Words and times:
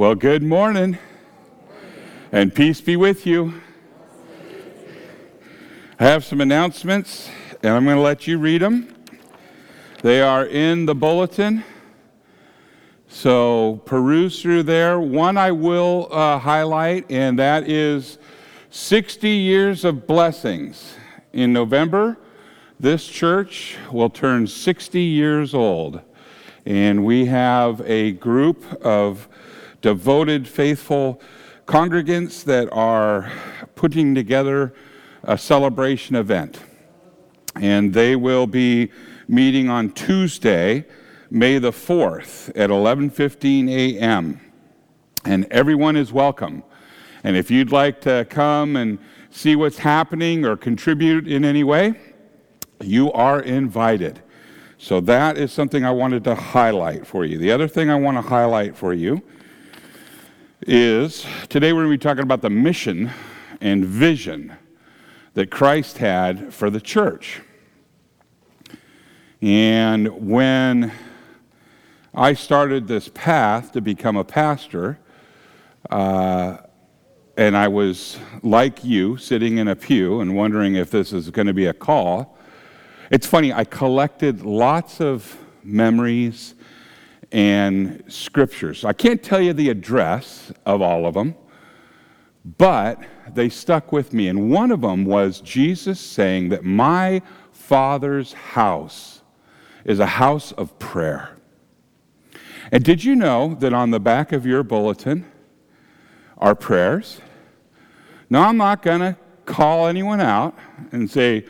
Well, 0.00 0.14
good 0.14 0.42
morning, 0.42 0.96
and 2.32 2.54
peace 2.54 2.80
be 2.80 2.96
with 2.96 3.26
you. 3.26 3.60
I 5.98 6.04
have 6.04 6.24
some 6.24 6.40
announcements, 6.40 7.28
and 7.62 7.74
I'm 7.74 7.84
going 7.84 7.96
to 7.96 8.02
let 8.02 8.26
you 8.26 8.38
read 8.38 8.62
them. 8.62 8.94
They 10.00 10.22
are 10.22 10.46
in 10.46 10.86
the 10.86 10.94
bulletin, 10.94 11.64
so 13.08 13.82
peruse 13.84 14.40
through 14.40 14.62
there. 14.62 14.98
One 14.98 15.36
I 15.36 15.52
will 15.52 16.08
uh, 16.10 16.38
highlight, 16.38 17.10
and 17.10 17.38
that 17.38 17.68
is 17.68 18.16
60 18.70 19.28
years 19.28 19.84
of 19.84 20.06
blessings. 20.06 20.94
In 21.34 21.52
November, 21.52 22.16
this 22.80 23.06
church 23.06 23.76
will 23.92 24.08
turn 24.08 24.46
60 24.46 24.98
years 24.98 25.52
old, 25.52 26.00
and 26.64 27.04
we 27.04 27.26
have 27.26 27.82
a 27.82 28.12
group 28.12 28.64
of 28.82 29.28
devoted, 29.80 30.46
faithful 30.46 31.20
congregants 31.66 32.44
that 32.44 32.68
are 32.72 33.30
putting 33.74 34.14
together 34.14 34.74
a 35.22 35.38
celebration 35.38 36.16
event. 36.16 36.60
And 37.54 37.92
they 37.92 38.16
will 38.16 38.46
be 38.46 38.90
meeting 39.28 39.68
on 39.68 39.92
Tuesday, 39.92 40.86
May 41.30 41.58
the 41.58 41.70
4th 41.70 42.50
at 42.56 42.70
11:15 42.70 43.68
a.m. 43.70 44.40
And 45.24 45.46
everyone 45.50 45.94
is 45.94 46.12
welcome. 46.12 46.64
And 47.22 47.36
if 47.36 47.50
you'd 47.50 47.70
like 47.70 48.00
to 48.00 48.26
come 48.28 48.74
and 48.74 48.98
see 49.30 49.54
what's 49.54 49.78
happening 49.78 50.44
or 50.44 50.56
contribute 50.56 51.28
in 51.28 51.44
any 51.44 51.62
way, 51.62 51.94
you 52.80 53.12
are 53.12 53.40
invited. 53.40 54.20
So 54.78 55.00
that 55.02 55.36
is 55.36 55.52
something 55.52 55.84
I 55.84 55.90
wanted 55.90 56.24
to 56.24 56.34
highlight 56.34 57.06
for 57.06 57.24
you. 57.24 57.38
The 57.38 57.52
other 57.52 57.68
thing 57.68 57.90
I 57.90 57.96
want 57.96 58.16
to 58.16 58.22
highlight 58.22 58.74
for 58.76 58.92
you 58.94 59.22
is 60.66 61.24
today 61.48 61.72
we're 61.72 61.84
going 61.84 61.92
to 61.92 61.98
be 61.98 62.02
talking 62.02 62.22
about 62.22 62.42
the 62.42 62.50
mission 62.50 63.10
and 63.62 63.84
vision 63.84 64.52
that 65.34 65.50
Christ 65.50 65.98
had 65.98 66.52
for 66.52 66.68
the 66.68 66.80
church. 66.80 67.40
And 69.40 70.28
when 70.28 70.92
I 72.12 72.34
started 72.34 72.86
this 72.86 73.08
path 73.08 73.72
to 73.72 73.80
become 73.80 74.16
a 74.16 74.24
pastor, 74.24 74.98
uh, 75.88 76.58
and 77.38 77.56
I 77.56 77.68
was 77.68 78.18
like 78.42 78.84
you, 78.84 79.16
sitting 79.16 79.58
in 79.58 79.68
a 79.68 79.76
pew 79.76 80.20
and 80.20 80.36
wondering 80.36 80.74
if 80.74 80.90
this 80.90 81.14
is 81.14 81.30
going 81.30 81.46
to 81.46 81.54
be 81.54 81.66
a 81.66 81.72
call. 81.72 82.36
It's 83.10 83.26
funny, 83.26 83.50
I 83.50 83.64
collected 83.64 84.42
lots 84.42 85.00
of 85.00 85.38
memories 85.62 86.54
and 87.32 88.02
scriptures. 88.08 88.84
I 88.84 88.92
can't 88.92 89.22
tell 89.22 89.40
you 89.40 89.52
the 89.52 89.70
address 89.70 90.52
of 90.66 90.82
all 90.82 91.06
of 91.06 91.14
them, 91.14 91.34
but 92.58 93.00
they 93.32 93.48
stuck 93.48 93.92
with 93.92 94.12
me. 94.12 94.28
And 94.28 94.50
one 94.50 94.70
of 94.70 94.80
them 94.80 95.04
was 95.04 95.40
Jesus 95.40 96.00
saying 96.00 96.48
that 96.48 96.64
my 96.64 97.22
Father's 97.52 98.32
house 98.32 99.22
is 99.84 100.00
a 100.00 100.06
house 100.06 100.52
of 100.52 100.78
prayer. 100.78 101.36
And 102.72 102.84
did 102.84 103.04
you 103.04 103.16
know 103.16 103.54
that 103.60 103.72
on 103.72 103.90
the 103.90 104.00
back 104.00 104.32
of 104.32 104.46
your 104.46 104.62
bulletin 104.62 105.30
are 106.38 106.54
prayers? 106.54 107.20
Now, 108.28 108.48
I'm 108.48 108.56
not 108.56 108.82
going 108.82 109.00
to 109.00 109.16
call 109.44 109.86
anyone 109.86 110.20
out 110.20 110.56
and 110.92 111.10
say, 111.10 111.44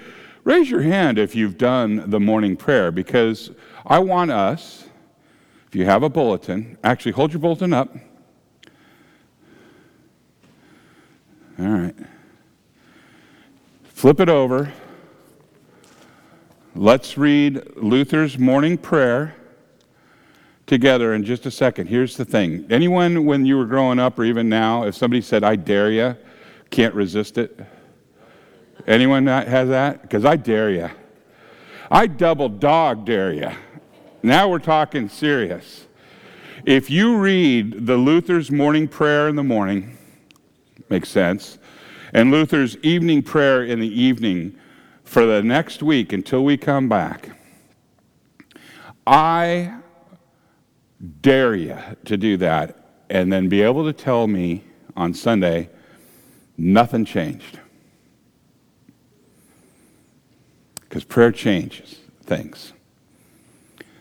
raise 0.45 0.71
your 0.71 0.83
hand 0.83 1.19
if 1.19 1.35
you've 1.35 1.59
done 1.59 2.09
the 2.11 2.21
morning 2.21 2.57
prayer, 2.57 2.91
because 2.91 3.51
I 3.87 3.99
want 3.99 4.31
us, 4.31 4.87
if 5.71 5.77
you 5.77 5.85
have 5.85 6.03
a 6.03 6.09
bulletin, 6.09 6.77
actually 6.83 7.13
hold 7.13 7.33
your 7.33 7.39
bulletin 7.39 7.73
up. 7.73 7.95
All 11.61 11.65
right. 11.65 11.95
Flip 13.85 14.19
it 14.19 14.29
over. 14.29 14.73
Let's 16.75 17.17
read 17.17 17.77
Luther's 17.77 18.37
morning 18.37 18.79
prayer 18.79 19.37
together 20.67 21.15
in 21.15 21.25
just 21.25 21.47
a 21.47 21.53
second. 21.53 21.87
Here's 21.87 22.17
the 22.17 22.25
thing. 22.25 22.67
Anyone, 22.69 23.25
when 23.25 23.47
you 23.47 23.57
were 23.57 23.67
growing 23.67 24.01
up 24.01 24.19
or 24.19 24.25
even 24.25 24.49
now, 24.49 24.83
if 24.87 24.97
somebody 24.97 25.21
said, 25.21 25.45
I 25.45 25.55
dare 25.55 25.93
you, 25.93 26.17
can't 26.71 26.95
resist 26.97 27.39
it? 27.39 27.61
Anyone 28.89 29.25
that 29.27 29.47
has 29.47 29.69
that? 29.69 30.03
Because 30.03 30.25
I 30.25 30.35
dare 30.35 30.71
you. 30.71 30.91
I 31.93 32.09
double 32.09 32.49
dog 32.49 33.07
dare 33.07 33.33
you. 33.33 33.51
Now 34.23 34.49
we're 34.49 34.59
talking 34.59 35.09
serious. 35.09 35.87
If 36.67 36.91
you 36.91 37.17
read 37.17 37.87
the 37.87 37.97
Luther's 37.97 38.51
morning 38.51 38.87
prayer 38.87 39.29
in 39.29 39.37
the 39.37 39.43
morning, 39.43 39.97
makes 40.91 41.09
sense, 41.09 41.59
and 42.13 42.31
Luther's 42.31 42.77
evening 42.79 43.23
prayer 43.23 43.65
in 43.65 43.81
the 43.81 43.89
evening 43.89 44.59
for 45.05 45.25
the 45.25 45.43
next 45.43 45.83
week 45.83 46.13
until 46.13 46.45
we 46.45 46.59
come 46.59 46.87
back, 46.87 47.31
I 49.07 49.75
dare 51.23 51.55
you 51.55 51.79
to 52.05 52.19
do 52.19 52.37
that 52.37 52.77
and 53.09 53.33
then 53.33 53.49
be 53.49 53.63
able 53.63 53.85
to 53.85 53.93
tell 53.95 54.27
me 54.27 54.65
on 54.97 55.15
Sunday, 55.15 55.71
nothing 56.59 57.07
changed. 57.07 57.59
Because 60.81 61.05
prayer 61.05 61.33
changes 61.33 62.01
things. 62.25 62.75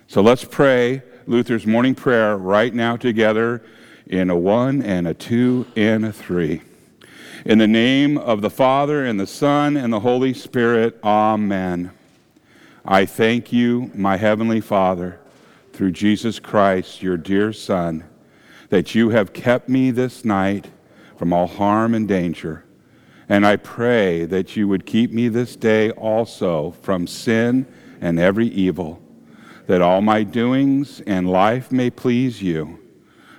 So 0.09 0.21
let's 0.21 0.43
pray 0.43 1.03
Luther's 1.27 1.67
morning 1.67 1.93
prayer 1.93 2.35
right 2.35 2.73
now 2.73 2.97
together 2.97 3.61
in 4.07 4.31
a 4.31 4.35
one 4.35 4.81
and 4.81 5.07
a 5.07 5.13
two 5.13 5.67
and 5.75 6.03
a 6.03 6.11
three. 6.11 6.63
In 7.45 7.59
the 7.59 7.67
name 7.67 8.17
of 8.17 8.41
the 8.41 8.49
Father 8.49 9.05
and 9.05 9.19
the 9.19 9.27
Son 9.27 9.77
and 9.77 9.93
the 9.93 9.99
Holy 9.99 10.33
Spirit, 10.33 10.97
Amen. 11.03 11.91
I 12.83 13.05
thank 13.05 13.53
you, 13.53 13.91
my 13.93 14.17
Heavenly 14.17 14.61
Father, 14.61 15.19
through 15.73 15.91
Jesus 15.91 16.39
Christ, 16.39 17.03
your 17.03 17.15
dear 17.15 17.53
Son, 17.53 18.03
that 18.69 18.95
you 18.95 19.09
have 19.09 19.31
kept 19.31 19.69
me 19.69 19.91
this 19.91 20.25
night 20.25 20.69
from 21.17 21.31
all 21.31 21.45
harm 21.45 21.93
and 21.93 22.07
danger. 22.07 22.65
And 23.29 23.45
I 23.45 23.57
pray 23.57 24.25
that 24.25 24.55
you 24.55 24.67
would 24.67 24.87
keep 24.87 25.11
me 25.11 25.27
this 25.27 25.55
day 25.55 25.91
also 25.91 26.71
from 26.81 27.05
sin 27.05 27.67
and 28.01 28.17
every 28.17 28.47
evil, 28.47 29.03
that 29.69 29.83
all 29.83 30.01
my 30.01 30.23
doings 30.23 30.99
and 31.01 31.29
life 31.29 31.71
may 31.71 31.91
please 31.91 32.41
you. 32.41 32.79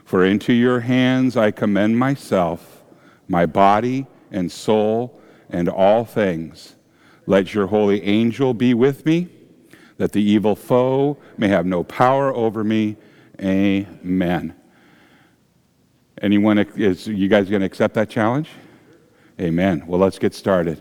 For 0.05 0.25
into 0.25 0.53
your 0.53 0.79
hands 0.79 1.37
I 1.37 1.51
commend 1.51 1.99
myself, 1.99 2.85
my 3.27 3.47
body 3.47 4.07
and 4.31 4.51
soul, 4.51 5.21
and 5.49 5.69
all 5.69 6.05
things. 6.05 6.77
Let 7.27 7.53
your 7.53 7.67
holy 7.67 8.05
angel 8.05 8.55
be 8.55 8.75
with 8.75 9.05
me, 9.05 9.27
that 9.97 10.13
the 10.13 10.23
evil 10.23 10.55
foe 10.55 11.19
may 11.37 11.49
have 11.49 11.67
no 11.67 11.83
power 11.83 12.33
over 12.33 12.63
me. 12.63 12.97
Amen. 13.41 14.55
Anyone, 16.23 16.59
is 16.59 17.09
you 17.09 17.27
guys 17.27 17.51
going 17.51 17.63
to 17.63 17.67
accept 17.67 17.95
that 17.95 18.09
challenge? 18.09 18.51
Amen. 19.41 19.83
Well, 19.85 19.99
let's 19.99 20.21
get 20.21 20.35
started. 20.35 20.81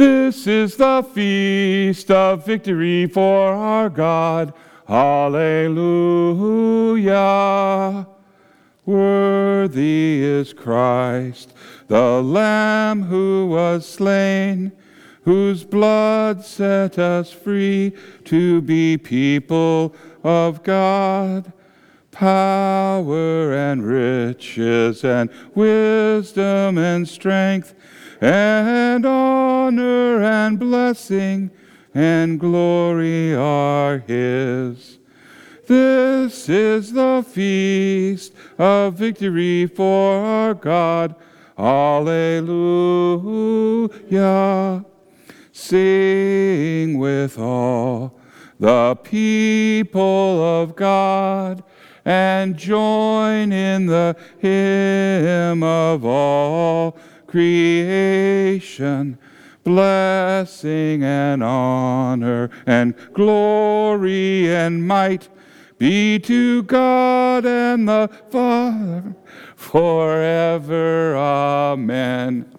This 0.00 0.46
is 0.46 0.76
the 0.76 1.06
feast 1.12 2.10
of 2.10 2.46
victory 2.46 3.06
for 3.06 3.52
our 3.52 3.90
God. 3.90 4.54
Hallelujah. 4.88 5.66
Worthy 8.86 10.22
is 10.22 10.54
Christ, 10.54 11.52
the 11.88 12.22
Lamb 12.22 13.02
who 13.02 13.48
was 13.48 13.86
slain 13.86 14.72
whose 15.24 15.64
blood 15.64 16.46
set 16.46 16.98
us 16.98 17.30
free 17.30 17.92
to 18.24 18.62
be 18.62 18.96
people 18.96 19.94
of 20.24 20.62
God. 20.62 21.52
Power 22.10 23.52
and 23.52 23.86
riches 23.86 25.04
and 25.04 25.28
wisdom 25.54 26.78
and 26.78 27.06
strength 27.06 27.74
and 28.20 29.06
honor 29.06 30.22
and 30.22 30.58
blessing 30.58 31.50
and 31.94 32.38
glory 32.38 33.34
are 33.34 33.98
his. 33.98 34.98
This 35.66 36.48
is 36.48 36.92
the 36.92 37.24
feast 37.26 38.32
of 38.58 38.94
victory 38.94 39.66
for 39.66 40.14
our 40.14 40.54
God. 40.54 41.14
Alleluia. 41.58 42.44
Sing 45.52 46.98
with 46.98 47.38
all 47.38 48.18
the 48.58 48.96
people 49.02 50.42
of 50.42 50.74
God 50.74 51.62
and 52.04 52.56
join 52.56 53.52
in 53.52 53.86
the 53.86 54.16
hymn 54.38 55.62
of 55.62 56.04
all 56.04 56.98
creation. 57.30 59.18
Blessing 59.62 61.04
and 61.04 61.44
honor 61.44 62.50
and 62.66 62.94
glory 63.12 64.52
and 64.54 64.86
might 64.86 65.28
be 65.78 66.18
to 66.18 66.62
God 66.64 67.46
and 67.46 67.88
the 67.88 68.10
Father 68.30 69.14
forever. 69.54 71.16
Amen. 71.16 72.52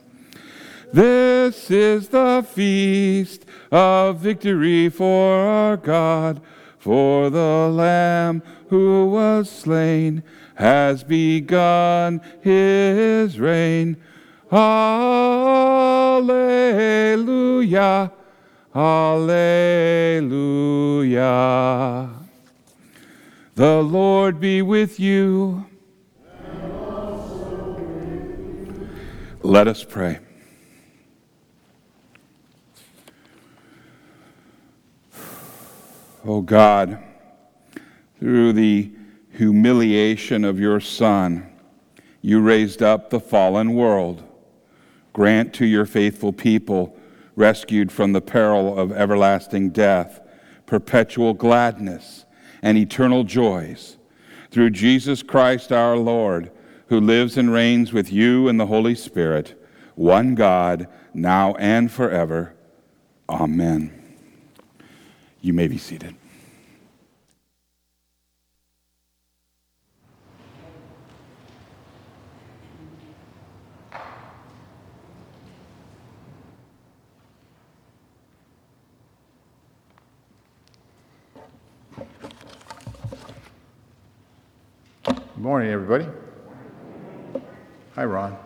This 0.93 1.71
is 1.71 2.09
the 2.09 2.45
feast 2.47 3.45
of 3.71 4.17
victory 4.19 4.89
for 4.89 5.33
our 5.35 5.77
God, 5.77 6.41
for 6.77 7.29
the 7.29 7.69
Lamb 7.71 8.43
who 8.69 9.05
was 9.05 9.49
slain 9.49 10.23
has 10.55 11.03
begun 11.03 12.21
his 12.41 13.39
reign. 13.39 13.97
Alleluia, 14.51 16.11
Alleluia. 18.75 19.29
The 23.55 23.81
Lord 23.81 24.41
be 24.41 24.61
with 24.61 24.99
you. 24.99 25.65
Let 29.43 29.67
us 29.67 29.83
pray. 29.83 30.19
Oh 36.23 36.41
God, 36.41 37.01
through 38.19 38.53
the 38.53 38.91
humiliation 39.31 40.43
of 40.45 40.59
your 40.59 40.79
Son, 40.79 41.49
you 42.21 42.41
raised 42.41 42.83
up 42.83 43.09
the 43.09 43.19
fallen 43.19 43.73
world. 43.73 44.23
Grant 45.13 45.53
to 45.55 45.65
your 45.65 45.85
faithful 45.85 46.31
people, 46.31 46.95
rescued 47.35 47.91
from 47.91 48.13
the 48.13 48.21
peril 48.21 48.77
of 48.77 48.91
everlasting 48.91 49.71
death, 49.71 50.19
perpetual 50.65 51.33
gladness 51.33 52.25
and 52.61 52.77
eternal 52.77 53.23
joys. 53.23 53.97
Through 54.51 54.71
Jesus 54.71 55.23
Christ 55.23 55.71
our 55.71 55.97
Lord, 55.97 56.51
who 56.87 56.99
lives 56.99 57.37
and 57.37 57.51
reigns 57.51 57.93
with 57.93 58.11
you 58.11 58.47
in 58.47 58.57
the 58.57 58.67
Holy 58.67 58.95
Spirit, 58.95 59.61
one 59.95 60.35
God, 60.35 60.87
now 61.13 61.55
and 61.55 61.91
forever. 61.91 62.53
Amen. 63.29 63.97
You 65.41 65.53
may 65.53 65.67
be 65.67 65.77
seated. 65.77 66.15
Good 85.41 85.47
morning, 85.47 85.71
everybody. 85.71 86.05
Hi, 87.95 88.05
Ron. 88.05 88.37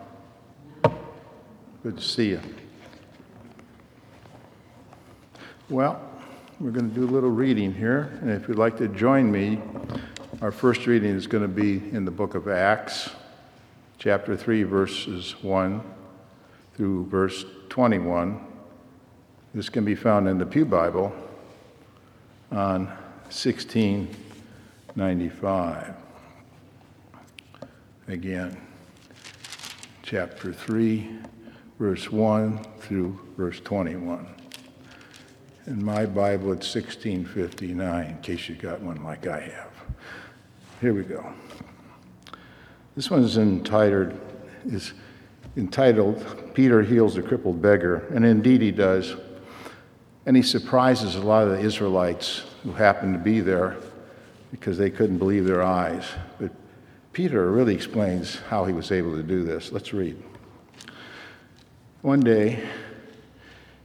Good 1.82 1.98
to 1.98 2.02
see 2.02 2.30
you. 2.30 2.40
Well, 5.68 6.00
we're 6.58 6.70
going 6.70 6.88
to 6.88 6.94
do 6.94 7.04
a 7.04 7.12
little 7.12 7.28
reading 7.28 7.74
here, 7.74 8.18
and 8.22 8.30
if 8.30 8.48
you'd 8.48 8.56
like 8.56 8.78
to 8.78 8.88
join 8.88 9.30
me, 9.30 9.60
our 10.40 10.50
first 10.50 10.86
reading 10.86 11.10
is 11.10 11.26
going 11.26 11.42
to 11.42 11.48
be 11.48 11.86
in 11.94 12.06
the 12.06 12.10
book 12.10 12.34
of 12.34 12.48
Acts, 12.48 13.10
chapter 13.98 14.34
3, 14.34 14.62
verses 14.62 15.32
1 15.42 15.82
through 16.76 17.04
verse 17.08 17.44
21. 17.68 18.40
This 19.52 19.68
can 19.68 19.84
be 19.84 19.94
found 19.94 20.28
in 20.28 20.38
the 20.38 20.46
Pew 20.46 20.64
Bible 20.64 21.14
on 22.50 22.86
1695. 23.26 26.05
Again, 28.08 28.56
chapter 30.04 30.52
3, 30.52 31.10
verse 31.80 32.12
1 32.12 32.64
through 32.78 33.18
verse 33.36 33.58
21. 33.58 34.28
In 35.66 35.84
my 35.84 36.06
Bible, 36.06 36.52
it's 36.52 36.72
1659, 36.72 38.06
in 38.06 38.18
case 38.18 38.48
you 38.48 38.54
got 38.54 38.80
one 38.80 39.02
like 39.02 39.26
I 39.26 39.40
have. 39.40 39.72
Here 40.80 40.94
we 40.94 41.02
go. 41.02 41.32
This 42.94 43.10
one 43.10 43.24
is 43.24 43.38
entitled, 43.38 44.16
is 44.66 44.92
entitled 45.56 46.54
Peter 46.54 46.82
Heals 46.82 47.16
the 47.16 47.22
Crippled 47.22 47.60
Beggar, 47.60 48.06
and 48.14 48.24
indeed 48.24 48.62
he 48.62 48.70
does. 48.70 49.16
And 50.26 50.36
he 50.36 50.44
surprises 50.44 51.16
a 51.16 51.22
lot 51.22 51.48
of 51.48 51.58
the 51.58 51.60
Israelites 51.60 52.44
who 52.62 52.70
happen 52.70 53.12
to 53.14 53.18
be 53.18 53.40
there 53.40 53.76
because 54.52 54.78
they 54.78 54.90
couldn't 54.90 55.18
believe 55.18 55.44
their 55.44 55.64
eyes. 55.64 56.04
Peter 57.16 57.50
really 57.50 57.74
explains 57.74 58.40
how 58.50 58.66
he 58.66 58.74
was 58.74 58.92
able 58.92 59.16
to 59.16 59.22
do 59.22 59.42
this. 59.42 59.72
Let's 59.72 59.94
read. 59.94 60.22
One 62.02 62.20
day, 62.20 62.62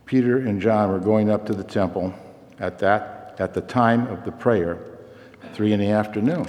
Peter 0.06 0.40
and 0.40 0.62
John 0.62 0.92
were 0.92 1.00
going 1.00 1.30
up 1.30 1.46
to 1.46 1.54
the 1.54 1.64
temple 1.64 2.14
at 2.60 2.80
that 2.80 3.38
at 3.40 3.54
the 3.54 3.62
time 3.62 4.08
of 4.08 4.26
the 4.26 4.34
prayer, 4.34 4.86
three 5.54 5.72
in 5.72 5.80
the 5.80 5.92
afternoon. 5.92 6.46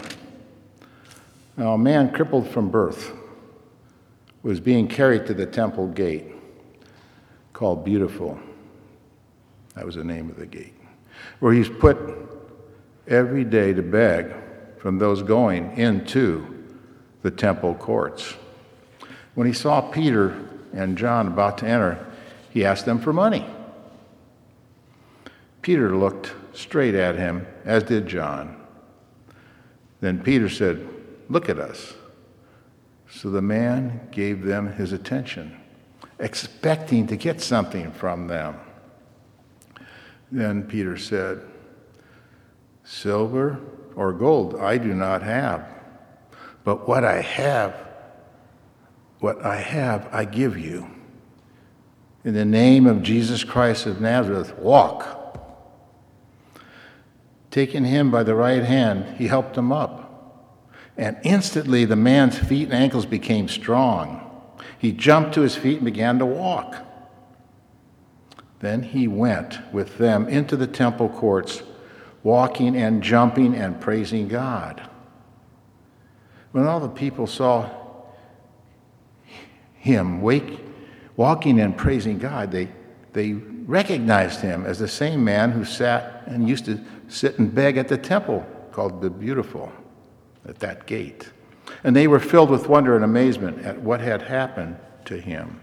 Now, 1.57 1.75
a 1.75 1.79
man 1.79 2.11
crippled 2.11 2.49
from 2.49 2.69
birth 2.69 3.13
was 4.43 4.59
being 4.59 4.89
carried 4.89 5.25
to 5.27 5.35
the 5.35 5.47
temple 5.47 5.87
gate 5.87 6.33
called 7.53 7.85
Beautiful. 7.85 8.41
That 9.77 9.87
was 9.87 9.95
the 9.95 10.03
name 10.03 10.31
of 10.31 10.37
the 10.37 10.47
gate, 10.47 10.75
where 11.39 11.53
he's 11.53 11.69
put 11.69 11.97
every 13.07 13.45
day 13.45 13.73
to 13.73 13.83
beg 13.83 14.35
from 14.79 14.99
those 14.99 15.23
going 15.23 15.77
into 15.77 16.59
the 17.23 17.31
temple 17.31 17.75
courts. 17.75 18.35
When 19.35 19.47
he 19.47 19.53
saw 19.53 19.81
Peter 19.81 20.37
and 20.73 20.99
John 20.99 21.27
about 21.27 21.59
to 21.59 21.67
enter, 21.67 22.07
he 22.51 22.65
asked 22.65 22.85
them 22.85 22.99
for 22.99 23.13
money. 23.13 23.47
Peter 25.63 25.97
looked 25.97 26.33
straight 26.53 26.95
at 26.95 27.17
him, 27.17 27.47
as 27.65 27.85
did 27.85 28.07
John. 28.07 28.57
Then 30.01 30.21
Peter 30.23 30.49
said, 30.49 30.87
Look 31.29 31.49
at 31.49 31.59
us. 31.59 31.95
So 33.09 33.31
the 33.31 33.43
man 33.43 34.09
gave 34.11 34.43
them 34.43 34.73
his 34.73 34.93
attention, 34.93 35.59
expecting 36.19 37.07
to 37.07 37.17
get 37.17 37.41
something 37.41 37.93
from 37.93 38.27
them. 38.27 38.57
Then 40.31 40.65
Peter 40.65 40.97
said, 40.97 41.43
Silver 42.85 43.61
or 43.95 44.13
gold 44.13 44.57
I 44.57 44.79
do 44.79 44.95
not 44.95 45.23
have, 45.23 45.67
but 46.65 46.87
what 46.87 47.05
I 47.05 47.21
have, 47.21 47.75
what 49.21 49.45
I 49.45 49.57
have, 49.57 50.09
I 50.13 50.25
give 50.25 50.59
you. 50.59 50.89
In 52.25 52.35
the 52.35 52.45
name 52.45 52.87
of 52.87 53.03
Jesus 53.03 53.43
Christ 53.43 53.87
of 53.87 54.01
Nazareth, 54.01 54.57
walk. 54.59 55.19
Taking 57.51 57.85
him 57.85 58.11
by 58.11 58.23
the 58.23 58.35
right 58.35 58.63
hand, 58.63 59.17
he 59.19 59.27
helped 59.27 59.57
him 59.57 59.73
up. 59.73 60.03
And 60.97 61.17
instantly 61.25 61.85
the 61.85 61.97
man's 61.97 62.39
feet 62.39 62.65
and 62.65 62.75
ankles 62.75 63.07
became 63.07 63.49
strong. 63.49 64.31
He 64.79 64.93
jumped 64.93 65.35
to 65.35 65.41
his 65.41 65.57
feet 65.57 65.77
and 65.77 65.85
began 65.85 66.19
to 66.19 66.27
walk. 66.27 66.77
Then 68.61 68.85
he 68.85 69.09
went 69.09 69.59
with 69.73 69.99
them 69.99 70.29
into 70.29 70.57
the 70.57 70.69
temple 70.69 71.09
courts, 71.09 71.63
walking 72.23 72.77
and 72.77 73.03
jumping 73.03 73.57
and 73.57 73.81
praising 73.81 74.29
God. 74.29 74.89
When 76.53 76.67
all 76.67 76.81
the 76.81 76.89
people 76.89 77.27
saw 77.27 77.71
him 79.75 80.21
wake, 80.21 80.61
walking 81.17 81.59
and 81.61 81.77
praising 81.77 82.19
God, 82.19 82.53
they, 82.53 82.69
they 83.15 83.33
recognized 83.33 84.41
him 84.41 84.65
as 84.65 84.79
the 84.79 84.89
same 84.89 85.25
man 85.25 85.51
who 85.51 85.65
sat 85.65 86.23
and 86.27 86.49
used 86.49 86.67
to 86.67 86.81
sit 87.09 87.39
and 87.39 87.55
beg 87.55 87.79
at 87.79 87.89
the 87.89 87.99
temple 87.99 88.47
called 88.71 89.01
the 89.01 89.11
Beautiful 89.11 89.73
at 90.47 90.59
that 90.61 90.87
gate. 90.87 91.31
And 91.85 91.97
they 91.97 92.07
were 92.07 92.21
filled 92.21 92.51
with 92.51 92.69
wonder 92.69 92.95
and 92.97 93.05
amazement 93.05 93.65
at 93.65 93.81
what 93.81 94.01
had 94.01 94.23
happened 94.23 94.77
to 95.07 95.19
him. 95.19 95.61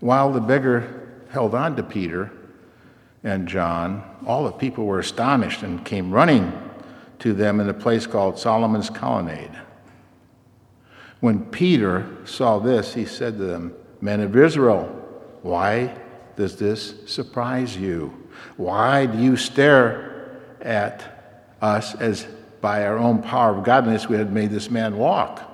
While 0.00 0.32
the 0.32 0.40
beggar 0.40 1.08
held 1.30 1.54
on 1.54 1.74
to 1.76 1.82
Peter 1.82 2.30
and 3.24 3.48
John, 3.48 4.02
all 4.26 4.44
the 4.44 4.52
people 4.52 4.84
were 4.84 5.00
astonished 5.00 5.62
and 5.62 5.84
came 5.84 6.12
running 6.12 6.67
to 7.20 7.32
them 7.32 7.60
in 7.60 7.68
a 7.68 7.74
place 7.74 8.06
called 8.06 8.38
Solomon's 8.38 8.90
Colonnade. 8.90 9.58
When 11.20 11.44
Peter 11.46 12.06
saw 12.24 12.58
this, 12.58 12.94
he 12.94 13.04
said 13.04 13.38
to 13.38 13.44
them, 13.44 13.74
Men 14.00 14.20
of 14.20 14.36
Israel, 14.36 14.84
why 15.42 15.96
does 16.36 16.56
this 16.56 16.94
surprise 17.06 17.76
you? 17.76 18.28
Why 18.56 19.06
do 19.06 19.18
you 19.18 19.36
stare 19.36 20.40
at 20.60 21.56
us 21.60 21.94
as 21.96 22.26
by 22.60 22.86
our 22.86 22.98
own 22.98 23.22
power 23.22 23.56
of 23.56 23.64
godliness 23.64 24.08
we 24.08 24.16
had 24.16 24.32
made 24.32 24.50
this 24.50 24.70
man 24.70 24.96
walk? 24.96 25.44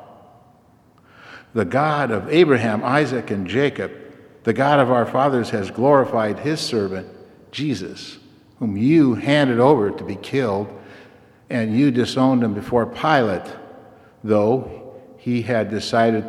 The 1.54 1.64
God 1.64 2.10
of 2.10 2.28
Abraham, 2.28 2.82
Isaac, 2.84 3.30
and 3.30 3.46
Jacob, 3.46 3.92
the 4.42 4.52
God 4.52 4.80
of 4.80 4.90
our 4.90 5.06
fathers, 5.06 5.50
has 5.50 5.70
glorified 5.70 6.40
his 6.40 6.60
servant, 6.60 7.08
Jesus, 7.52 8.18
whom 8.58 8.76
you 8.76 9.14
handed 9.14 9.60
over 9.60 9.90
to 9.90 10.04
be 10.04 10.16
killed, 10.16 10.68
and 11.54 11.78
you 11.78 11.92
disowned 11.92 12.42
him 12.42 12.52
before 12.52 12.84
Pilate, 12.84 13.46
though 14.24 14.98
he 15.16 15.40
had 15.40 15.70
decided 15.70 16.28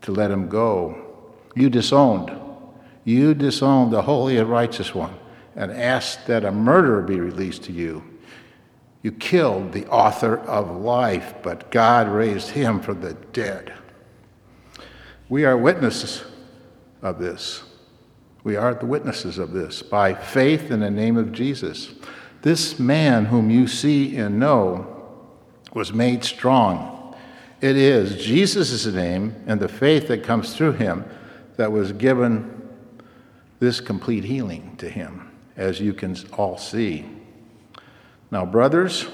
to 0.00 0.12
let 0.12 0.30
him 0.30 0.48
go. 0.48 0.96
You 1.54 1.68
disowned. 1.68 2.34
You 3.04 3.34
disowned 3.34 3.92
the 3.92 4.00
holy 4.00 4.38
and 4.38 4.48
righteous 4.48 4.94
one 4.94 5.14
and 5.56 5.70
asked 5.70 6.26
that 6.26 6.46
a 6.46 6.50
murderer 6.50 7.02
be 7.02 7.20
released 7.20 7.64
to 7.64 7.72
you. 7.72 8.02
You 9.02 9.12
killed 9.12 9.72
the 9.72 9.86
author 9.88 10.38
of 10.38 10.74
life, 10.74 11.34
but 11.42 11.70
God 11.70 12.08
raised 12.08 12.48
him 12.48 12.80
from 12.80 13.02
the 13.02 13.12
dead. 13.34 13.74
We 15.28 15.44
are 15.44 15.56
witnesses 15.58 16.24
of 17.02 17.18
this. 17.18 17.62
We 18.42 18.56
are 18.56 18.72
the 18.72 18.86
witnesses 18.86 19.36
of 19.36 19.52
this 19.52 19.82
by 19.82 20.14
faith 20.14 20.70
in 20.70 20.80
the 20.80 20.90
name 20.90 21.18
of 21.18 21.30
Jesus. 21.30 21.90
This 22.42 22.78
man 22.78 23.26
whom 23.26 23.50
you 23.50 23.66
see 23.66 24.16
and 24.16 24.38
know 24.38 24.86
was 25.74 25.92
made 25.92 26.24
strong. 26.24 27.14
It 27.60 27.76
is 27.76 28.24
Jesus' 28.24 28.86
name 28.86 29.34
and 29.46 29.60
the 29.60 29.68
faith 29.68 30.08
that 30.08 30.24
comes 30.24 30.54
through 30.56 30.72
him 30.72 31.04
that 31.56 31.70
was 31.70 31.92
given 31.92 32.68
this 33.58 33.80
complete 33.80 34.24
healing 34.24 34.74
to 34.78 34.88
him, 34.88 35.30
as 35.56 35.80
you 35.80 35.92
can 35.92 36.16
all 36.32 36.56
see. 36.56 37.04
Now, 38.30 38.46
brothers, 38.46 39.06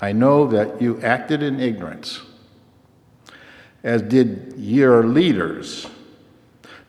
I 0.00 0.12
know 0.12 0.46
that 0.46 0.80
you 0.80 1.00
acted 1.02 1.42
in 1.42 1.60
ignorance, 1.60 2.22
as 3.82 4.00
did 4.00 4.54
your 4.56 5.04
leaders. 5.04 5.86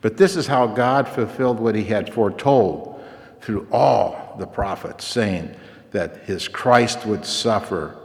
But 0.00 0.16
this 0.16 0.36
is 0.36 0.46
how 0.46 0.68
God 0.68 1.06
fulfilled 1.06 1.60
what 1.60 1.74
he 1.74 1.84
had 1.84 2.14
foretold 2.14 3.02
through 3.42 3.66
all 3.70 4.29
the 4.38 4.46
prophets, 4.46 5.04
saying 5.04 5.54
that 5.90 6.18
his 6.24 6.48
Christ 6.48 7.04
would 7.06 7.24
suffer. 7.24 7.96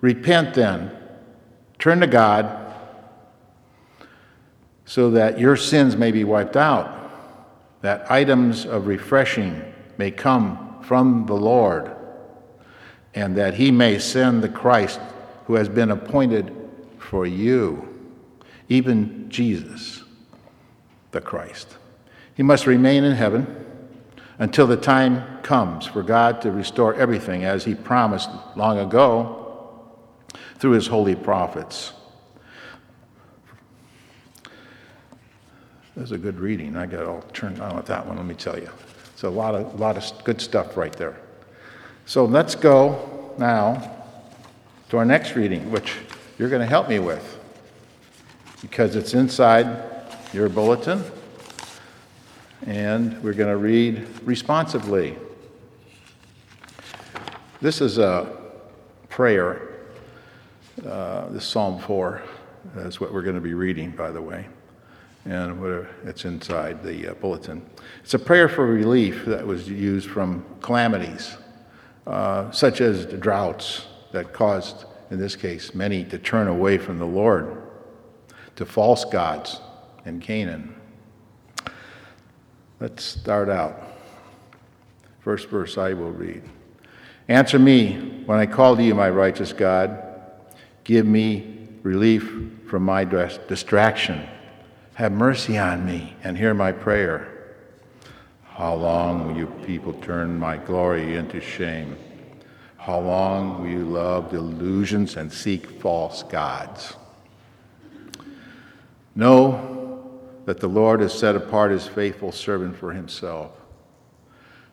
Repent 0.00 0.54
then, 0.54 0.96
turn 1.78 2.00
to 2.00 2.06
God, 2.06 2.74
so 4.84 5.10
that 5.10 5.38
your 5.38 5.56
sins 5.56 5.96
may 5.96 6.10
be 6.10 6.24
wiped 6.24 6.56
out, 6.56 6.96
that 7.82 8.10
items 8.10 8.66
of 8.66 8.86
refreshing 8.86 9.62
may 9.98 10.10
come 10.10 10.82
from 10.82 11.26
the 11.26 11.34
Lord, 11.34 11.94
and 13.14 13.36
that 13.36 13.54
he 13.54 13.70
may 13.70 13.98
send 13.98 14.42
the 14.42 14.48
Christ 14.48 15.00
who 15.46 15.54
has 15.54 15.68
been 15.68 15.90
appointed 15.90 16.54
for 16.98 17.26
you, 17.26 17.88
even 18.68 19.28
Jesus 19.28 20.02
the 21.10 21.20
Christ. 21.20 21.76
He 22.34 22.42
must 22.42 22.66
remain 22.66 23.04
in 23.04 23.16
heaven 23.16 23.69
until 24.40 24.66
the 24.66 24.76
time 24.76 25.22
comes 25.42 25.86
for 25.86 26.02
God 26.02 26.40
to 26.42 26.50
restore 26.50 26.94
everything 26.94 27.44
as 27.44 27.62
he 27.62 27.74
promised 27.74 28.30
long 28.56 28.78
ago 28.78 29.86
through 30.56 30.72
his 30.72 30.86
holy 30.86 31.14
prophets. 31.14 31.92
That's 35.94 36.12
a 36.12 36.18
good 36.18 36.40
reading. 36.40 36.74
I 36.74 36.86
got 36.86 37.04
all 37.04 37.22
turned 37.34 37.60
on 37.60 37.76
with 37.76 37.84
that 37.86 38.06
one, 38.06 38.16
let 38.16 38.24
me 38.24 38.34
tell 38.34 38.58
you. 38.58 38.70
It's 39.12 39.24
a 39.24 39.28
lot 39.28 39.54
of, 39.54 39.78
lot 39.78 39.98
of 39.98 40.24
good 40.24 40.40
stuff 40.40 40.74
right 40.74 40.92
there. 40.94 41.20
So 42.06 42.24
let's 42.24 42.54
go 42.54 43.34
now 43.36 43.94
to 44.88 44.96
our 44.96 45.04
next 45.04 45.36
reading, 45.36 45.70
which 45.70 45.96
you're 46.38 46.48
going 46.48 46.62
to 46.62 46.66
help 46.66 46.88
me 46.88 46.98
with 46.98 47.38
because 48.62 48.96
it's 48.96 49.12
inside 49.12 49.82
your 50.32 50.48
bulletin. 50.48 51.04
And 52.66 53.22
we're 53.22 53.32
going 53.32 53.48
to 53.48 53.56
read 53.56 54.06
responsively. 54.22 55.16
This 57.62 57.80
is 57.80 57.96
a 57.96 58.36
prayer. 59.08 59.78
Uh, 60.86 61.28
this 61.30 61.46
Psalm 61.46 61.78
4 61.80 62.22
is 62.76 63.00
what 63.00 63.14
we're 63.14 63.22
going 63.22 63.34
to 63.34 63.40
be 63.40 63.54
reading, 63.54 63.92
by 63.92 64.10
the 64.10 64.20
way. 64.20 64.46
And 65.24 65.86
it's 66.04 66.26
inside 66.26 66.82
the 66.82 67.12
uh, 67.12 67.14
bulletin. 67.14 67.64
It's 68.02 68.14
a 68.14 68.18
prayer 68.18 68.48
for 68.48 68.66
relief 68.66 69.24
that 69.24 69.46
was 69.46 69.68
used 69.68 70.10
from 70.10 70.44
calamities, 70.60 71.36
uh, 72.06 72.50
such 72.50 72.82
as 72.82 73.06
droughts 73.06 73.86
that 74.12 74.34
caused, 74.34 74.84
in 75.10 75.18
this 75.18 75.34
case, 75.34 75.74
many 75.74 76.04
to 76.04 76.18
turn 76.18 76.46
away 76.48 76.76
from 76.76 76.98
the 76.98 77.06
Lord 77.06 77.62
to 78.56 78.66
false 78.66 79.06
gods 79.06 79.60
in 80.04 80.20
Canaan. 80.20 80.74
Let's 82.80 83.04
start 83.04 83.50
out. 83.50 83.78
First 85.20 85.48
verse 85.48 85.76
I 85.76 85.92
will 85.92 86.12
read. 86.12 86.42
Answer 87.28 87.58
me 87.58 88.22
when 88.24 88.38
I 88.38 88.46
call 88.46 88.74
to 88.74 88.82
you, 88.82 88.94
my 88.94 89.10
righteous 89.10 89.52
God. 89.52 90.02
Give 90.84 91.04
me 91.04 91.68
relief 91.82 92.32
from 92.70 92.84
my 92.84 93.04
distraction. 93.04 94.26
Have 94.94 95.12
mercy 95.12 95.58
on 95.58 95.84
me 95.84 96.16
and 96.24 96.38
hear 96.38 96.54
my 96.54 96.72
prayer. 96.72 97.54
How 98.44 98.74
long 98.74 99.26
will 99.26 99.36
you 99.36 99.46
people 99.66 99.92
turn 99.92 100.38
my 100.38 100.56
glory 100.56 101.16
into 101.16 101.38
shame? 101.38 101.98
How 102.78 102.98
long 102.98 103.60
will 103.60 103.68
you 103.68 103.84
love 103.84 104.30
delusions 104.30 105.18
and 105.18 105.30
seek 105.30 105.66
false 105.82 106.22
gods? 106.22 106.94
Know 109.14 109.79
that 110.44 110.60
the 110.60 110.68
Lord 110.68 111.00
has 111.00 111.16
set 111.16 111.36
apart 111.36 111.70
his 111.70 111.86
faithful 111.86 112.32
servant 112.32 112.76
for 112.76 112.92
himself. 112.92 113.52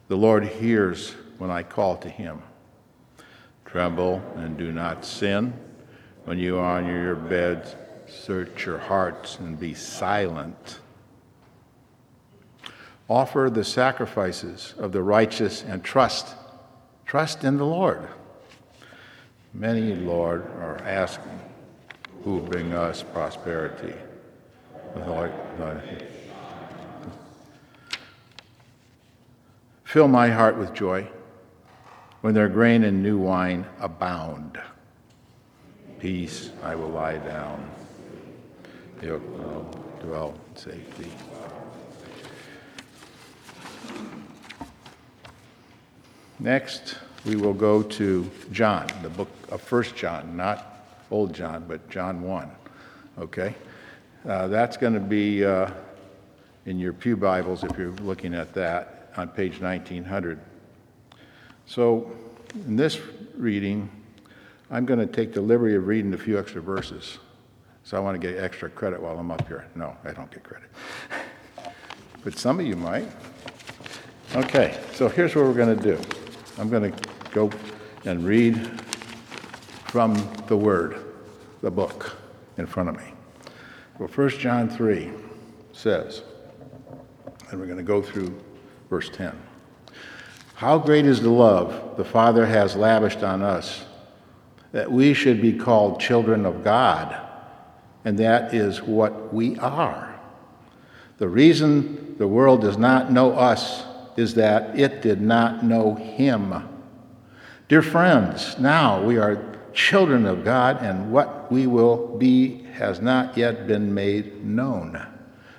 The 0.08 0.16
Lord 0.16 0.46
hears 0.46 1.12
when 1.38 1.52
I 1.52 1.64
call 1.64 1.98
to 1.98 2.10
him. 2.10 2.42
Tremble 3.66 4.22
and 4.38 4.58
do 4.58 4.72
not 4.72 5.04
sin. 5.04 5.54
When 6.24 6.40
you 6.40 6.58
are 6.58 6.78
on 6.78 6.88
your 6.88 7.16
beds, 7.16 7.76
search 8.08 8.66
your 8.66 8.78
hearts 8.78 9.40
and 9.40 9.60
be 9.60 9.74
silent. 9.74 10.80
Offer 13.10 13.50
the 13.54 13.64
sacrifices 13.64 14.74
of 14.78 14.92
the 14.92 15.04
righteous 15.04 15.64
and 15.64 15.84
trust. 15.84 16.36
Trust 17.06 17.44
in 17.44 17.58
the 17.58 17.66
Lord. 17.66 18.08
Many, 19.54 19.96
Lord, 19.96 20.46
are 20.60 20.82
asking, 20.84 21.40
who 22.24 22.42
bring 22.42 22.74
us 22.74 23.04
prosperity? 23.04 23.94
Fill 29.84 30.08
my 30.08 30.30
heart 30.30 30.58
with 30.58 30.74
joy 30.74 31.08
when 32.22 32.34
their 32.34 32.50
grain 32.50 32.84
and 32.84 33.02
new 33.02 33.18
wine 33.18 33.66
abound. 33.80 34.60
Peace, 36.00 36.52
I 36.62 36.76
will 36.76 36.90
lie 36.90 37.18
down. 37.18 37.70
You'll 39.02 39.16
uh, 39.16 40.04
dwell 40.04 40.36
in 40.50 40.56
safety. 40.56 41.12
Next, 46.40 46.98
we 47.26 47.36
will 47.36 47.54
go 47.54 47.82
to 47.82 48.30
John, 48.52 48.88
the 49.02 49.10
book 49.10 49.30
of 49.50 49.62
First 49.62 49.96
John, 49.96 50.38
not 50.38 50.84
Old 51.10 51.34
John, 51.34 51.66
but 51.68 51.90
John 51.90 52.22
1. 52.22 52.52
Okay? 53.20 53.56
Uh, 54.28 54.46
that's 54.48 54.76
going 54.76 54.94
to 54.94 55.00
be 55.00 55.46
uh, 55.46 55.72
in 56.66 56.78
your 56.78 56.92
Pew 56.92 57.16
Bibles 57.16 57.64
if 57.64 57.78
you're 57.78 57.92
looking 57.92 58.34
at 58.36 58.54
that 58.56 59.10
on 59.16 59.30
page 59.30 59.62
1900. 59.62 60.38
So, 61.66 62.12
in 62.54 62.76
this 62.76 63.00
reading, 63.38 63.90
I'm 64.70 64.86
going 64.86 65.00
to 65.00 65.06
take 65.08 65.34
the 65.34 65.40
liberty 65.40 65.76
of 65.76 65.88
reading 65.88 66.14
a 66.14 66.18
few 66.18 66.38
extra 66.38 66.62
verses. 66.62 67.20
So, 67.86 67.96
I 67.96 68.02
want 68.02 68.22
to 68.22 68.28
get 68.28 68.38
extra 68.38 68.70
credit 68.70 69.02
while 69.02 69.18
I'm 69.18 69.32
up 69.32 69.48
here. 69.48 69.66
No, 69.76 69.96
I 70.04 70.12
don't 70.12 70.30
get 70.30 70.44
credit. 70.44 70.70
but 72.26 72.38
some 72.38 72.60
of 72.60 72.66
you 72.66 72.76
might. 72.76 73.08
Okay, 74.36 74.78
so 74.94 75.08
here's 75.08 75.38
what 75.38 75.46
we're 75.46 75.54
going 75.54 75.78
to 75.78 75.82
do 75.82 75.98
I'm 76.58 76.70
going 76.70 76.92
to 76.92 77.10
go 77.32 77.50
and 78.04 78.26
read 78.26 78.58
from 79.86 80.16
the 80.48 80.58
Word, 80.58 80.98
the 81.62 81.72
book 81.72 82.18
in 82.58 82.66
front 82.66 82.90
of 82.90 82.98
me. 82.98 83.14
Well, 84.00 84.10
1 84.10 84.30
John 84.30 84.70
3 84.70 85.10
says, 85.72 86.22
and 87.50 87.60
we're 87.60 87.66
going 87.66 87.78
to 87.78 87.84
go 87.84 88.00
through 88.00 88.40
verse 88.92 89.10
10. 89.10 89.36
How 90.54 90.78
great 90.78 91.06
is 91.06 91.20
the 91.22 91.32
love 91.32 91.98
the 91.98 92.06
Father 92.06 92.46
has 92.46 92.76
lavished 92.76 93.24
on 93.24 93.42
us 93.42 93.86
that 94.72 94.92
we 94.92 95.16
should 95.16 95.42
be 95.42 95.54
called 95.54 96.00
children 96.00 96.46
of 96.46 96.64
God, 96.64 97.20
and 98.06 98.20
that 98.20 98.54
is 98.54 98.84
what 98.84 99.34
we 99.34 99.58
are. 99.58 100.16
The 101.18 101.28
reason 101.28 102.16
the 102.20 102.28
world 102.28 102.62
does 102.62 102.78
not 102.78 103.12
know 103.12 103.32
us 103.34 103.84
is 104.16 104.36
that 104.36 104.78
it 104.78 105.02
did 105.02 105.22
not 105.22 105.64
know 105.64 105.96
Him. 105.96 106.54
Dear 107.68 107.82
friends, 107.82 108.60
now 108.60 109.02
we 109.02 109.18
are 109.18 109.57
children 109.78 110.26
of 110.26 110.44
God, 110.44 110.82
and 110.82 111.12
what 111.12 111.52
we 111.52 111.68
will 111.68 112.18
be 112.18 112.64
has 112.74 113.00
not 113.00 113.38
yet 113.38 113.68
been 113.68 113.94
made 113.94 114.44
known. 114.44 115.00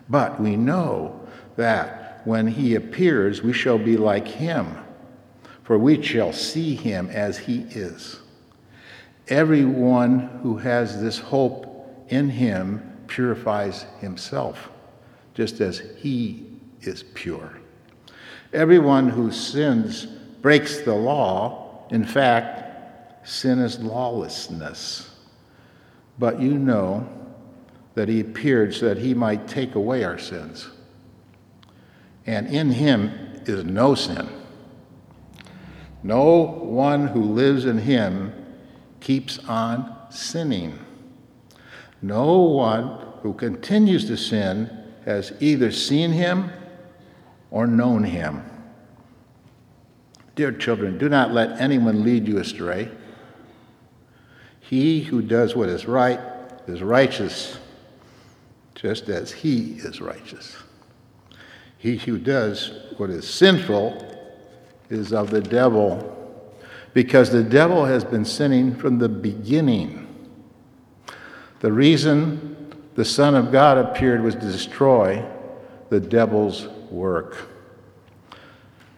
But 0.09 0.41
we 0.41 0.57
know 0.57 1.25
that 1.55 2.21
when 2.25 2.49
he 2.49 2.75
appears, 2.75 3.43
we 3.43 3.53
shall 3.53 3.79
be 3.79 3.97
like 3.97 4.27
him, 4.27 4.77
for 5.63 5.79
we 5.79 6.03
shall 6.03 6.33
see 6.33 6.75
him 6.75 7.09
as 7.11 7.39
he 7.39 7.61
is. 7.71 8.19
Everyone 9.29 10.41
who 10.43 10.57
has 10.57 11.01
this 11.01 11.19
hope 11.19 12.05
in 12.09 12.29
him 12.29 12.99
purifies 13.07 13.87
himself, 14.01 14.69
just 15.35 15.61
as 15.61 15.79
he 15.97 16.45
is 16.81 17.05
pure. 17.15 17.61
Everyone 18.53 19.09
who 19.09 19.31
sins 19.31 20.07
breaks 20.43 20.81
the 20.81 20.95
law. 20.95 21.87
In 21.91 22.05
fact, 22.05 22.68
sin 23.29 23.59
is 23.59 23.79
lawlessness. 23.79 25.11
But 26.19 26.41
you 26.41 26.59
know 26.59 27.07
that 27.95 28.09
he 28.09 28.21
appeared 28.21 28.75
so 28.75 28.89
that 28.89 28.99
he 28.99 29.13
might 29.13 29.47
take 29.47 29.75
away 29.75 30.03
our 30.03 30.19
sins. 30.19 30.69
And 32.27 32.47
in 32.47 32.71
him 32.71 33.13
is 33.45 33.65
no 33.65 33.95
sin. 33.95 34.29
No 36.03 36.33
one 36.41 37.09
who 37.09 37.23
lives 37.23 37.67
in 37.67 37.79
him 37.79 38.33
keeps 39.01 39.39
on 39.41 39.95
sinning. 40.11 40.79
No 42.01 42.39
one 42.39 42.99
who 43.23 43.35
continues 43.35 44.07
to 44.07 44.17
sin 44.17 44.71
has 45.05 45.33
either 45.41 45.71
seen 45.71 46.13
him 46.13 46.51
or 47.51 47.67
known 47.67 48.05
him. 48.05 48.43
Dear 50.35 50.53
children, 50.53 50.99
do 50.99 51.09
not 51.09 51.33
let 51.33 51.61
anyone 51.61 52.05
lead 52.05 52.29
you 52.29 52.39
astray. 52.39 52.91
He 54.69 55.01
who 55.01 55.23
does 55.23 55.57
what 55.57 55.71
is 55.71 55.87
right 55.87 56.21
is 56.67 56.83
righteous, 56.83 57.57
just 58.75 59.09
as 59.09 59.33
he 59.33 59.77
is 59.79 60.03
righteous. 60.03 60.59
He 61.79 61.97
who 61.97 62.19
does 62.19 62.73
what 62.99 63.09
is 63.09 63.27
sinful 63.27 64.05
is 64.91 65.15
of 65.15 65.31
the 65.31 65.41
devil, 65.41 66.15
because 66.93 67.31
the 67.31 67.43
devil 67.43 67.87
has 67.87 68.05
been 68.05 68.27
sinning 68.27 68.77
from 68.77 68.99
the 68.99 69.09
beginning. 69.09 70.07
The 71.61 71.73
reason 71.73 72.75
the 72.95 73.07
Son 73.07 73.35
of 73.35 73.51
God 73.51 73.79
appeared 73.79 74.23
was 74.23 74.35
to 74.35 74.41
destroy 74.43 75.25
the 75.89 75.99
devil's 75.99 76.67
work. 76.91 77.49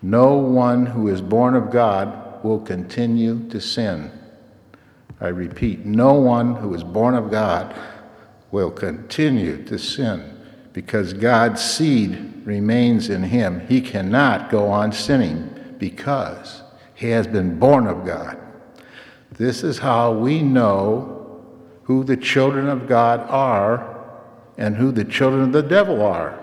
No 0.03 0.35
one 0.35 0.85
who 0.85 1.07
is 1.07 1.21
born 1.21 1.55
of 1.55 1.71
God 1.71 2.43
will 2.43 2.59
continue 2.59 3.49
to 3.51 3.61
sin. 3.61 4.11
I 5.21 5.29
repeat, 5.29 5.85
no 5.85 6.15
one 6.15 6.55
who 6.57 6.75
is 6.75 6.83
born 6.83 7.15
of 7.15 7.31
God 7.31 7.75
will 8.51 8.71
continue 8.71 9.63
to 9.65 9.79
sin 9.79 10.39
because 10.73 11.13
God's 11.13 11.63
seed 11.63 12.43
remains 12.45 13.11
in 13.11 13.23
him. 13.23 13.67
He 13.67 13.81
cannot 13.81 14.51
go 14.51 14.69
on 14.69 14.93
sinning 14.93 15.77
because 15.79 16.63
he 16.95 17.11
has 17.11 17.27
been 17.27 17.59
born 17.59 17.87
of 17.87 18.05
God. 18.05 18.39
This 19.33 19.63
is 19.63 19.79
how 19.79 20.13
we 20.13 20.43
know 20.43 21.43
who 21.85 22.05
the 22.05 22.17
children 22.17 22.69
of 22.69 22.87
God 22.87 23.21
are 23.29 23.99
and 24.59 24.77
who 24.77 24.93
the 24.93 25.05
children 25.05 25.43
of 25.43 25.53
the 25.53 25.63
devil 25.63 26.03
are. 26.03 26.39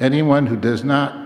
Anyone 0.00 0.46
who 0.46 0.56
does 0.56 0.84
not 0.84 1.22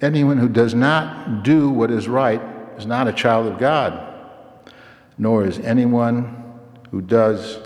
anyone 0.00 0.36
who 0.36 0.48
does 0.48 0.74
not 0.74 1.44
do 1.44 1.70
what 1.70 1.90
is 1.90 2.08
right 2.08 2.40
is 2.76 2.84
not 2.84 3.08
a 3.08 3.12
child 3.12 3.46
of 3.46 3.58
God, 3.58 4.13
nor 5.18 5.44
is 5.44 5.58
anyone 5.60 6.58
who 6.90 7.00
does 7.00 7.58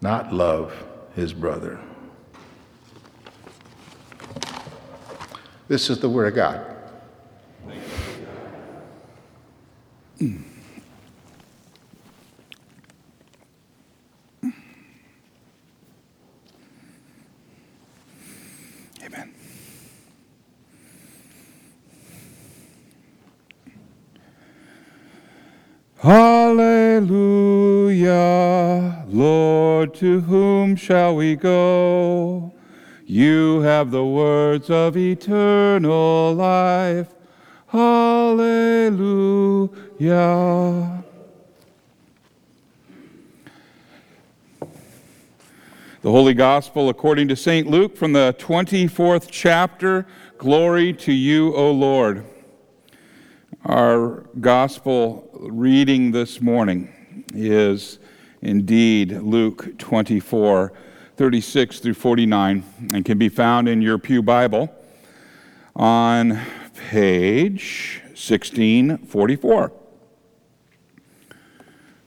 not 0.00 0.32
love 0.32 0.72
his 1.14 1.32
brother. 1.32 1.80
This 5.68 5.88
is 5.88 6.00
the 6.00 6.08
Word 6.08 6.28
of 6.28 6.34
God. 6.34 6.66
Hmm. 10.18 10.51
Hallelujah, 26.02 27.04
Lord, 29.06 29.94
to 29.94 30.20
whom 30.22 30.74
shall 30.74 31.14
we 31.14 31.36
go? 31.36 32.52
You 33.06 33.60
have 33.60 33.92
the 33.92 34.04
words 34.04 34.68
of 34.68 34.96
eternal 34.96 36.34
life. 36.34 37.06
Hallelujah. 37.68 38.88
The 44.58 46.10
Holy 46.10 46.34
Gospel 46.34 46.88
according 46.88 47.28
to 47.28 47.36
St. 47.36 47.68
Luke 47.68 47.96
from 47.96 48.12
the 48.12 48.34
24th 48.40 49.28
chapter. 49.30 50.08
Glory 50.36 50.92
to 50.94 51.12
you, 51.12 51.54
O 51.54 51.70
Lord. 51.70 52.24
Our 53.64 54.24
gospel 54.40 55.28
reading 55.50 56.12
this 56.12 56.40
morning 56.40 57.24
is 57.34 57.98
indeed 58.42 59.10
Luke 59.12 59.76
24, 59.76 60.72
36 61.16 61.80
through 61.80 61.94
49, 61.94 62.64
and 62.94 63.04
can 63.04 63.18
be 63.18 63.28
found 63.28 63.68
in 63.68 63.82
your 63.82 63.98
Pew 63.98 64.22
Bible 64.22 64.72
on 65.74 66.40
page 66.90 68.00
1644. 68.10 69.72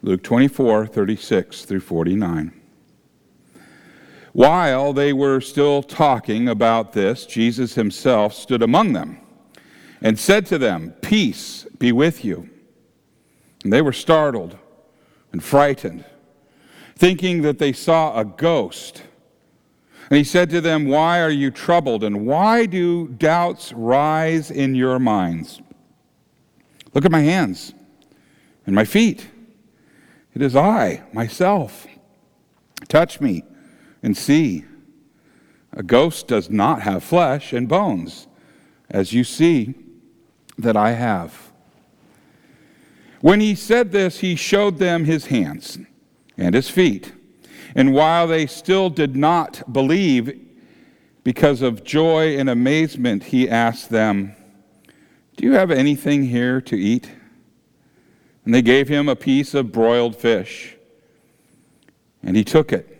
Luke 0.02 0.24
24, 0.24 0.88
36 0.88 1.66
through 1.66 1.80
49. 1.82 2.62
While 4.32 4.94
they 4.94 5.12
were 5.12 5.42
still 5.42 5.84
talking 5.84 6.48
about 6.48 6.94
this, 6.94 7.26
Jesus 7.26 7.76
himself 7.76 8.34
stood 8.34 8.62
among 8.62 8.94
them 8.94 9.20
and 10.02 10.18
said 10.18 10.46
to 10.48 10.58
them, 10.58 10.92
Peace 11.02 11.66
be 11.80 11.92
with 11.92 12.24
you. 12.24 12.50
And 13.66 13.74
they 13.74 13.82
were 13.82 13.94
startled 13.94 14.60
and 15.32 15.44
frightened, 15.44 16.06
thinking 16.96 17.42
that 17.42 17.58
they 17.58 17.74
saw 17.74 18.16
a 18.16 18.24
ghost. 18.24 19.02
And 20.08 20.20
he 20.20 20.24
said 20.24 20.52
to 20.52 20.62
them, 20.62 20.86
Why 20.86 21.20
are 21.20 21.32
you 21.32 21.50
troubled, 21.50 22.04
and 22.04 22.28
why 22.28 22.68
do 22.68 23.08
doubts 23.08 23.74
rise 23.74 24.52
in 24.52 24.76
your 24.76 25.00
minds? 25.00 25.64
Look 26.94 27.06
at 27.06 27.12
my 27.12 27.22
hands 27.22 27.74
and 28.68 28.76
my 28.76 28.86
feet. 28.86 29.30
It 30.36 30.44
is 30.44 30.56
I, 30.56 31.02
myself. 31.12 31.88
Touch 32.88 33.20
me 33.20 33.44
and 34.04 34.16
see. 34.16 34.64
A 35.74 35.82
ghost 35.82 36.28
does 36.28 36.52
not 36.52 36.84
have 36.84 37.04
flesh 37.04 37.52
and 37.52 37.68
bones, 37.68 38.28
as 38.92 39.12
you 39.12 39.24
see 39.24 39.74
that 40.56 40.78
I 40.78 40.92
have. 40.92 41.45
When 43.22 43.40
he 43.40 43.56
said 43.56 43.92
this, 43.92 44.20
he 44.20 44.36
showed 44.36 44.78
them 44.78 45.06
his 45.06 45.28
hands 45.28 45.80
and 46.38 46.54
his 46.54 46.70
feet. 46.70 47.14
And 47.76 47.94
while 47.94 48.28
they 48.28 48.46
still 48.46 48.90
did 48.90 49.16
not 49.16 49.72
believe, 49.72 50.42
because 51.24 51.62
of 51.62 51.84
joy 51.84 52.38
and 52.38 52.50
amazement, 52.50 53.26
he 53.26 53.50
asked 53.50 53.90
them, 53.90 54.36
Do 55.36 55.46
you 55.46 55.54
have 55.54 55.72
anything 55.72 56.24
here 56.24 56.62
to 56.62 56.76
eat? 56.76 57.10
And 58.46 58.54
they 58.54 58.62
gave 58.62 58.88
him 58.88 59.10
a 59.10 59.16
piece 59.16 59.54
of 59.54 59.72
broiled 59.72 60.16
fish. 60.16 60.76
And 62.24 62.38
he 62.38 62.44
took 62.44 62.72
it 62.72 62.92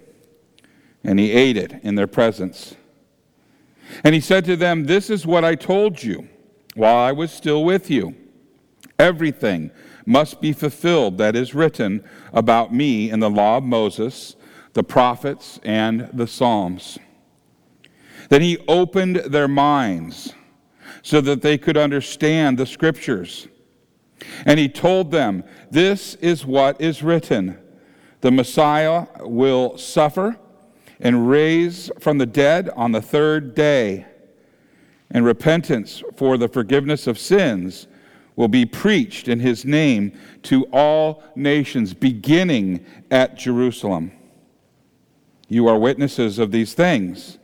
and 1.04 1.20
he 1.20 1.32
ate 1.32 1.56
it 1.56 1.80
in 1.84 1.96
their 1.96 2.08
presence. 2.08 2.76
And 4.04 4.16
he 4.16 4.22
said 4.22 4.44
to 4.46 4.56
them, 4.56 4.86
This 4.86 5.10
is 5.10 5.26
what 5.26 5.46
I 5.46 5.56
told 5.56 6.02
you 6.02 6.28
while 6.74 6.98
I 6.98 7.12
was 7.12 7.32
still 7.32 7.64
with 7.64 7.90
you. 7.92 8.16
Everything 8.98 9.72
must 10.06 10.42
be 10.42 10.54
fulfilled 10.54 11.18
that 11.18 11.36
is 11.36 11.56
written 11.56 12.04
about 12.32 12.74
me 12.74 13.10
in 13.10 13.20
the 13.20 13.30
law 13.30 13.58
of 13.58 13.64
Moses, 13.64 14.36
the 14.74 14.84
prophets, 14.84 15.60
and 15.64 16.10
the 16.14 16.28
Psalms. 16.28 17.00
Then 18.30 18.42
he 18.42 18.58
opened 18.68 19.18
their 19.18 19.48
minds 19.48 20.34
so 21.02 21.22
that 21.22 21.42
they 21.42 21.58
could 21.58 21.78
understand 21.78 22.58
the 22.58 22.66
scriptures. 22.66 23.48
And 24.46 24.60
he 24.60 24.70
told 24.70 25.12
them, 25.12 25.44
This 25.70 26.16
is 26.16 26.46
what 26.46 26.80
is 26.82 27.04
written 27.04 27.60
the 28.22 28.32
Messiah 28.32 29.06
will 29.20 29.78
suffer 29.78 30.38
and 31.00 31.30
raise 31.30 31.92
from 32.00 32.18
the 32.18 32.26
dead 32.26 32.70
on 32.76 32.92
the 32.92 33.02
third 33.02 33.54
day, 33.54 34.06
and 35.12 35.26
repentance 35.26 36.02
for 36.16 36.38
the 36.38 36.48
forgiveness 36.48 37.06
of 37.06 37.20
sins 37.20 37.88
will 38.36 38.48
be 38.48 38.66
preached 38.66 39.28
in 39.28 39.40
his 39.40 39.66
name 39.66 40.12
to 40.44 40.66
all 40.72 41.24
nations, 41.36 41.94
beginning 41.94 42.86
at 43.10 43.38
Jerusalem. 43.38 44.12
You 45.48 45.68
are 45.68 45.78
witnesses 45.78 46.40
of 46.40 46.52
these 46.52 46.74
things. 46.74 47.38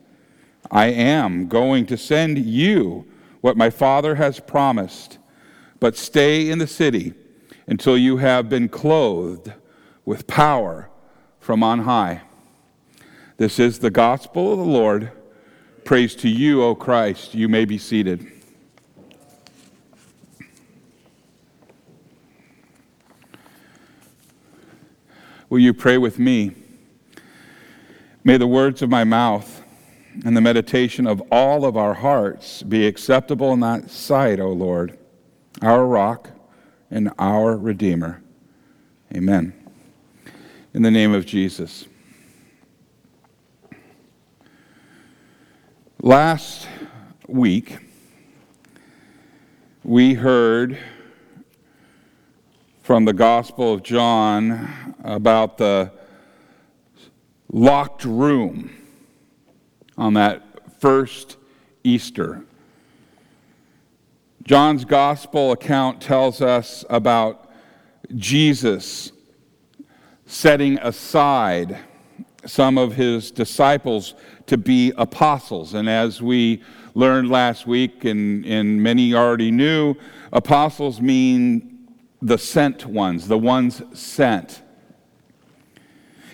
I 0.70 0.86
am 0.86 1.48
going 1.48 1.86
to 1.86 1.96
send 1.96 2.38
you 2.38 3.06
what 3.40 3.56
my 3.56 3.70
Father 3.70 4.16
has 4.16 4.40
promised, 4.40 5.18
but 5.80 5.96
stay 5.96 6.48
in 6.48 6.58
the 6.58 6.66
city 6.66 7.14
until 7.66 7.96
you 7.96 8.18
have 8.18 8.48
been 8.48 8.68
clothed 8.68 9.52
with 10.04 10.26
power 10.26 10.90
from 11.38 11.62
on 11.62 11.80
high. 11.80 12.22
This 13.36 13.58
is 13.58 13.78
the 13.78 13.90
gospel 13.90 14.52
of 14.52 14.58
the 14.58 14.64
Lord. 14.64 15.10
Praise 15.84 16.14
to 16.16 16.28
you, 16.28 16.62
O 16.62 16.74
Christ. 16.74 17.34
You 17.34 17.48
may 17.48 17.64
be 17.64 17.78
seated. 17.78 18.31
Will 25.52 25.58
you 25.58 25.74
pray 25.74 25.98
with 25.98 26.18
me? 26.18 26.52
May 28.24 28.38
the 28.38 28.46
words 28.46 28.80
of 28.80 28.88
my 28.88 29.04
mouth 29.04 29.62
and 30.24 30.34
the 30.34 30.40
meditation 30.40 31.06
of 31.06 31.22
all 31.30 31.66
of 31.66 31.76
our 31.76 31.92
hearts 31.92 32.62
be 32.62 32.86
acceptable 32.86 33.52
in 33.52 33.60
that 33.60 33.90
sight, 33.90 34.40
O 34.40 34.48
Lord, 34.48 34.98
our 35.60 35.84
rock 35.84 36.30
and 36.90 37.12
our 37.18 37.54
Redeemer. 37.54 38.22
Amen. 39.14 39.52
In 40.72 40.80
the 40.80 40.90
name 40.90 41.12
of 41.12 41.26
Jesus. 41.26 41.84
Last 46.00 46.66
week, 47.28 47.76
we 49.84 50.14
heard 50.14 50.78
from 52.82 53.04
the 53.04 53.12
Gospel 53.12 53.74
of 53.74 53.84
John 53.84 54.96
about 55.04 55.56
the 55.56 55.92
locked 57.48 58.04
room 58.04 58.70
on 59.96 60.14
that 60.14 60.42
first 60.80 61.36
Easter. 61.84 62.44
John's 64.42 64.84
Gospel 64.84 65.52
account 65.52 66.00
tells 66.00 66.42
us 66.42 66.84
about 66.90 67.52
Jesus 68.16 69.12
setting 70.26 70.76
aside 70.80 71.78
some 72.44 72.78
of 72.78 72.96
his 72.96 73.30
disciples 73.30 74.14
to 74.46 74.58
be 74.58 74.92
apostles. 74.96 75.74
And 75.74 75.88
as 75.88 76.20
we 76.20 76.64
learned 76.96 77.30
last 77.30 77.64
week, 77.64 78.04
and, 78.04 78.44
and 78.44 78.82
many 78.82 79.14
already 79.14 79.52
knew, 79.52 79.94
apostles 80.32 81.00
mean 81.00 81.71
the 82.22 82.38
sent 82.38 82.86
ones, 82.86 83.26
the 83.28 83.36
ones 83.36 83.82
sent. 83.92 84.62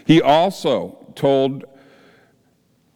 He 0.05 0.23
also 0.23 1.13
told 1.15 1.65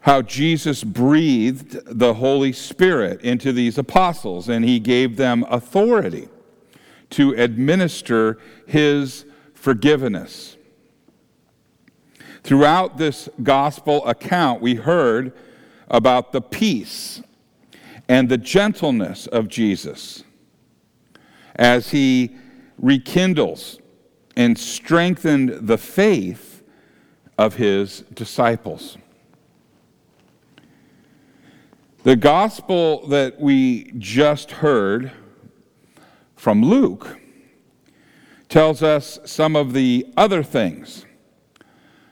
how 0.01 0.21
Jesus 0.21 0.85
breathed 0.85 1.79
the 1.87 2.15
Holy 2.15 2.53
Spirit 2.53 3.23
into 3.23 3.53
these 3.53 3.79
apostles, 3.79 4.49
and 4.49 4.65
he 4.65 4.79
gave 4.79 5.17
them 5.17 5.45
authority 5.49 6.29
to 7.11 7.33
administer 7.33 8.39
his 8.67 9.25
forgiveness. 9.55 10.57
Throughout 12.43 12.99
this 12.99 13.29
gospel 13.43 14.05
account, 14.07 14.61
we 14.61 14.75
heard 14.75 15.33
about 15.89 16.33
the 16.33 16.41
peace 16.41 17.23
and 18.09 18.29
the 18.29 18.39
gentleness 18.39 19.27
of 19.29 19.49
Jesus 19.49 20.25
as 21.55 21.91
he 21.91 22.35
rekindles 22.79 23.79
and 24.37 24.59
strengthened 24.59 25.69
the 25.69 25.79
faith 25.79 26.63
of 27.39 27.57
his 27.57 28.01
disciples. 28.15 28.99
The 32.05 32.17
gospel 32.17 33.07
that 33.09 33.41
we 33.41 33.93
just 33.99 34.51
heard 34.51 35.13
from 36.37 36.63
Luke 36.63 37.19
tells 38.49 38.83
us 38.83 39.19
some 39.25 39.55
of 39.55 39.73
the 39.73 40.07
other 40.17 40.43
things 40.43 41.07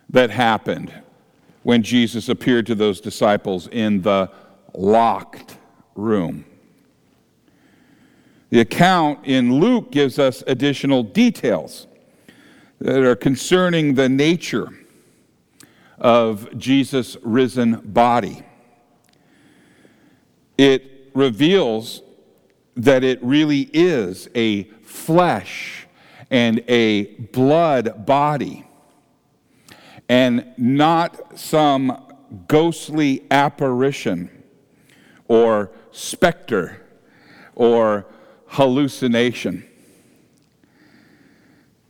that 0.09 0.31
happened 0.31 0.93
when 1.65 1.83
Jesus 1.83 2.29
appeared 2.29 2.67
to 2.67 2.75
those 2.75 3.01
disciples 3.01 3.67
in 3.69 4.03
the 4.03 4.31
locked 4.75 5.57
room. 5.95 6.45
The 8.51 8.61
account 8.61 9.27
in 9.27 9.61
Luke 9.61 9.93
gives 9.93 10.19
us 10.19 10.43
additional 10.47 11.05
details 11.05 11.87
that 12.81 13.03
are 13.03 13.15
concerning 13.15 13.95
the 13.95 14.09
nature 14.09 14.69
of 15.99 16.59
Jesus' 16.59 17.17
risen 17.23 17.81
body. 17.85 18.43
It 20.59 21.11
reveals 21.15 22.03
that 22.77 23.05
it 23.05 23.23
really 23.23 23.71
is 23.73 24.29
a 24.35 24.65
flesh 24.83 25.87
and 26.31 26.65
a 26.69 27.05
blood 27.33 28.05
body 28.05 28.65
and 30.09 30.53
not 30.57 31.39
some 31.39 32.15
ghostly 32.49 33.25
apparition 33.31 34.29
or 35.29 35.71
specter 35.93 36.85
or 37.55 38.07
hallucination. 38.51 39.65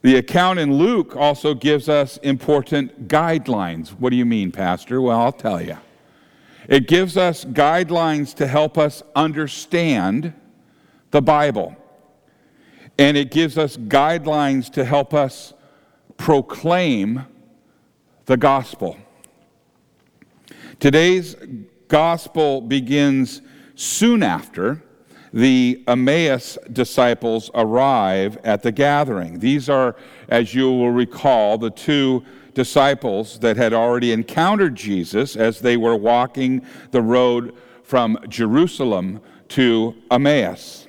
The 0.02 0.16
account 0.16 0.58
in 0.58 0.74
Luke 0.74 1.16
also 1.16 1.54
gives 1.54 1.88
us 1.88 2.18
important 2.18 3.08
guidelines. 3.08 3.88
What 3.90 4.10
do 4.10 4.16
you 4.16 4.26
mean, 4.26 4.52
Pastor? 4.52 5.00
Well, 5.00 5.18
I'll 5.18 5.32
tell 5.32 5.60
you. 5.60 5.78
It 6.68 6.86
gives 6.86 7.16
us 7.16 7.44
guidelines 7.44 8.34
to 8.34 8.46
help 8.46 8.78
us 8.78 9.02
understand 9.16 10.34
the 11.10 11.22
Bible. 11.22 11.76
And 12.98 13.16
it 13.16 13.30
gives 13.30 13.56
us 13.56 13.76
guidelines 13.76 14.70
to 14.74 14.84
help 14.84 15.14
us 15.14 15.54
proclaim 16.18 17.24
the 18.26 18.36
gospel. 18.36 18.98
Today's 20.78 21.36
gospel 21.88 22.60
begins 22.60 23.40
soon 23.74 24.22
after 24.22 24.82
the 25.32 25.82
Emmaus 25.86 26.58
disciples 26.72 27.50
arrive 27.54 28.38
at 28.44 28.62
the 28.62 28.72
gathering. 28.72 29.38
These 29.38 29.68
are, 29.68 29.96
as 30.28 30.54
you 30.54 30.66
will 30.66 30.90
recall, 30.90 31.58
the 31.58 31.70
two 31.70 32.24
disciples 32.54 33.38
that 33.40 33.56
had 33.56 33.72
already 33.72 34.12
encountered 34.12 34.74
Jesus 34.74 35.36
as 35.36 35.60
they 35.60 35.76
were 35.76 35.96
walking 35.96 36.62
the 36.90 37.02
road 37.02 37.54
from 37.82 38.18
Jerusalem 38.28 39.20
to 39.48 39.94
Emmaus. 40.10 40.86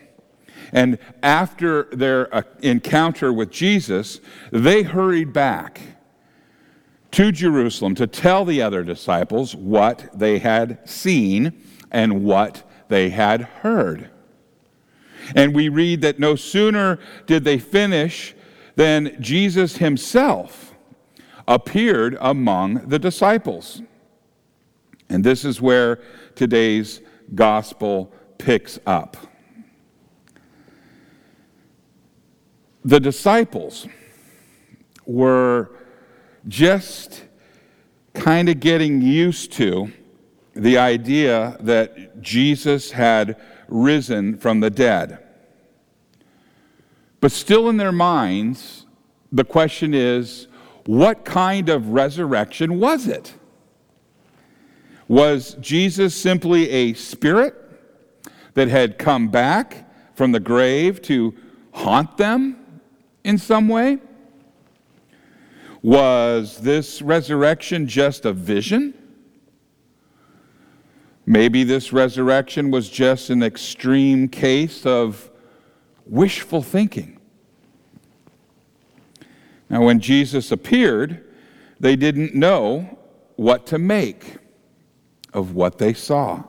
And 0.73 0.97
after 1.21 1.83
their 1.91 2.33
uh, 2.33 2.43
encounter 2.61 3.33
with 3.33 3.51
Jesus, 3.51 4.21
they 4.51 4.83
hurried 4.83 5.33
back 5.33 5.81
to 7.11 7.31
Jerusalem 7.31 7.93
to 7.95 8.07
tell 8.07 8.45
the 8.45 8.61
other 8.61 8.83
disciples 8.83 9.53
what 9.53 10.09
they 10.17 10.39
had 10.39 10.87
seen 10.89 11.61
and 11.91 12.23
what 12.23 12.63
they 12.87 13.09
had 13.09 13.41
heard. 13.41 14.09
And 15.35 15.53
we 15.53 15.69
read 15.69 16.01
that 16.01 16.19
no 16.19 16.35
sooner 16.35 16.99
did 17.25 17.43
they 17.43 17.59
finish 17.59 18.35
than 18.75 19.15
Jesus 19.21 19.77
himself 19.77 20.73
appeared 21.47 22.17
among 22.19 22.87
the 22.87 22.99
disciples. 22.99 23.81
And 25.09 25.23
this 25.23 25.43
is 25.43 25.59
where 25.61 25.99
today's 26.35 27.01
gospel 27.35 28.11
picks 28.37 28.79
up. 28.85 29.17
The 32.83 32.99
disciples 32.99 33.87
were 35.05 35.71
just 36.47 37.25
kind 38.13 38.49
of 38.49 38.59
getting 38.59 39.01
used 39.01 39.51
to 39.53 39.91
the 40.53 40.77
idea 40.77 41.57
that 41.59 42.21
Jesus 42.21 42.91
had 42.91 43.39
risen 43.71 44.37
from 44.37 44.59
the 44.59 44.69
dead. 44.69 45.19
But 47.19 47.31
still 47.31 47.69
in 47.69 47.77
their 47.77 47.91
minds, 47.91 48.85
the 49.31 49.43
question 49.43 49.93
is 49.93 50.47
what 50.85 51.23
kind 51.23 51.69
of 51.69 51.89
resurrection 51.89 52.79
was 52.79 53.07
it? 53.07 53.33
Was 55.07 55.55
Jesus 55.55 56.15
simply 56.15 56.69
a 56.69 56.93
spirit 56.93 57.55
that 58.53 58.67
had 58.67 58.97
come 58.97 59.29
back 59.29 59.87
from 60.15 60.31
the 60.31 60.39
grave 60.39 61.01
to 61.03 61.35
haunt 61.73 62.17
them 62.17 62.81
in 63.23 63.37
some 63.37 63.67
way? 63.67 63.99
Was 65.81 66.57
this 66.57 67.01
resurrection 67.01 67.87
just 67.87 68.25
a 68.25 68.33
vision? 68.33 68.93
Maybe 71.25 71.63
this 71.63 71.93
resurrection 71.93 72.71
was 72.71 72.89
just 72.89 73.29
an 73.29 73.43
extreme 73.43 74.27
case 74.27 74.85
of 74.85 75.29
wishful 76.05 76.61
thinking. 76.61 77.19
Now, 79.69 79.83
when 79.83 79.99
Jesus 79.99 80.51
appeared, 80.51 81.23
they 81.79 81.95
didn't 81.95 82.35
know 82.35 82.99
what 83.35 83.65
to 83.67 83.79
make 83.79 84.37
of 85.33 85.55
what 85.55 85.77
they 85.77 85.93
saw. 85.93 86.43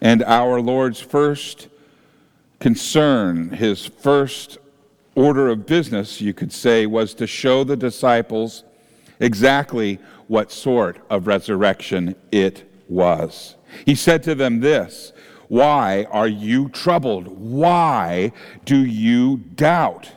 And 0.00 0.22
our 0.24 0.60
Lord's 0.60 1.00
first 1.00 1.68
concern, 2.58 3.50
his 3.50 3.86
first 3.86 4.58
order 5.14 5.48
of 5.48 5.66
business, 5.66 6.20
you 6.20 6.34
could 6.34 6.52
say, 6.52 6.86
was 6.86 7.14
to 7.14 7.26
show 7.26 7.64
the 7.64 7.76
disciples 7.76 8.64
exactly 9.20 9.98
what 10.26 10.50
sort 10.50 10.98
of 11.08 11.26
resurrection 11.26 12.14
it 12.32 12.70
was. 12.88 13.56
He 13.84 13.94
said 13.94 14.22
to 14.24 14.34
them 14.34 14.60
this 14.60 15.12
Why 15.48 16.06
are 16.10 16.28
you 16.28 16.68
troubled? 16.68 17.28
Why 17.28 18.32
do 18.64 18.76
you 18.76 19.38
doubt? 19.38 20.12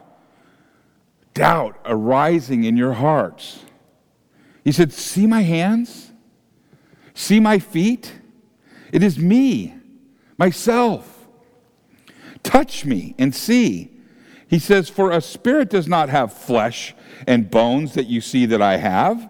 Doubt 1.33 1.79
arising 1.85 2.63
in 2.63 2.75
your 2.77 2.93
hearts. 2.93 3.63
He 4.63 4.71
said, 4.71 4.91
See 4.91 5.25
my 5.25 5.41
hands? 5.41 6.11
See 7.13 7.39
my 7.39 7.59
feet? 7.59 8.13
It 8.91 9.03
is 9.03 9.19
me, 9.19 9.75
myself. 10.37 11.27
Touch 12.43 12.85
me 12.85 13.13
and 13.17 13.35
see. 13.35 13.91
He 14.47 14.59
says, 14.59 14.89
For 14.89 15.11
a 15.11 15.21
spirit 15.21 15.69
does 15.69 15.87
not 15.87 16.09
have 16.09 16.33
flesh 16.33 16.95
and 17.27 17.51
bones 17.51 17.93
that 17.93 18.07
you 18.07 18.21
see 18.21 18.45
that 18.47 18.61
I 18.61 18.77
have. 18.77 19.29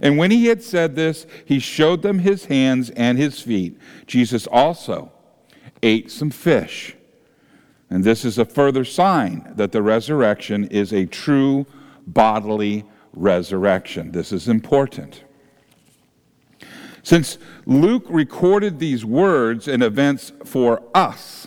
And 0.00 0.16
when 0.16 0.30
he 0.30 0.46
had 0.46 0.62
said 0.62 0.96
this, 0.96 1.26
he 1.44 1.58
showed 1.58 2.02
them 2.02 2.20
his 2.20 2.46
hands 2.46 2.90
and 2.90 3.18
his 3.18 3.40
feet. 3.40 3.78
Jesus 4.06 4.46
also 4.46 5.12
ate 5.82 6.10
some 6.10 6.30
fish. 6.30 6.96
And 7.90 8.04
this 8.04 8.24
is 8.24 8.38
a 8.38 8.44
further 8.44 8.84
sign 8.84 9.52
that 9.56 9.72
the 9.72 9.82
resurrection 9.82 10.64
is 10.66 10.92
a 10.92 11.06
true 11.06 11.66
bodily 12.06 12.84
resurrection. 13.12 14.12
This 14.12 14.32
is 14.32 14.48
important. 14.48 15.24
Since 17.02 17.38
Luke 17.66 18.04
recorded 18.08 18.78
these 18.78 19.04
words 19.04 19.66
and 19.66 19.82
events 19.82 20.32
for 20.44 20.82
us, 20.94 21.46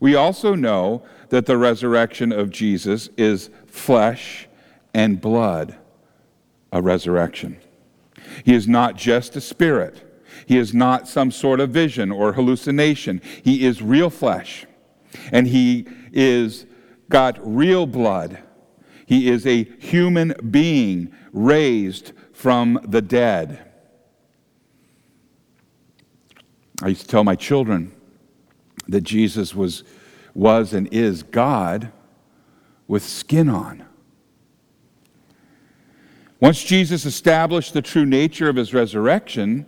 we 0.00 0.14
also 0.14 0.54
know 0.54 1.02
that 1.30 1.46
the 1.46 1.56
resurrection 1.56 2.32
of 2.32 2.50
Jesus 2.50 3.08
is 3.16 3.50
flesh 3.66 4.48
and 4.92 5.20
blood, 5.20 5.76
a 6.72 6.82
resurrection. 6.82 7.58
He 8.44 8.54
is 8.54 8.66
not 8.66 8.96
just 8.96 9.36
a 9.36 9.40
spirit. 9.40 10.10
He 10.46 10.58
is 10.58 10.74
not 10.74 11.08
some 11.08 11.30
sort 11.30 11.60
of 11.60 11.70
vision 11.70 12.10
or 12.10 12.32
hallucination. 12.32 13.20
He 13.42 13.64
is 13.64 13.82
real 13.82 14.10
flesh. 14.10 14.66
And 15.30 15.46
he 15.46 15.86
is 16.12 16.66
got 17.08 17.38
real 17.42 17.86
blood. 17.86 18.42
He 19.06 19.28
is 19.28 19.46
a 19.46 19.64
human 19.78 20.34
being 20.50 21.12
raised 21.32 22.12
from 22.32 22.80
the 22.86 23.02
dead. 23.02 23.70
I 26.82 26.88
used 26.88 27.02
to 27.02 27.06
tell 27.06 27.24
my 27.24 27.36
children 27.36 27.92
that 28.88 29.02
Jesus 29.02 29.54
was, 29.54 29.84
was 30.34 30.72
and 30.72 30.92
is 30.92 31.22
God 31.22 31.92
with 32.86 33.04
skin 33.04 33.48
on. 33.48 33.83
Once 36.40 36.62
Jesus 36.62 37.04
established 37.04 37.72
the 37.72 37.82
true 37.82 38.04
nature 38.04 38.48
of 38.48 38.56
his 38.56 38.74
resurrection, 38.74 39.66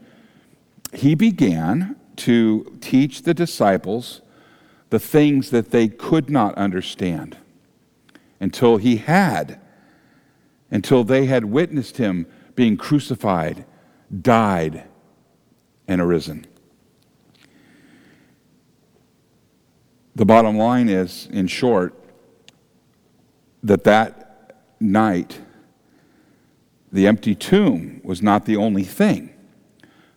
he 0.93 1.15
began 1.15 1.97
to 2.17 2.77
teach 2.81 3.23
the 3.23 3.35
disciples 3.35 4.21
the 4.91 4.99
things 4.99 5.51
that 5.51 5.71
they 5.71 5.89
could 5.89 6.31
not 6.31 6.55
understand 6.55 7.37
until 8.41 8.77
he 8.77 8.97
had, 8.97 9.61
until 10.71 11.05
they 11.05 11.27
had 11.27 11.45
witnessed 11.45 11.97
him 11.97 12.27
being 12.55 12.77
crucified, 12.77 13.65
died, 14.23 14.85
and 15.89 16.01
arisen. 16.01 16.47
The 20.15 20.25
bottom 20.25 20.57
line 20.57 20.89
is, 20.89 21.29
in 21.31 21.47
short, 21.47 21.95
that 23.63 23.85
that 23.85 24.57
night, 24.81 25.41
the 26.97 27.07
empty 27.07 27.35
tomb 27.35 28.01
was 28.03 28.23
not 28.23 28.47
the 28.47 28.57
only 28.57 28.83
thing 28.83 29.31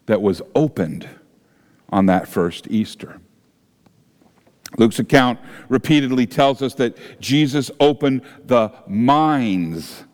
that 0.05 0.21
was 0.21 0.41
opened 0.55 1.07
on 1.89 2.05
that 2.05 2.27
first 2.27 2.67
Easter. 2.69 3.19
Luke's 4.77 4.99
account 4.99 5.39
repeatedly 5.67 6.25
tells 6.25 6.61
us 6.61 6.75
that 6.75 6.97
Jesus 7.19 7.69
opened 7.79 8.21
the 8.45 8.71
minds 8.87 10.05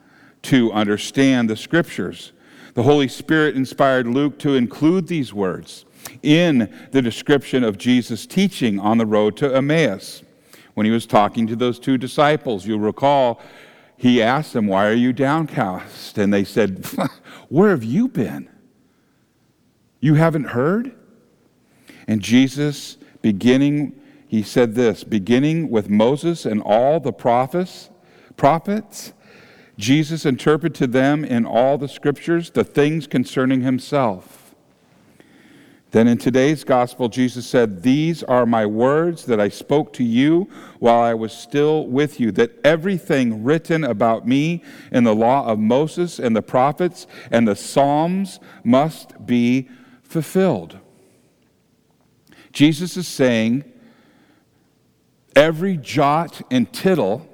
to 0.44 0.72
understand 0.72 1.50
the 1.50 1.56
scriptures. 1.56 2.32
The 2.74 2.84
Holy 2.84 3.10
Spirit 3.10 3.56
inspired 3.56 4.08
Luke 4.08 4.40
to 4.40 4.56
include 4.56 5.08
these 5.08 5.34
words 5.34 5.86
in 6.24 6.74
the 6.92 7.02
description 7.02 7.64
of 7.64 7.78
Jesus' 7.78 8.26
teaching 8.26 8.80
on 8.80 8.98
the 8.98 9.06
road 9.06 9.38
to 9.38 9.56
Emmaus. 9.56 10.24
When 10.74 10.86
he 10.86 10.92
was 10.92 11.06
talking 11.06 11.46
to 11.48 11.56
those 11.56 11.80
two 11.80 11.98
disciples, 11.98 12.66
you'll 12.66 12.80
recall 12.80 13.42
he 13.98 14.22
asked 14.22 14.54
them, 14.54 14.68
Why 14.68 14.88
are 14.88 14.94
you 14.94 15.14
downcast? 15.14 16.18
And 16.18 16.34
they 16.34 16.44
said, 16.44 16.86
Where 17.50 17.70
have 17.70 17.84
you 17.84 18.08
been? 18.08 18.50
You 20.00 20.16
haven't 20.16 20.46
heard? 20.46 20.94
And 22.08 22.22
Jesus, 22.22 22.98
beginning, 23.22 24.00
he 24.28 24.44
said 24.44 24.76
this 24.76 25.04
beginning 25.04 25.70
with 25.70 25.90
Moses 25.90 26.46
and 26.46 26.62
all 26.62 27.00
the 27.00 27.14
prophets, 27.14 27.90
prophets, 28.38 29.14
Jesus 29.78 30.26
interpreted 30.26 30.76
to 30.76 30.88
them 30.88 31.26
in 31.26 31.46
all 31.46 31.78
the 31.78 31.88
scriptures 31.88 32.52
the 32.52 32.64
things 32.64 33.08
concerning 33.08 33.62
himself. 33.62 34.45
Then 35.96 36.10
in 36.10 36.18
today's 36.18 36.66
gospel, 36.66 37.08
Jesus 37.08 37.48
said, 37.48 37.82
These 37.82 38.22
are 38.22 38.46
my 38.46 38.66
words 38.66 39.24
that 39.28 39.40
I 39.40 39.48
spoke 39.48 39.94
to 39.94 40.04
you 40.04 40.50
while 40.80 41.00
I 41.00 41.14
was 41.14 41.32
still 41.32 41.88
with 41.88 42.20
you, 42.20 42.34
that 42.34 42.52
everything 42.66 43.46
written 43.46 43.86
about 43.86 44.28
me 44.28 44.62
in 44.92 45.06
the 45.06 45.16
law 45.16 45.46
of 45.48 45.58
Moses 45.58 46.20
and 46.20 46.36
the 46.36 46.42
prophets 46.42 47.08
and 47.32 47.48
the 47.48 47.56
Psalms 47.56 48.42
must 48.62 49.26
be 49.26 49.70
fulfilled. 50.04 50.78
Jesus 52.52 52.98
is 52.98 53.08
saying, 53.08 53.64
every 55.34 55.78
jot 55.78 56.42
and 56.52 56.74
tittle 56.74 57.26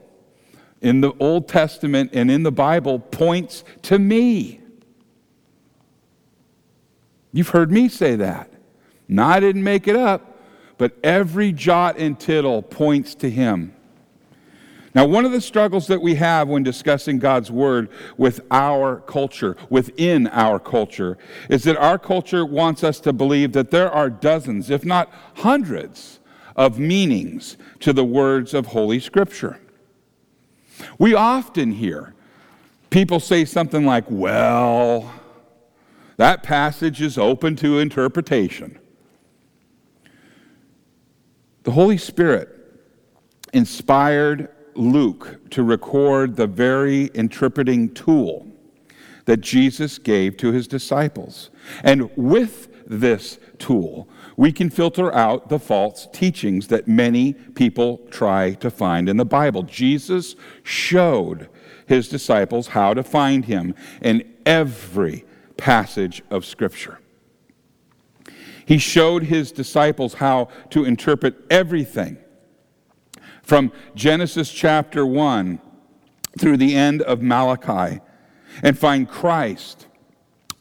in 0.82 1.02
the 1.02 1.14
Old 1.20 1.48
Testament 1.48 2.12
and 2.14 2.30
in 2.30 2.44
the 2.44 2.52
Bible 2.52 3.00
points 3.00 3.64
to 3.82 3.98
me. 3.98 4.62
You've 7.34 7.50
heard 7.50 7.72
me 7.72 7.90
say 7.90 8.16
that. 8.18 8.51
No, 9.12 9.26
I 9.26 9.42
didn't 9.42 9.66
make 9.66 9.90
it 9.90 9.98
up, 9.98 10.40
but 10.78 10.98
every 11.04 11.52
jot 11.52 11.98
and 11.98 12.18
tittle 12.18 12.62
points 12.62 13.14
to 13.16 13.30
him. 13.30 13.76
Now, 14.96 15.06
one 15.06 15.26
of 15.26 15.34
the 15.34 15.42
struggles 15.42 15.88
that 15.88 16.02
we 16.02 16.16
have 16.16 16.48
when 16.48 16.64
discussing 16.64 17.20
God's 17.20 17.52
Word 17.52 17.90
with 18.16 18.40
our 18.50 19.02
culture, 19.02 19.58
within 19.70 20.28
our 20.28 20.60
culture, 20.60 21.18
is 21.50 21.64
that 21.64 21.76
our 21.76 22.00
culture 22.00 22.46
wants 22.46 22.86
us 22.86 23.02
to 23.02 23.12
believe 23.12 23.52
that 23.52 23.70
there 23.70 23.92
are 23.92 24.10
dozens, 24.10 24.70
if 24.70 24.86
not 24.86 25.14
hundreds, 25.36 26.22
of 26.56 26.80
meanings 26.80 27.58
to 27.82 27.92
the 27.92 28.06
words 28.06 28.54
of 28.54 28.68
Holy 28.68 29.02
Scripture. 29.02 29.60
We 30.98 31.16
often 31.16 31.74
hear 31.74 32.14
people 32.90 33.20
say 33.20 33.44
something 33.44 33.86
like, 33.86 34.06
well, 34.08 35.14
that 36.16 36.44
passage 36.44 37.02
is 37.02 37.18
open 37.18 37.58
to 37.58 37.80
interpretation. 37.80 38.78
The 41.64 41.72
Holy 41.72 41.98
Spirit 41.98 42.50
inspired 43.54 44.50
Luke 44.74 45.40
to 45.52 45.62
record 45.62 46.36
the 46.36 46.48
very 46.48 47.12
interpreting 47.14 47.94
tool 47.94 48.48
that 49.26 49.42
Jesus 49.42 50.00
gave 50.00 50.38
to 50.38 50.52
his 50.52 50.68
disciples. 50.68 51.52
And 51.84 52.10
with 52.16 52.70
this 52.88 53.38
tool, 53.60 54.10
we 54.38 54.52
can 54.52 54.72
filter 54.72 55.14
out 55.14 55.50
the 55.50 55.60
false 55.60 56.08
teachings 56.12 56.68
that 56.68 56.88
many 56.88 57.34
people 57.34 58.00
try 58.10 58.54
to 58.56 58.72
find 58.72 59.08
in 59.08 59.18
the 59.18 59.26
Bible. 59.26 59.62
Jesus 59.62 60.36
showed 60.64 61.48
his 61.86 62.10
disciples 62.10 62.70
how 62.70 62.96
to 62.96 63.04
find 63.04 63.46
him 63.46 63.76
in 64.02 64.24
every 64.48 65.26
passage 65.58 66.24
of 66.32 66.44
Scripture. 66.44 67.01
He 68.72 68.78
showed 68.78 69.24
his 69.24 69.52
disciples 69.52 70.14
how 70.14 70.48
to 70.70 70.86
interpret 70.86 71.36
everything 71.50 72.18
from 73.44 73.70
Genesis 73.96 74.50
chapter 74.50 75.06
1 75.06 75.60
through 76.40 76.56
the 76.56 76.74
end 76.74 77.02
of 77.02 77.22
Malachi 77.22 78.00
and 78.64 78.80
find 78.80 79.10
Christ 79.10 79.88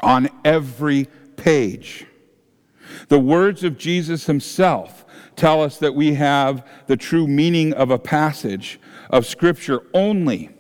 on 0.00 0.28
every 0.44 1.06
page. 1.36 2.04
The 3.06 3.20
words 3.20 3.62
of 3.62 3.78
Jesus 3.78 4.26
himself 4.26 5.06
tell 5.36 5.62
us 5.62 5.78
that 5.78 5.94
we 5.94 6.14
have 6.14 6.66
the 6.88 6.96
true 6.96 7.28
meaning 7.28 7.72
of 7.72 7.92
a 7.92 7.98
passage 8.00 8.80
of 9.11 9.24
Scripture 9.24 9.82
only 9.94 10.50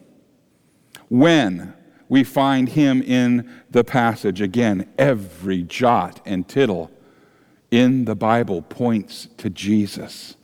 when 1.08 1.74
we 2.08 2.22
find 2.22 2.68
him 2.68 3.02
in 3.02 3.50
the 3.68 3.82
passage. 3.82 4.40
Again, 4.40 4.88
every 4.96 5.64
jot 5.64 6.20
and 6.24 6.46
tittle 6.46 6.92
in 7.70 8.04
the 8.04 8.14
Bible 8.14 8.62
points 8.62 9.28
to 9.38 9.50
Jesus. 9.50 10.36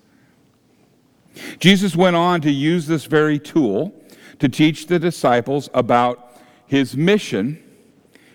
Jesus 1.59 1.95
went 1.95 2.17
on 2.17 2.41
to 2.41 2.51
use 2.51 2.87
this 2.87 3.05
very 3.05 3.39
tool 3.39 3.93
to 4.39 4.49
teach 4.49 4.87
the 4.87 4.99
disciples 4.99 5.69
about 5.75 6.41
his 6.67 6.97
mission 6.97 7.63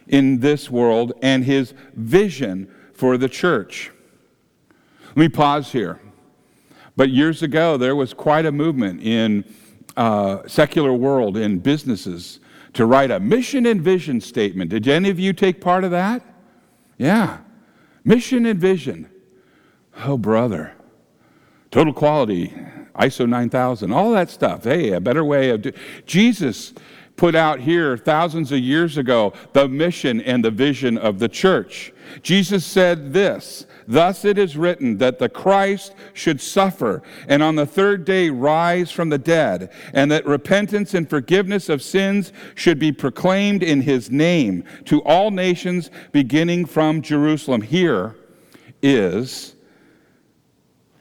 in 0.07 0.39
this 0.39 0.69
world 0.69 1.13
and 1.21 1.45
his 1.45 1.73
vision 1.93 2.71
for 2.93 3.17
the 3.17 3.29
church. 3.29 3.91
Let 5.07 5.17
me 5.17 5.29
pause 5.29 5.71
here. 5.71 5.99
But 6.95 7.09
years 7.09 7.41
ago, 7.41 7.77
there 7.77 7.95
was 7.95 8.13
quite 8.13 8.45
a 8.45 8.51
movement 8.51 9.01
in 9.01 9.45
uh, 9.97 10.47
secular 10.47 10.93
world 10.93 11.37
in 11.37 11.59
businesses 11.59 12.39
to 12.73 12.85
write 12.85 13.11
a 13.11 13.19
mission 13.19 13.65
and 13.65 13.81
vision 13.81 14.21
statement. 14.21 14.69
Did 14.69 14.87
any 14.87 15.09
of 15.09 15.19
you 15.19 15.33
take 15.33 15.59
part 15.59 15.83
of 15.83 15.91
that? 15.91 16.21
Yeah. 16.97 17.39
Mission 18.03 18.45
and 18.45 18.59
vision. 18.59 19.09
Oh, 20.03 20.17
brother. 20.17 20.73
Total 21.69 21.93
quality, 21.93 22.53
ISO 22.95 23.27
9000, 23.27 23.91
all 23.91 24.11
that 24.11 24.29
stuff. 24.29 24.65
Hey, 24.65 24.91
a 24.91 24.99
better 24.99 25.23
way 25.23 25.49
of 25.51 25.61
doing 25.61 25.75
Jesus 26.05 26.73
put 27.21 27.35
out 27.35 27.59
here 27.59 27.95
thousands 27.95 28.51
of 28.51 28.57
years 28.57 28.97
ago 28.97 29.31
the 29.53 29.67
mission 29.67 30.19
and 30.21 30.43
the 30.43 30.49
vision 30.49 30.97
of 30.97 31.19
the 31.19 31.29
church. 31.29 31.93
Jesus 32.23 32.65
said 32.65 33.13
this 33.13 33.67
Thus 33.87 34.25
it 34.25 34.39
is 34.39 34.57
written 34.57 34.97
that 34.97 35.19
the 35.19 35.29
Christ 35.29 35.93
should 36.13 36.41
suffer 36.41 37.03
and 37.27 37.43
on 37.43 37.55
the 37.55 37.65
third 37.67 38.05
day 38.05 38.31
rise 38.31 38.89
from 38.89 39.09
the 39.09 39.19
dead, 39.19 39.71
and 39.93 40.09
that 40.09 40.25
repentance 40.25 40.95
and 40.95 41.07
forgiveness 41.07 41.69
of 41.69 41.83
sins 41.83 42.33
should 42.55 42.79
be 42.79 42.91
proclaimed 42.91 43.61
in 43.61 43.81
his 43.81 44.09
name 44.09 44.63
to 44.85 45.03
all 45.03 45.29
nations, 45.29 45.91
beginning 46.11 46.65
from 46.65 47.03
Jerusalem. 47.03 47.61
Here 47.61 48.15
is 48.81 49.55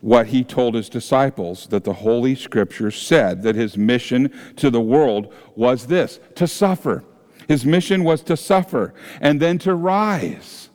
what 0.00 0.28
he 0.28 0.42
told 0.42 0.74
his 0.74 0.88
disciples 0.88 1.66
that 1.68 1.84
the 1.84 1.92
Holy 1.92 2.34
Scripture 2.34 2.90
said 2.90 3.42
that 3.42 3.54
his 3.54 3.76
mission 3.76 4.32
to 4.56 4.70
the 4.70 4.80
world 4.80 5.32
was 5.54 5.86
this 5.86 6.20
to 6.36 6.46
suffer. 6.46 7.04
His 7.48 7.66
mission 7.66 8.04
was 8.04 8.22
to 8.22 8.36
suffer 8.36 8.94
and 9.20 9.40
then 9.40 9.58
to 9.58 9.74
rise 9.74 10.70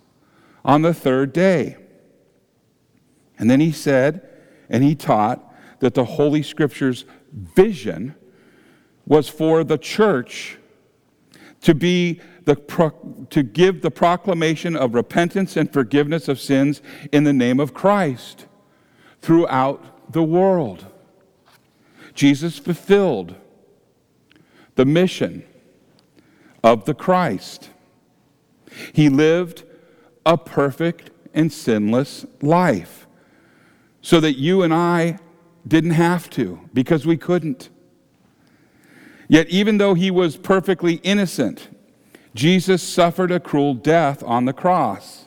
on 0.64 0.82
the 0.82 0.94
third 0.94 1.34
day. 1.34 1.78
And 3.40 3.50
then 3.50 3.60
he 3.60 3.72
said, 3.72 4.28
and 4.70 4.84
he 4.84 4.96
taught 4.96 5.54
that 5.80 5.94
the 5.94 6.06
Holy 6.06 6.44
Scripture's 6.44 7.06
vision 7.32 8.16
was 9.06 9.28
for 9.28 9.64
the 9.64 9.78
church 9.78 10.58
to 11.62 11.74
be 11.74 12.22
the 12.46 12.56
to 13.32 13.44
give 13.44 13.82
the 13.82 13.90
proclamation 13.90 14.76
of 14.76 14.94
repentance 14.94 15.58
and 15.58 15.72
forgiveness 15.72 16.28
of 16.28 16.40
sins 16.40 16.82
in 17.12 17.24
the 17.24 17.34
name 17.34 17.60
of 17.60 17.74
Christ 17.74 18.45
throughout 19.26 20.12
the 20.14 20.22
world. 20.22 20.86
Jesus 22.14 22.60
fulfilled 22.60 23.34
the 24.76 24.86
mission 24.86 25.44
of 26.64 26.86
the 26.86 26.94
Christ. 26.94 27.72
He 28.94 29.10
lived 29.10 29.64
a 30.28 30.38
perfect 30.38 31.10
and 31.34 31.52
sinless 31.52 32.28
life 32.44 33.08
so 34.04 34.20
that 34.20 34.38
you 34.38 34.62
and 34.62 34.72
I 34.72 35.18
didn't 35.68 35.92
have 35.92 36.30
to 36.32 36.60
because 36.72 37.08
we 37.08 37.18
couldn't. 37.18 37.70
Yet, 39.28 39.50
even 39.50 39.80
though 39.80 39.96
he 39.96 40.12
was 40.12 40.38
perfectly 40.38 40.96
innocent, 40.98 41.70
Jesus 42.36 42.84
suffered 42.84 43.32
a 43.32 43.40
cruel 43.40 43.74
death 43.74 44.22
on 44.24 44.46
the 44.46 44.54
cross. 44.54 45.25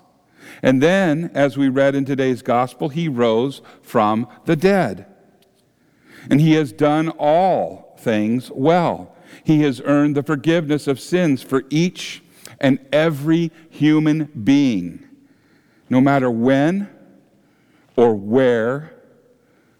And 0.62 0.82
then, 0.82 1.30
as 1.34 1.56
we 1.56 1.68
read 1.68 1.94
in 1.94 2.04
today's 2.04 2.42
gospel, 2.42 2.88
he 2.88 3.08
rose 3.08 3.62
from 3.82 4.28
the 4.44 4.56
dead. 4.56 5.06
And 6.30 6.40
he 6.40 6.54
has 6.54 6.72
done 6.72 7.08
all 7.10 7.96
things 8.00 8.50
well. 8.52 9.14
He 9.44 9.62
has 9.62 9.80
earned 9.84 10.16
the 10.16 10.22
forgiveness 10.22 10.86
of 10.86 11.00
sins 11.00 11.42
for 11.42 11.64
each 11.70 12.22
and 12.60 12.78
every 12.92 13.52
human 13.70 14.24
being, 14.24 15.06
no 15.88 16.00
matter 16.00 16.30
when 16.30 16.88
or 17.96 18.14
where 18.14 18.94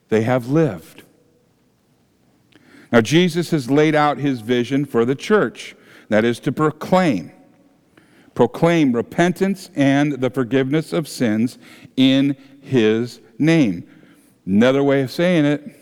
they 0.08 0.22
have 0.22 0.48
lived. 0.48 1.02
Now, 2.90 3.00
Jesus 3.00 3.50
has 3.50 3.70
laid 3.70 3.94
out 3.94 4.18
his 4.18 4.40
vision 4.40 4.84
for 4.84 5.04
the 5.04 5.14
church 5.14 5.76
that 6.08 6.24
is 6.24 6.40
to 6.40 6.52
proclaim. 6.52 7.32
Proclaim 8.38 8.92
repentance 8.92 9.68
and 9.74 10.12
the 10.12 10.30
forgiveness 10.30 10.92
of 10.92 11.08
sins 11.08 11.58
in 11.96 12.36
his 12.60 13.18
name. 13.36 13.82
Another 14.46 14.80
way 14.84 15.02
of 15.02 15.10
saying 15.10 15.44
it 15.44 15.74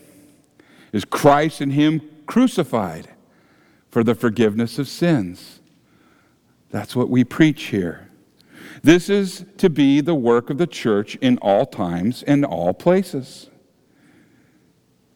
is 0.91 1.05
Christ 1.05 1.61
and 1.61 1.71
him 1.71 2.01
crucified 2.25 3.09
for 3.91 4.03
the 4.03 4.15
forgiveness 4.15 4.79
of 4.79 4.87
sins. 4.87 5.59
That's 6.71 6.95
what 6.95 7.11
we 7.11 7.23
preach 7.23 7.65
here. 7.65 8.09
This 8.81 9.07
is 9.07 9.45
to 9.59 9.69
be 9.69 10.01
the 10.01 10.15
work 10.15 10.49
of 10.49 10.57
the 10.57 10.65
church 10.65 11.15
in 11.17 11.37
all 11.43 11.67
times 11.67 12.23
and 12.23 12.43
all 12.43 12.73
places. 12.73 13.51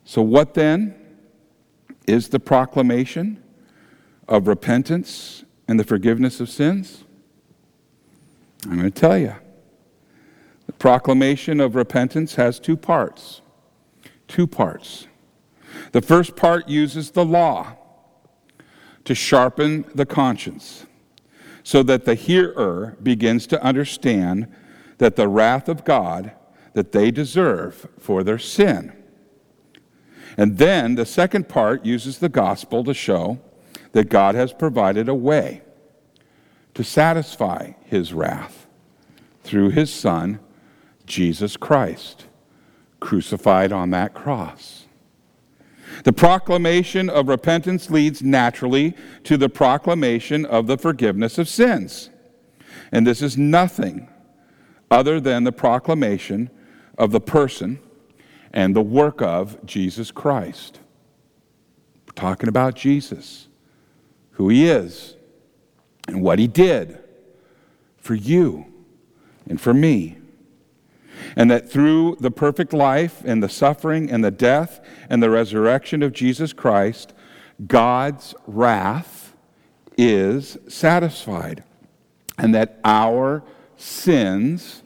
So, 0.05 0.21
what 0.21 0.53
then 0.53 0.93
is 2.05 2.29
the 2.29 2.39
proclamation 2.39 3.41
of 4.27 4.47
repentance 4.47 5.43
and 5.67 5.79
the 5.79 5.83
forgiveness 5.83 6.39
of 6.39 6.47
sins? 6.47 7.03
I'm 8.65 8.77
going 8.77 8.91
to 8.91 8.91
tell 8.91 9.17
you. 9.17 9.35
The 10.67 10.73
proclamation 10.73 11.59
of 11.59 11.75
repentance 11.75 12.35
has 12.35 12.59
two 12.59 12.77
parts. 12.77 13.41
Two 14.27 14.47
parts. 14.47 15.07
The 15.91 16.01
first 16.01 16.35
part 16.35 16.69
uses 16.69 17.11
the 17.11 17.25
law 17.25 17.75
to 19.05 19.15
sharpen 19.15 19.85
the 19.95 20.05
conscience 20.05 20.85
so 21.63 21.83
that 21.83 22.05
the 22.05 22.15
hearer 22.15 22.97
begins 23.01 23.47
to 23.47 23.63
understand 23.63 24.47
that 24.99 25.15
the 25.15 25.27
wrath 25.27 25.67
of 25.67 25.83
God 25.83 26.31
that 26.73 26.91
they 26.91 27.11
deserve 27.11 27.87
for 27.99 28.23
their 28.23 28.39
sin. 28.39 28.93
And 30.37 30.57
then 30.57 30.95
the 30.95 31.05
second 31.05 31.49
part 31.49 31.85
uses 31.85 32.19
the 32.19 32.29
gospel 32.29 32.83
to 32.83 32.93
show 32.93 33.39
that 33.91 34.09
God 34.09 34.35
has 34.35 34.53
provided 34.53 35.09
a 35.09 35.15
way 35.15 35.61
to 36.81 36.89
satisfy 36.89 37.73
his 37.85 38.11
wrath 38.11 38.65
through 39.43 39.69
his 39.69 39.93
Son, 39.93 40.39
Jesus 41.05 41.55
Christ, 41.55 42.25
crucified 42.99 43.71
on 43.71 43.91
that 43.91 44.15
cross. 44.15 44.87
The 46.05 46.13
proclamation 46.13 47.07
of 47.07 47.27
repentance 47.27 47.91
leads 47.91 48.23
naturally 48.23 48.95
to 49.25 49.37
the 49.37 49.47
proclamation 49.47 50.43
of 50.43 50.65
the 50.65 50.75
forgiveness 50.75 51.37
of 51.37 51.47
sins. 51.47 52.09
And 52.91 53.05
this 53.05 53.21
is 53.21 53.37
nothing 53.37 54.09
other 54.89 55.19
than 55.19 55.43
the 55.43 55.51
proclamation 55.51 56.49
of 56.97 57.11
the 57.11 57.21
person 57.21 57.77
and 58.53 58.75
the 58.75 58.81
work 58.81 59.21
of 59.21 59.63
Jesus 59.67 60.09
Christ. 60.09 60.79
We're 62.07 62.13
talking 62.13 62.49
about 62.49 62.73
Jesus, 62.73 63.49
who 64.31 64.49
he 64.49 64.67
is, 64.67 65.15
and 66.11 66.21
what 66.21 66.37
he 66.37 66.47
did 66.47 66.99
for 67.97 68.13
you 68.13 68.65
and 69.47 69.59
for 69.59 69.73
me 69.73 70.17
and 71.35 71.49
that 71.49 71.69
through 71.69 72.17
the 72.19 72.31
perfect 72.31 72.73
life 72.73 73.23
and 73.25 73.41
the 73.41 73.49
suffering 73.49 74.09
and 74.09 74.23
the 74.23 74.31
death 74.31 74.81
and 75.09 75.21
the 75.21 75.29
resurrection 75.29 76.03
of 76.03 76.13
Jesus 76.13 76.53
Christ, 76.53 77.13
God's 77.67 78.33
wrath 78.47 79.35
is 79.97 80.57
satisfied, 80.67 81.63
and 82.37 82.55
that 82.55 82.79
our 82.83 83.43
sins 83.77 84.83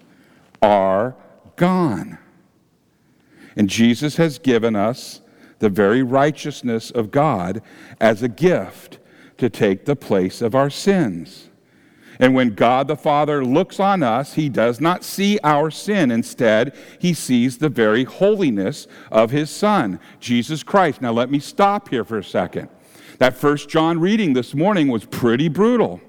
are 0.62 1.16
gone. 1.56 2.18
And 3.56 3.70
Jesus 3.70 4.18
has 4.18 4.40
given 4.40 4.76
us 4.76 5.22
the 5.60 5.70
very 5.70 6.04
righteousness 6.04 6.92
of 6.92 7.12
God 7.12 7.62
as 8.02 8.22
a 8.22 8.28
gift 8.28 9.00
to 9.38 9.50
take 9.50 9.86
the 9.86 9.96
place 9.96 10.42
of 10.42 10.56
our 10.56 10.70
sins. 10.70 11.50
And 12.20 12.34
when 12.34 12.56
God 12.56 12.88
the 12.88 12.96
Father 12.96 13.44
looks 13.44 13.80
on 13.80 14.02
us, 14.02 14.36
he 14.36 14.48
does 14.48 14.80
not 14.80 15.04
see 15.04 15.38
our 15.44 15.70
sin. 15.70 16.12
Instead, 16.12 16.76
he 17.00 17.14
sees 17.14 17.58
the 17.58 17.70
very 17.70 18.06
holiness 18.06 18.88
of 19.12 19.32
his 19.32 19.50
Son, 19.50 20.00
Jesus 20.20 20.64
Christ. 20.64 21.02
Now, 21.02 21.12
let 21.12 21.30
me 21.30 21.40
stop 21.40 21.90
here 21.90 22.06
for 22.06 22.18
a 22.18 22.24
second. 22.24 22.70
That 23.18 23.36
first 23.36 23.70
John 23.70 24.00
reading 24.00 24.34
this 24.34 24.54
morning 24.54 24.88
was 24.88 25.06
pretty 25.06 25.50
brutal. 25.50 26.00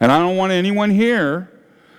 And 0.00 0.10
I 0.10 0.18
don't 0.18 0.36
want 0.36 0.52
anyone 0.52 0.90
here 0.90 1.50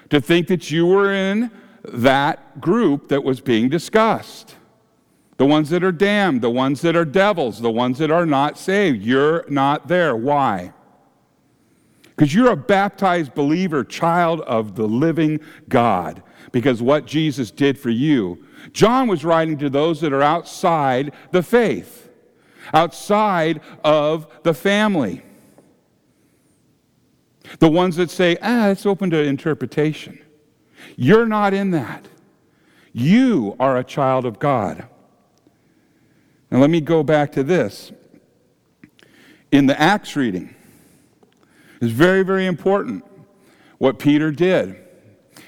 to 0.09 0.19
think 0.19 0.47
that 0.47 0.71
you 0.71 0.85
were 0.85 1.13
in 1.13 1.51
that 1.83 2.59
group 2.61 3.07
that 3.09 3.23
was 3.23 3.41
being 3.41 3.69
discussed. 3.69 4.55
The 5.41 5.47
ones 5.47 5.71
that 5.71 5.83
are 5.83 5.91
damned, 5.91 6.41
the 6.41 6.51
ones 6.51 6.81
that 6.81 6.95
are 6.95 7.03
devils, 7.03 7.61
the 7.61 7.71
ones 7.71 7.97
that 7.97 8.11
are 8.11 8.27
not 8.27 8.59
saved. 8.59 9.01
You're 9.01 9.43
not 9.49 9.87
there. 9.87 10.15
Why? 10.15 10.71
Because 12.03 12.31
you're 12.31 12.51
a 12.51 12.55
baptized 12.55 13.33
believer, 13.33 13.83
child 13.83 14.41
of 14.41 14.75
the 14.75 14.87
living 14.87 15.39
God. 15.67 16.21
because 16.51 16.79
what 16.79 17.07
Jesus 17.07 17.49
did 17.49 17.79
for 17.79 17.89
you. 17.89 18.45
John 18.71 19.07
was 19.07 19.25
writing 19.25 19.57
to 19.57 19.69
those 19.71 19.99
that 20.01 20.13
are 20.13 20.21
outside 20.21 21.11
the 21.31 21.41
faith, 21.41 22.11
outside 22.71 23.61
of 23.83 24.27
the 24.43 24.53
family. 24.53 25.23
The 27.57 27.71
ones 27.71 27.95
that 27.95 28.11
say, 28.11 28.37
ah, 28.43 28.67
it's 28.67 28.85
open 28.85 29.09
to 29.09 29.23
interpretation. 29.23 30.19
You're 30.95 31.25
not 31.25 31.55
in 31.55 31.71
that. 31.71 32.07
You 32.93 33.55
are 33.59 33.75
a 33.75 33.83
child 33.83 34.27
of 34.27 34.37
God. 34.37 34.87
Now, 36.51 36.59
let 36.59 36.69
me 36.69 36.81
go 36.81 37.01
back 37.01 37.31
to 37.33 37.43
this. 37.43 37.93
In 39.51 39.67
the 39.67 39.79
Acts 39.79 40.15
reading, 40.17 40.53
it's 41.81 41.91
very, 41.91 42.23
very 42.23 42.45
important 42.45 43.05
what 43.77 43.97
Peter 43.97 44.31
did. 44.31 44.75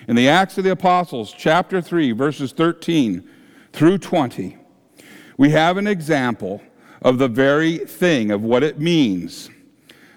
In 0.07 0.15
the 0.15 0.29
Acts 0.29 0.57
of 0.57 0.63
the 0.63 0.71
Apostles, 0.71 1.33
chapter 1.37 1.81
3, 1.81 2.13
verses 2.13 2.53
13 2.53 3.29
through 3.73 3.97
20, 3.97 4.57
we 5.37 5.49
have 5.49 5.77
an 5.77 5.87
example 5.87 6.61
of 7.01 7.17
the 7.17 7.27
very 7.27 7.79
thing 7.79 8.31
of 8.31 8.43
what 8.43 8.63
it 8.63 8.79
means 8.79 9.49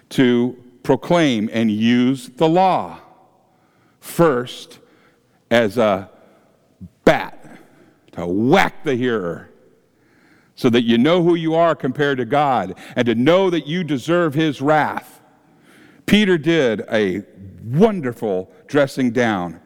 to 0.09 0.57
proclaim 0.83 1.49
and 1.51 1.69
use 1.69 2.29
the 2.29 2.47
law. 2.47 2.99
First, 3.99 4.79
as 5.51 5.77
a 5.77 6.09
bat 7.03 7.59
to 8.13 8.25
whack 8.25 8.85
the 8.85 8.95
hearer 8.95 9.46
so 10.57 10.69
that 10.71 10.83
you 10.83 10.97
know 10.97 11.23
who 11.23 11.35
you 11.35 11.55
are 11.55 11.75
compared 11.75 12.17
to 12.17 12.25
God 12.25 12.77
and 12.97 13.05
to 13.05 13.15
know 13.15 13.49
that 13.49 13.67
you 13.67 13.85
deserve 13.85 14.33
his 14.33 14.59
wrath. 14.59 15.21
Peter 16.07 16.37
did 16.37 16.83
a 16.91 17.23
wonderful 17.63 18.51
dressing 18.67 19.11
down. 19.11 19.61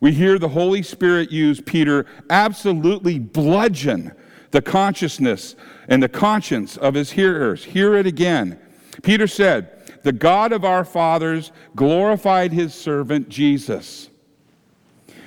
We 0.00 0.12
hear 0.12 0.38
the 0.38 0.48
Holy 0.48 0.82
Spirit 0.82 1.30
use 1.30 1.60
Peter 1.60 2.06
absolutely 2.28 3.20
bludgeon 3.20 4.12
the 4.50 4.60
consciousness 4.60 5.54
and 5.88 6.02
the 6.02 6.08
conscience 6.08 6.76
of 6.76 6.94
his 6.94 7.12
hearers. 7.12 7.64
Hear 7.64 7.94
it 7.94 8.06
again. 8.06 8.58
Peter 9.02 9.28
said, 9.28 10.02
The 10.02 10.12
God 10.12 10.52
of 10.52 10.64
our 10.64 10.84
fathers 10.84 11.52
glorified 11.76 12.52
his 12.52 12.74
servant 12.74 13.28
Jesus, 13.28 14.10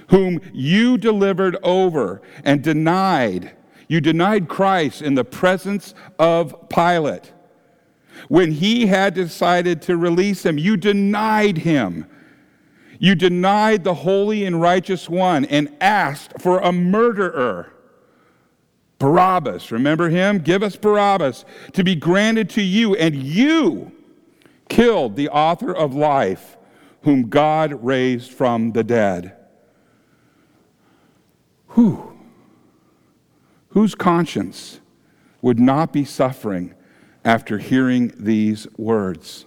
whom 0.10 0.42
you 0.54 0.98
delivered 0.98 1.56
over 1.64 2.22
and 2.44 2.62
denied. 2.62 3.56
You 3.88 4.02
denied 4.02 4.48
Christ 4.48 5.02
in 5.02 5.16
the 5.16 5.26
presence 5.26 5.94
of 6.18 6.70
Pilate. 6.70 7.32
When 8.28 8.52
he 8.52 8.88
had 8.88 9.14
decided 9.14 9.82
to 9.84 9.98
release 9.98 10.46
him, 10.46 10.58
you 10.58 10.78
denied 10.78 11.60
him. 11.60 12.08
You 12.98 13.14
denied 13.16 13.84
the 13.84 13.94
holy 13.94 14.46
and 14.46 14.62
righteous 14.62 15.10
one 15.10 15.46
and 15.46 15.76
asked 15.82 16.42
for 16.42 16.60
a 16.60 16.72
murderer 16.72 17.76
Barabbas, 18.98 19.72
remember 19.72 20.10
him? 20.10 20.40
Give 20.40 20.64
us 20.64 20.76
Barabbas 20.76 21.46
to 21.74 21.84
be 21.84 21.96
granted 21.96 22.50
to 22.52 22.62
you, 22.62 22.96
and 22.96 23.16
you 23.16 23.92
killed 24.70 25.16
the 25.16 25.30
author 25.30 25.74
of 25.74 25.94
life, 25.94 26.58
whom 27.02 27.30
God 27.30 27.84
raised 27.84 28.32
from 28.32 28.72
the 28.72 28.84
dead. 28.84 29.36
Who? 31.68 32.15
Whose 33.76 33.94
conscience 33.94 34.80
would 35.42 35.60
not 35.60 35.92
be 35.92 36.06
suffering 36.06 36.74
after 37.26 37.58
hearing 37.58 38.14
these 38.18 38.68
words? 38.78 39.46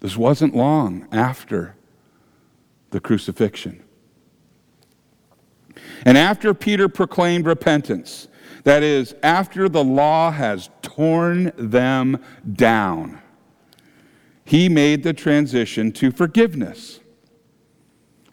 This 0.00 0.16
wasn't 0.16 0.56
long 0.56 1.06
after 1.12 1.76
the 2.92 2.98
crucifixion. 2.98 3.84
And 6.06 6.16
after 6.16 6.54
Peter 6.54 6.88
proclaimed 6.88 7.44
repentance, 7.44 8.26
that 8.64 8.82
is, 8.82 9.14
after 9.22 9.68
the 9.68 9.84
law 9.84 10.30
has 10.30 10.70
torn 10.80 11.52
them 11.58 12.24
down, 12.50 13.20
he 14.46 14.70
made 14.70 15.02
the 15.02 15.12
transition 15.12 15.92
to 15.92 16.10
forgiveness 16.10 17.00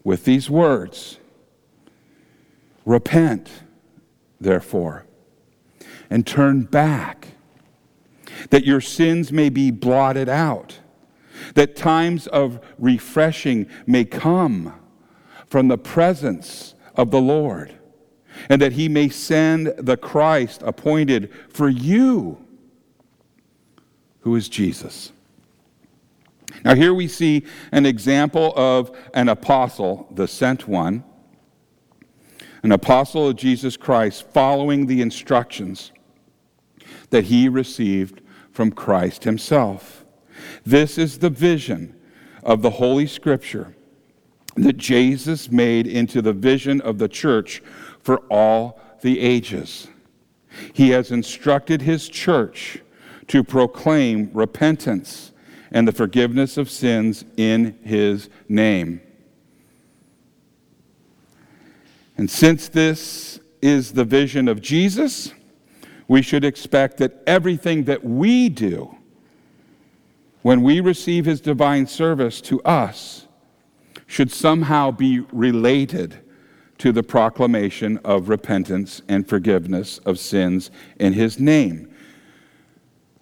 with 0.05 0.24
these 0.24 0.49
words 0.49 1.17
Repent, 2.86 3.62
therefore, 4.44 5.06
and 6.10 6.26
turn 6.26 6.64
back, 6.64 7.30
that 8.50 8.66
your 8.66 8.82
sins 8.82 9.32
may 9.32 9.50
be 9.50 9.72
blotted 9.72 10.30
out, 10.30 10.80
that 11.56 11.76
times 11.76 12.28
of 12.28 12.60
refreshing 12.78 13.68
may 13.88 14.06
come 14.06 14.74
from 15.48 15.68
the 15.68 15.78
presence 15.78 16.76
of 16.96 17.12
the 17.12 17.22
Lord, 17.22 17.74
and 18.50 18.62
that 18.62 18.74
he 18.74 18.89
may 18.89 19.10
send 19.10 19.74
the 19.78 19.98
Christ 19.98 20.62
appointed 20.64 21.32
for 21.50 21.70
you, 21.70 22.44
who 24.22 24.36
is 24.36 24.50
Jesus. 24.50 25.12
Now, 26.64 26.76
here 26.76 26.94
we 26.94 27.08
see 27.08 27.44
an 27.72 27.86
example 27.86 28.54
of 28.56 28.96
an 29.14 29.30
apostle, 29.30 30.08
the 30.12 30.28
sent 30.28 30.68
one, 30.68 31.04
an 32.64 32.72
apostle 32.72 33.28
of 33.28 33.36
Jesus 33.36 33.78
Christ, 33.78 34.26
following 34.34 34.88
the 34.88 35.01
instructions 35.01 35.91
that 37.09 37.26
he 37.26 37.49
received 37.49 38.22
from 38.51 38.72
Christ 38.72 39.26
himself. 39.26 40.05
This 40.66 40.97
is 40.97 41.20
the 41.20 41.30
vision 41.30 41.95
of 42.41 42.61
the 42.61 42.72
Holy 42.72 43.05
Scripture 43.05 43.76
that 44.55 44.78
Jesus 44.78 45.51
made 45.51 45.88
into 45.88 46.22
the 46.22 46.34
vision 46.34 46.80
of 46.82 46.99
the 46.99 47.07
church 47.07 47.61
for 47.99 48.18
all 48.30 48.80
the 49.01 49.20
ages. 49.20 49.88
He 50.74 50.89
has 50.89 51.11
instructed 51.11 51.82
his 51.82 52.07
church 52.07 52.80
to 53.28 53.43
proclaim 53.43 54.30
repentance 54.34 55.32
and 55.72 55.88
the 55.88 55.91
forgiveness 55.91 56.57
of 56.57 56.70
sins 56.70 57.26
in 57.36 57.78
his 57.84 58.30
name. 58.47 59.01
And 62.18 62.30
since 62.30 62.70
this 62.70 63.39
is 63.61 63.93
the 63.93 64.05
vision 64.05 64.47
of 64.47 64.61
Jesus, 64.61 65.34
we 66.07 66.22
should 66.22 66.43
expect 66.43 66.97
that 66.97 67.24
everything 67.26 67.86
that 67.86 68.03
we 68.03 68.49
do 68.49 68.95
when 70.41 70.61
we 70.61 70.80
receive 70.80 71.26
his 71.26 71.39
divine 71.41 71.88
service 71.88 72.41
to 72.41 72.61
us 72.64 73.28
should 74.05 74.32
somehow 74.32 74.91
be 74.91 75.22
related 75.32 76.20
to 76.84 76.91
the 76.91 77.01
proclamation 77.01 77.97
of 77.99 78.30
repentance 78.30 79.01
and 79.07 79.28
forgiveness 79.28 79.99
of 79.99 80.20
sins 80.20 80.70
in 80.99 81.14
His 81.14 81.39
name. 81.39 81.89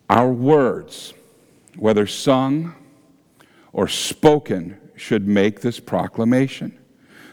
Our 0.09 0.31
words, 0.31 1.13
whether 1.75 2.07
sung 2.07 2.73
or 3.71 3.87
spoken, 3.87 4.79
should 4.95 5.27
make 5.27 5.61
this 5.61 5.79
proclamation. 5.79 6.77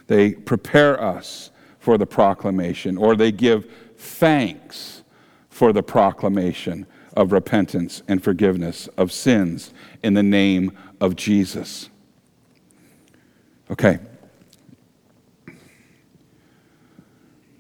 They 0.09 0.33
prepare 0.33 1.01
us 1.01 1.51
for 1.79 1.97
the 1.97 2.07
proclamation, 2.07 2.97
or 2.97 3.15
they 3.15 3.31
give 3.31 3.71
thanks 3.97 5.03
for 5.49 5.73
the 5.73 5.83
proclamation 5.83 6.87
of 7.17 7.33
repentance 7.33 8.03
and 8.09 8.23
forgiveness 8.23 8.89
of 8.97 9.13
sins 9.13 9.73
in 10.03 10.15
the 10.15 10.23
name 10.23 10.77
of 11.01 11.17
Jesus. 11.17 11.91
Okay. 13.71 13.99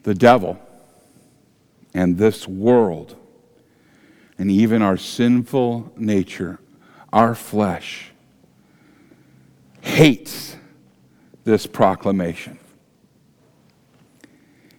The 0.03 0.15
devil 0.15 0.59
and 1.93 2.17
this 2.17 2.49
world 2.49 3.17
and 4.39 4.51
even 4.51 4.81
our 4.81 4.97
sinful 4.97 5.93
nature, 5.97 6.61
our 7.13 7.35
flesh, 7.35 8.13
hates 9.81 10.57
this 11.49 11.67
proclamation. 11.67 12.59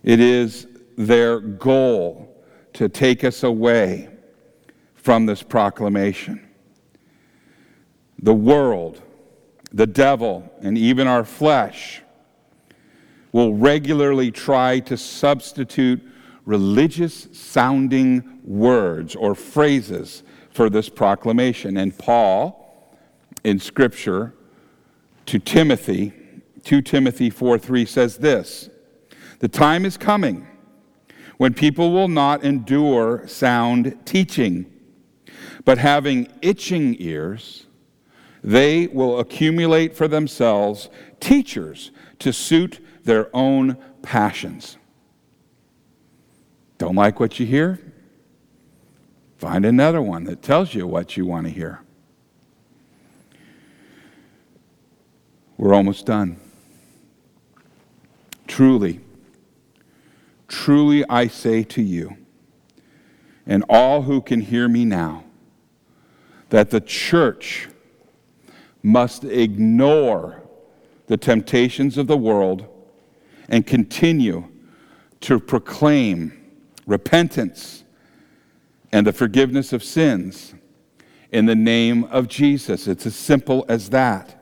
It 0.04 0.20
is 0.20 0.68
their 0.98 1.40
goal 1.40 2.34
to 2.74 2.88
take 2.88 3.24
us 3.24 3.44
away 3.44 4.08
from 4.96 5.26
this 5.26 5.44
proclamation. 5.44 6.48
The 8.22 8.34
world 8.34 9.02
the 9.72 9.88
devil, 9.88 10.52
and 10.62 10.78
even 10.78 11.08
our 11.08 11.24
flesh 11.24 12.02
will 13.32 13.54
regularly 13.54 14.32
try 14.32 14.80
to 14.80 14.98
substitute 14.98 16.02
religious 16.46 17.28
sounding 17.32 18.40
words 18.44 19.16
or 19.16 19.36
phrases 19.36 20.24
for 20.50 20.70
this 20.70 20.90
proclamation. 20.90 21.78
And 21.78 21.96
Paul, 21.96 22.98
in 23.44 23.60
Scripture, 23.60 24.34
to 25.28 25.38
Timothy, 25.38 26.14
2 26.70 26.84
Timothy 26.84 27.32
4 27.32 27.58
3 27.58 27.84
says 27.84 28.18
this 28.18 28.70
The 29.40 29.48
time 29.48 29.86
is 29.86 29.98
coming 29.98 30.46
when 31.38 31.52
people 31.56 31.92
will 31.92 32.08
not 32.08 32.44
endure 32.44 33.28
sound 33.28 33.98
teaching, 34.06 34.72
but 35.66 35.80
having 35.80 36.32
itching 36.44 36.96
ears, 37.00 37.66
they 38.44 38.86
will 38.86 39.20
accumulate 39.20 39.98
for 39.98 40.08
themselves 40.08 40.90
teachers 41.20 41.90
to 42.20 42.32
suit 42.32 42.86
their 43.04 43.36
own 43.36 43.76
passions. 44.04 44.78
Don't 46.78 46.96
like 46.96 47.20
what 47.20 47.40
you 47.40 47.48
hear? 47.48 47.80
Find 49.40 49.66
another 49.66 50.04
one 50.04 50.24
that 50.26 50.44
tells 50.44 50.76
you 50.76 50.86
what 50.86 51.18
you 51.18 51.26
want 51.26 51.48
to 51.48 51.52
hear. 51.52 51.82
We're 55.58 55.74
almost 55.74 56.06
done. 56.06 56.40
Truly, 58.50 59.00
truly 60.48 61.08
I 61.08 61.28
say 61.28 61.64
to 61.64 61.84
you, 61.84 62.18
and 63.46 63.64
all 63.70 64.02
who 64.02 64.22
can 64.22 64.42
hear 64.42 64.68
me 64.68 64.86
now, 64.86 65.24
that 66.50 66.72
the 66.72 66.82
church 66.82 67.70
must 68.82 69.24
ignore 69.24 70.42
the 71.06 71.16
temptations 71.16 71.98
of 71.98 72.08
the 72.08 72.18
world 72.18 72.66
and 73.50 73.68
continue 73.68 74.46
to 75.22 75.40
proclaim 75.40 76.34
repentance 76.88 77.84
and 78.92 79.06
the 79.06 79.14
forgiveness 79.14 79.74
of 79.74 79.84
sins 79.84 80.56
in 81.32 81.46
the 81.46 81.56
name 81.56 82.04
of 82.06 82.28
Jesus. 82.28 82.88
It's 82.88 83.06
as 83.06 83.16
simple 83.16 83.64
as 83.70 83.92
that. 83.92 84.39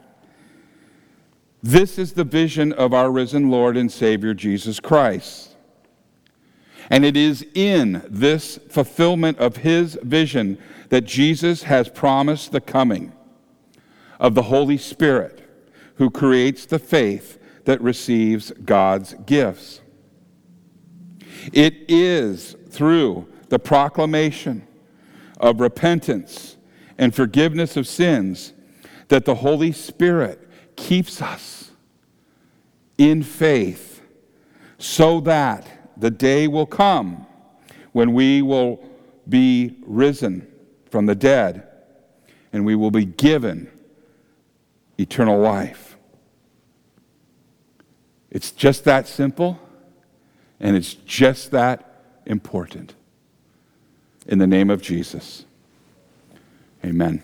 This 1.63 1.97
is 1.97 2.13
the 2.13 2.23
vision 2.23 2.71
of 2.71 2.93
our 2.93 3.11
risen 3.11 3.49
Lord 3.49 3.77
and 3.77 3.91
Savior 3.91 4.33
Jesus 4.33 4.79
Christ. 4.79 5.55
And 6.89 7.03
it 7.03 7.17
is 7.17 7.45
in 7.53 8.03
this 8.09 8.59
fulfillment 8.69 9.39
of 9.39 9.57
his 9.57 9.97
vision 10.03 10.57
that 10.89 11.01
Jesus 11.01 11.63
has 11.63 11.89
promised 11.89 12.51
the 12.51 12.61
coming 12.61 13.11
of 14.19 14.35
the 14.35 14.43
Holy 14.43 14.77
Spirit, 14.77 15.43
who 15.95 16.09
creates 16.09 16.65
the 16.65 16.79
faith 16.79 17.39
that 17.65 17.81
receives 17.81 18.51
God's 18.63 19.15
gifts. 19.25 19.81
It 21.51 21.73
is 21.87 22.55
through 22.69 23.27
the 23.49 23.59
proclamation 23.59 24.65
of 25.39 25.59
repentance 25.59 26.57
and 26.97 27.13
forgiveness 27.13 27.75
of 27.75 27.87
sins 27.87 28.53
that 29.09 29.25
the 29.25 29.35
Holy 29.35 29.71
Spirit 29.71 30.46
keeps 30.77 31.21
us 31.21 31.71
in 32.97 33.21
faith 33.21 34.01
so 34.77 35.19
that 35.21 35.67
the 35.97 36.09
day 36.09 36.47
will 36.47 36.65
come 36.65 37.25
when 37.91 38.13
we 38.13 38.41
will 38.41 38.79
be 39.27 39.75
risen 39.85 40.47
from 40.89 41.05
the 41.05 41.15
dead 41.15 41.67
and 42.53 42.65
we 42.65 42.75
will 42.75 42.91
be 42.91 43.05
given 43.05 43.69
eternal 44.97 45.39
life. 45.39 45.97
It's 48.29 48.51
just 48.51 48.83
that 48.85 49.07
simple 49.07 49.59
and 50.59 50.75
it's 50.75 50.93
just 50.93 51.51
that 51.51 52.03
important. 52.25 52.93
In 54.27 54.39
the 54.39 54.47
name 54.47 54.69
of 54.69 54.81
Jesus, 54.81 55.45
amen. 56.83 57.23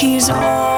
He's 0.00 0.30
always 0.30 0.69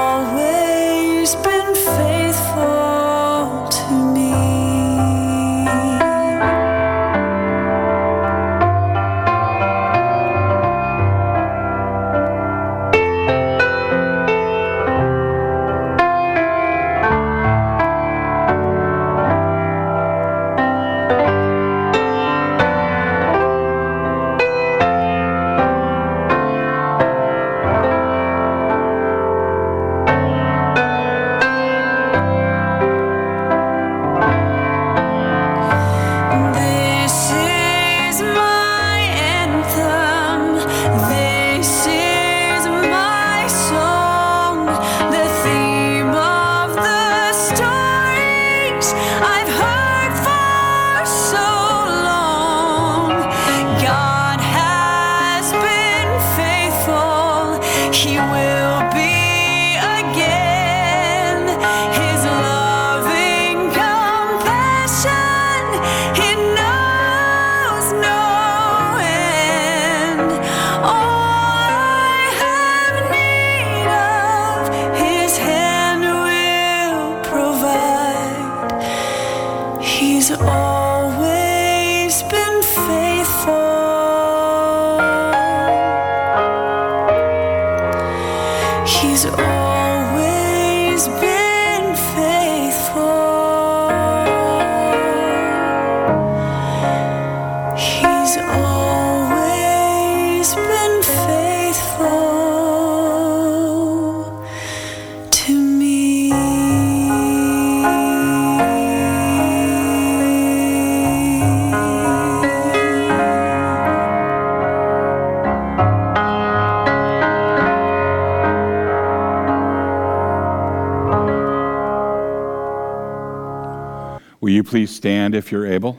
stand 125.23 125.35
if 125.35 125.53
you're 125.53 125.65
able? 125.65 125.97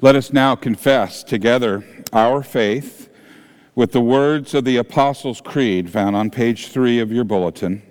Let 0.00 0.16
us 0.16 0.32
now 0.32 0.56
confess 0.56 1.22
together 1.22 1.84
our 2.14 2.42
faith 2.42 3.10
with 3.74 3.92
the 3.92 4.00
words 4.00 4.54
of 4.54 4.64
the 4.64 4.78
Apostles' 4.78 5.42
Creed 5.42 5.90
found 5.90 6.16
on 6.16 6.30
page 6.30 6.68
three 6.68 6.98
of 6.98 7.12
your 7.12 7.24
bulletin. 7.24 7.82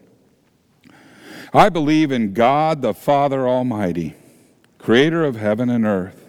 I 1.54 1.70
believe 1.70 2.12
in 2.12 2.34
God 2.34 2.82
the 2.82 2.96
Father 2.96 3.48
Almighty, 3.48 4.16
creator 4.80 5.24
of 5.24 5.36
heaven 5.36 5.70
and 5.70 5.86
earth. 5.86 6.28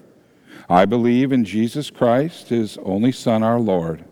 I 0.69 0.85
believe 0.85 1.33
in 1.33 1.47
Jesus 1.47 1.89
Christ, 1.89 2.51
his 2.51 2.77
only 2.85 3.13
Son, 3.13 3.43
our 3.43 3.59
Lord. 3.59 4.05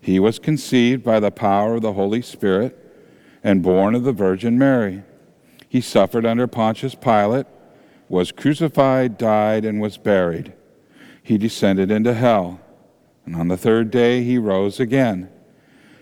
He 0.00 0.18
was 0.18 0.38
conceived 0.38 1.02
by 1.04 1.20
the 1.20 1.30
power 1.30 1.76
of 1.76 1.82
the 1.82 1.92
Holy 1.92 2.22
Spirit 2.22 2.76
and 3.44 3.62
born 3.62 3.94
of 3.94 4.04
the 4.04 4.12
Virgin 4.12 4.58
Mary. 4.58 5.02
He 5.68 5.80
suffered 5.80 6.24
under 6.24 6.46
Pontius 6.46 6.94
Pilate, 6.94 7.46
was 8.08 8.32
crucified, 8.32 9.18
died, 9.18 9.64
and 9.64 9.80
was 9.80 9.98
buried 9.98 10.54
he 11.28 11.36
descended 11.36 11.90
into 11.90 12.14
hell. 12.14 12.58
And 13.26 13.36
on 13.36 13.48
the 13.48 13.58
third 13.58 13.90
day, 13.90 14.24
he 14.24 14.38
rose 14.38 14.80
again. 14.80 15.28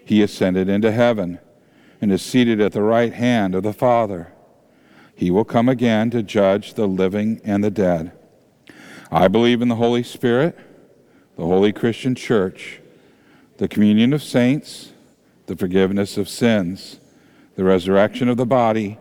He 0.04 0.22
ascended 0.22 0.68
into 0.68 0.92
heaven 0.92 1.40
and 2.00 2.12
is 2.12 2.22
seated 2.22 2.60
at 2.60 2.70
the 2.70 2.82
right 2.82 3.12
hand 3.12 3.56
of 3.56 3.64
the 3.64 3.72
Father. 3.72 4.32
He 5.16 5.32
will 5.32 5.44
come 5.44 5.68
again 5.68 6.10
to 6.10 6.22
judge 6.22 6.74
the 6.74 6.86
living 6.86 7.40
and 7.42 7.64
the 7.64 7.72
dead. 7.72 8.12
I 9.10 9.26
believe 9.26 9.62
in 9.62 9.66
the 9.66 9.74
Holy 9.74 10.04
Spirit, 10.04 10.56
the 11.36 11.44
holy 11.44 11.72
Christian 11.72 12.14
church, 12.14 12.80
the 13.58 13.68
communion 13.68 14.12
of 14.12 14.22
saints, 14.22 14.92
the 15.46 15.56
forgiveness 15.56 16.18
of 16.18 16.28
sins, 16.28 17.00
the 17.54 17.64
resurrection 17.64 18.28
of 18.28 18.36
the 18.36 18.46
body, 18.46 18.98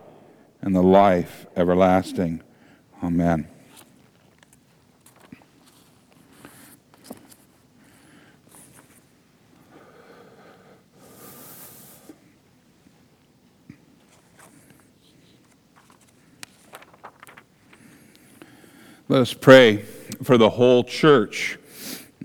and 0.62 0.74
the 0.74 0.82
life 0.82 1.46
everlasting. 1.56 2.42
Amen. 3.02 3.46
Let 19.08 19.20
us 19.20 19.34
pray 19.34 19.78
for 20.24 20.36
the 20.36 20.50
whole 20.50 20.82
church 20.82 21.58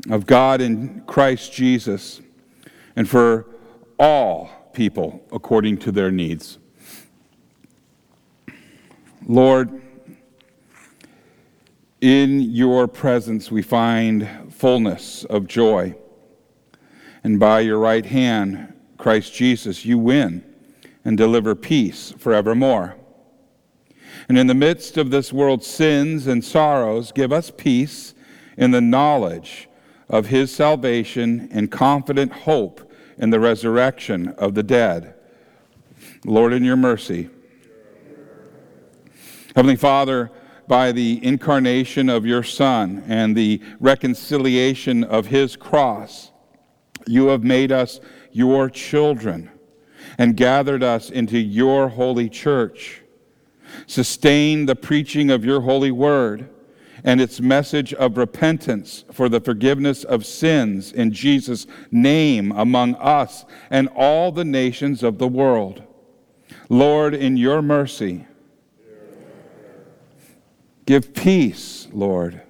of 0.09 0.25
God 0.25 0.61
in 0.61 1.01
Christ 1.05 1.53
Jesus 1.53 2.21
and 2.95 3.07
for 3.07 3.45
all 3.99 4.49
people 4.73 5.23
according 5.31 5.77
to 5.79 5.91
their 5.91 6.11
needs. 6.11 6.57
Lord, 9.27 9.81
in 12.01 12.41
your 12.41 12.87
presence 12.87 13.51
we 13.51 13.61
find 13.61 14.27
fullness 14.49 15.23
of 15.25 15.47
joy. 15.47 15.95
And 17.23 17.39
by 17.39 17.59
your 17.59 17.77
right 17.77 18.05
hand, 18.05 18.73
Christ 18.97 19.33
Jesus, 19.33 19.85
you 19.85 19.99
win 19.99 20.43
and 21.05 21.17
deliver 21.17 21.53
peace 21.53 22.13
forevermore. 22.17 22.95
And 24.27 24.37
in 24.37 24.47
the 24.47 24.55
midst 24.55 24.97
of 24.97 25.11
this 25.11 25.31
world's 25.31 25.67
sins 25.67 26.25
and 26.25 26.43
sorrows, 26.43 27.11
give 27.11 27.31
us 27.31 27.51
peace 27.55 28.13
in 28.57 28.71
the 28.71 28.81
knowledge 28.81 29.67
of 30.12 30.28
his 30.28 30.53
salvation 30.53 31.47
and 31.51 31.72
confident 31.72 32.32
hope 32.32 32.91
in 33.18 33.30
the 33.30 33.39
resurrection 33.39 34.28
of 34.38 34.53
the 34.53 34.62
dead. 34.62 35.16
Lord, 36.26 36.53
in 36.53 36.64
your 36.64 36.76
mercy. 36.76 37.30
Heavenly 39.55 39.78
Father, 39.78 40.30
by 40.68 40.91
the 40.91 41.24
incarnation 41.26 42.09
of 42.09 42.26
your 42.26 42.43
Son 42.43 43.03
and 43.07 43.36
the 43.36 43.62
reconciliation 43.80 45.03
of 45.05 45.28
his 45.28 45.55
cross, 45.55 46.32
you 47.07 47.28
have 47.28 47.43
made 47.43 47.72
us 47.72 47.99
your 48.32 48.70
children 48.70 49.49
and 50.18 50.36
gathered 50.36 50.84
us 50.84 51.09
into 51.09 51.38
your 51.38 51.88
holy 51.88 52.30
church. 52.30 53.01
Sustain 53.88 54.66
the 54.66 54.76
preaching 54.76 55.32
of 55.32 55.45
your 55.45 55.62
holy 55.62 55.91
word 55.91 56.49
and 57.03 57.19
its 57.21 57.41
message 57.41 57.93
of 57.93 58.17
repentance 58.17 59.05
for 59.11 59.29
the 59.29 59.39
forgiveness 59.39 60.03
of 60.03 60.25
sins 60.25 60.91
in 60.91 61.11
Jesus' 61.11 61.67
name 61.91 62.51
among 62.51 62.95
us 62.95 63.45
and 63.69 63.87
all 63.95 64.31
the 64.31 64.45
nations 64.45 65.03
of 65.03 65.17
the 65.17 65.27
world. 65.27 65.83
Lord, 66.69 67.13
in 67.13 67.37
your 67.37 67.61
mercy, 67.61 68.25
give 70.85 71.13
peace, 71.13 71.87
Lord, 71.91 72.41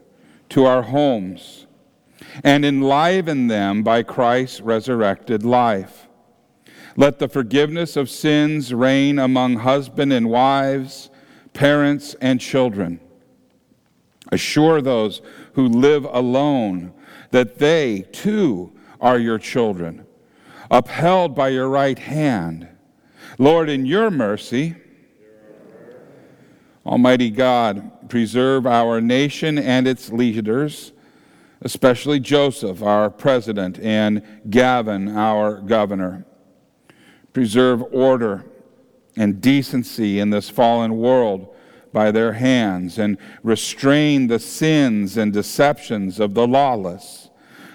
to 0.49 0.65
our 0.65 0.83
homes 0.83 1.67
and 2.43 2.63
enliven 2.63 3.47
them 3.47 3.83
by 3.83 4.03
Christ's 4.03 4.61
resurrected 4.61 5.43
life. 5.43 6.07
Let 6.95 7.19
the 7.19 7.27
forgiveness 7.27 7.95
of 7.95 8.09
sins 8.09 8.73
reign 8.73 9.17
among 9.17 9.57
husband 9.57 10.11
and 10.11 10.29
wives 10.29 11.09
parents, 11.53 12.15
and 12.21 12.39
children. 12.39 12.99
Assure 14.32 14.82
those 14.82 15.21
who 15.53 15.67
live 15.67 16.05
alone 16.05 16.93
that 17.32 17.57
they 17.57 18.05
too 18.11 18.71
are 18.99 19.19
your 19.19 19.38
children, 19.39 20.05
upheld 20.69 21.36
by 21.36 21.49
your 21.49 21.67
right 21.67 21.97
hand. 21.97 22.67
Lord, 23.38 23.69
in 23.69 23.86
your 23.86 24.11
mercy, 24.11 24.75
Almighty 26.86 27.29
God, 27.29 28.09
preserve 28.09 28.65
our 28.65 29.01
nation 29.01 29.57
and 29.57 29.88
its 29.88 30.11
leaders, 30.11 30.91
especially 31.61 32.19
Joseph, 32.19 32.82
our 32.82 33.09
president, 33.09 33.79
and 33.79 34.23
Gavin, 34.49 35.15
our 35.15 35.61
governor. 35.61 36.25
Preserve 37.34 37.84
order 37.91 38.45
and 39.15 39.41
decency 39.41 40.19
in 40.19 40.29
this 40.29 40.49
fallen 40.49 40.97
world 40.97 41.50
by 41.91 42.11
their 42.11 42.33
hands 42.33 42.97
and 42.97 43.17
restrain 43.43 44.27
the 44.27 44.39
sins 44.39 45.17
and 45.17 45.33
deceptions 45.33 46.19
of 46.19 46.33
the 46.33 46.47
lawless, 46.47 47.29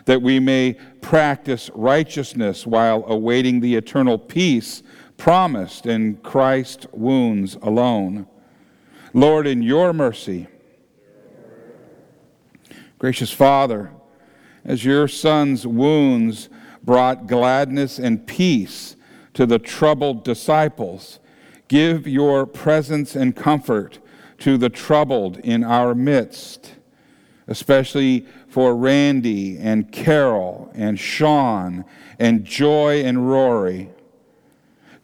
that 0.06 0.22
we 0.22 0.38
may 0.38 0.74
practice 1.00 1.70
righteousness 1.74 2.66
while 2.66 3.04
awaiting 3.06 3.60
the 3.60 3.74
eternal 3.74 4.18
peace 4.18 4.82
promised 5.16 5.86
in 5.86 6.16
Christ's 6.18 6.86
wounds 6.92 7.56
alone. 7.62 8.26
Lord, 9.12 9.46
in 9.46 9.62
your 9.62 9.92
mercy, 9.92 10.46
gracious 12.98 13.32
Father, 13.32 13.90
as 14.64 14.84
your 14.84 15.08
Son's 15.08 15.66
wounds 15.66 16.48
brought 16.82 17.26
gladness 17.26 17.98
and 17.98 18.26
peace 18.26 18.96
to 19.34 19.46
the 19.46 19.58
troubled 19.58 20.24
disciples, 20.24 21.18
Give 21.68 22.06
your 22.06 22.46
presence 22.46 23.16
and 23.16 23.34
comfort 23.34 23.98
to 24.38 24.56
the 24.56 24.68
troubled 24.68 25.38
in 25.38 25.64
our 25.64 25.94
midst, 25.94 26.74
especially 27.46 28.26
for 28.48 28.76
Randy 28.76 29.58
and 29.58 29.90
Carol 29.90 30.70
and 30.74 30.98
Sean 30.98 31.84
and 32.18 32.44
Joy 32.44 33.02
and 33.04 33.28
Rory. 33.28 33.90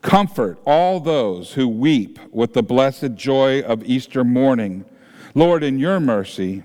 Comfort 0.03 0.59
all 0.67 0.99
those 0.99 1.53
who 1.53 1.69
weep 1.69 2.19
with 2.33 2.55
the 2.55 2.63
blessed 2.63 3.15
joy 3.15 3.63
of 3.63 3.85
Easter 3.85 4.25
morning. 4.25 4.85
Lord, 5.35 5.63
in 5.63 5.79
your 5.79 6.01
mercy, 6.01 6.65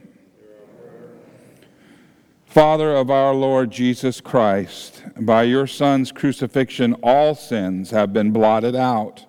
Father 2.46 2.96
of 2.96 3.12
our 3.12 3.36
Lord 3.36 3.70
Jesus 3.70 4.20
Christ, 4.20 5.04
by 5.20 5.44
your 5.44 5.68
Son's 5.68 6.12
crucifixion, 6.12 6.94
all 7.04 7.36
sins 7.36 7.92
have 7.92 8.12
been 8.12 8.32
blotted 8.32 8.76
out. 8.76 9.26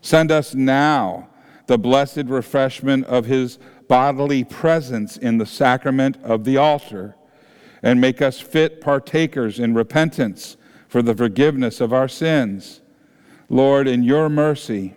Send 0.00 0.32
us 0.32 0.54
now 0.54 1.28
the 1.68 1.78
blessed 1.78 2.24
refreshment 2.26 3.04
of 3.06 3.26
his 3.26 3.58
bodily 3.86 4.42
presence 4.42 5.16
in 5.16 5.38
the 5.38 5.46
sacrament 5.46 6.16
of 6.24 6.44
the 6.44 6.56
altar, 6.56 7.14
and 7.82 8.00
make 8.00 8.20
us 8.20 8.40
fit 8.40 8.80
partakers 8.80 9.60
in 9.60 9.72
repentance 9.72 10.56
for 10.88 11.00
the 11.00 11.14
forgiveness 11.14 11.80
of 11.80 11.92
our 11.92 12.08
sins. 12.08 12.80
Lord, 13.48 13.86
in 13.86 14.02
your 14.02 14.28
mercy, 14.28 14.94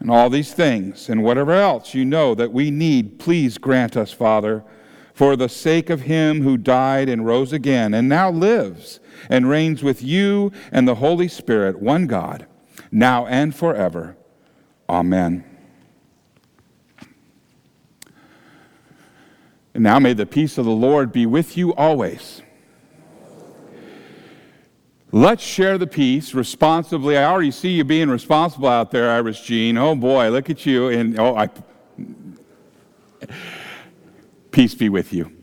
and 0.00 0.10
all 0.10 0.30
these 0.30 0.54
things, 0.54 1.08
and 1.08 1.22
whatever 1.22 1.52
else 1.52 1.94
you 1.94 2.04
know 2.04 2.34
that 2.34 2.52
we 2.52 2.70
need, 2.70 3.18
please 3.18 3.58
grant 3.58 3.96
us, 3.96 4.12
Father, 4.12 4.64
for 5.12 5.36
the 5.36 5.48
sake 5.48 5.90
of 5.90 6.02
him 6.02 6.42
who 6.42 6.56
died 6.56 7.08
and 7.08 7.24
rose 7.24 7.52
again, 7.52 7.94
and 7.94 8.08
now 8.08 8.30
lives 8.30 9.00
and 9.30 9.48
reigns 9.48 9.82
with 9.82 10.02
you 10.02 10.52
and 10.70 10.86
the 10.86 10.96
Holy 10.96 11.28
Spirit, 11.28 11.80
one 11.80 12.06
God 12.06 12.46
now 12.90 13.26
and 13.26 13.54
forever. 13.54 14.16
Amen. 14.88 15.44
And 19.74 19.82
now 19.82 19.98
may 19.98 20.14
the 20.14 20.24
peace 20.24 20.56
of 20.56 20.64
the 20.64 20.70
Lord 20.70 21.12
be 21.12 21.26
with 21.26 21.56
you 21.56 21.74
always. 21.74 22.40
Let's 25.12 25.42
share 25.42 25.78
the 25.78 25.86
peace 25.86 26.34
responsibly. 26.34 27.16
I 27.16 27.24
already 27.24 27.50
see 27.50 27.70
you 27.70 27.84
being 27.84 28.08
responsible 28.08 28.68
out 28.68 28.90
there, 28.90 29.10
Iris 29.10 29.40
Jean. 29.40 29.76
Oh 29.76 29.94
boy, 29.94 30.30
look 30.30 30.50
at 30.50 30.64
you. 30.66 30.88
And 30.88 31.18
oh, 31.18 31.36
I. 31.36 31.48
Peace 34.50 34.74
be 34.74 34.88
with 34.88 35.12
you. 35.12 35.35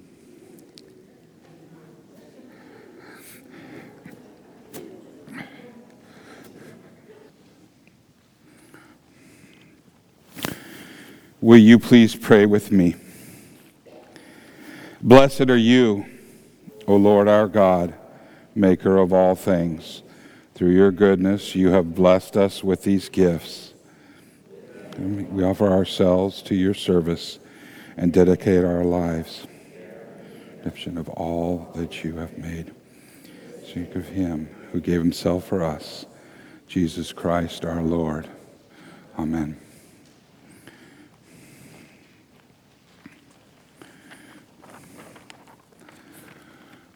Will 11.44 11.58
you 11.58 11.78
please 11.78 12.16
pray 12.16 12.46
with 12.46 12.72
me? 12.72 12.96
Blessed 15.02 15.50
are 15.50 15.58
you, 15.58 16.06
O 16.88 16.96
Lord 16.96 17.28
our 17.28 17.50
God, 17.50 17.94
maker 18.56 18.98
of 18.98 19.12
all 19.12 19.36
things. 19.36 20.04
Through 20.56 20.70
your 20.70 20.89
goodness, 20.89 21.54
you 21.54 21.72
have 21.72 21.96
blessed 21.96 22.38
us 22.38 22.64
with 22.64 22.84
these 22.84 23.10
gifts. 23.10 23.74
We 24.98 25.44
offer 25.44 25.68
ourselves 25.68 26.41
to 26.44 26.56
your 26.56 26.74
service 26.74 27.39
and 27.98 28.14
dedicate 28.14 28.64
our 28.64 28.86
lives. 28.86 29.46
Redemption 30.60 30.98
of 30.98 31.10
all 31.10 31.74
that 31.76 32.06
you 32.06 32.16
have 32.20 32.38
made. 32.38 32.74
Think 33.66 33.96
of 33.96 34.08
him 34.08 34.48
who 34.72 34.80
gave 34.80 35.02
himself 35.02 35.46
for 35.46 35.62
us, 35.62 36.06
Jesus 36.70 37.12
Christ 37.12 37.66
our 37.66 37.82
Lord. 37.82 38.30
Amen. 39.20 39.60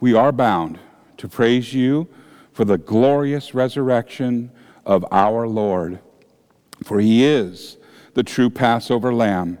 we 0.00 0.14
are 0.14 0.32
bound 0.32 0.78
to 1.18 1.28
praise 1.28 1.72
you 1.72 2.08
for 2.52 2.64
the 2.64 2.78
glorious 2.78 3.54
resurrection 3.54 4.50
of 4.84 5.04
our 5.10 5.46
Lord. 5.46 6.00
For 6.82 7.00
he 7.00 7.24
is 7.24 7.78
the 8.14 8.22
true 8.22 8.50
Passover 8.50 9.12
lamb 9.12 9.58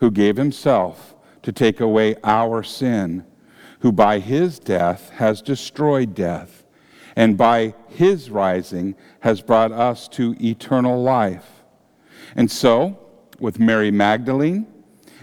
who 0.00 0.10
gave 0.10 0.36
himself 0.36 1.14
to 1.42 1.52
take 1.52 1.80
away 1.80 2.16
our 2.24 2.62
sin, 2.62 3.24
who 3.80 3.92
by 3.92 4.18
his 4.18 4.58
death 4.58 5.10
has 5.10 5.42
destroyed 5.42 6.14
death, 6.14 6.64
and 7.14 7.38
by 7.38 7.74
his 7.88 8.30
rising 8.30 8.94
has 9.20 9.40
brought 9.40 9.72
us 9.72 10.08
to 10.08 10.36
eternal 10.40 11.02
life. 11.02 11.62
And 12.34 12.50
so, 12.50 12.98
with 13.38 13.58
Mary 13.58 13.90
Magdalene 13.90 14.66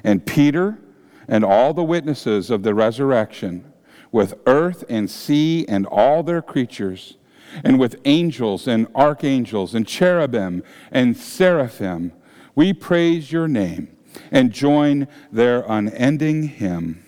and 0.03 0.25
Peter 0.25 0.79
and 1.27 1.43
all 1.43 1.73
the 1.73 1.83
witnesses 1.83 2.49
of 2.49 2.63
the 2.63 2.73
resurrection, 2.73 3.72
with 4.13 4.35
earth 4.45 4.85
and 4.87 5.11
sea 5.11 5.65
and 5.67 5.85
all 5.87 6.23
their 6.23 6.41
creatures, 6.41 7.17
and 7.63 7.77
with 7.77 7.99
angels 8.05 8.67
and 8.67 8.87
archangels 8.95 9.75
and 9.75 9.85
cherubim 9.85 10.63
and 10.91 11.17
seraphim, 11.17 12.13
we 12.55 12.71
praise 12.71 13.31
your 13.31 13.47
name 13.47 13.89
and 14.31 14.51
join 14.51 15.07
their 15.31 15.65
unending 15.67 16.43
hymn. 16.43 17.03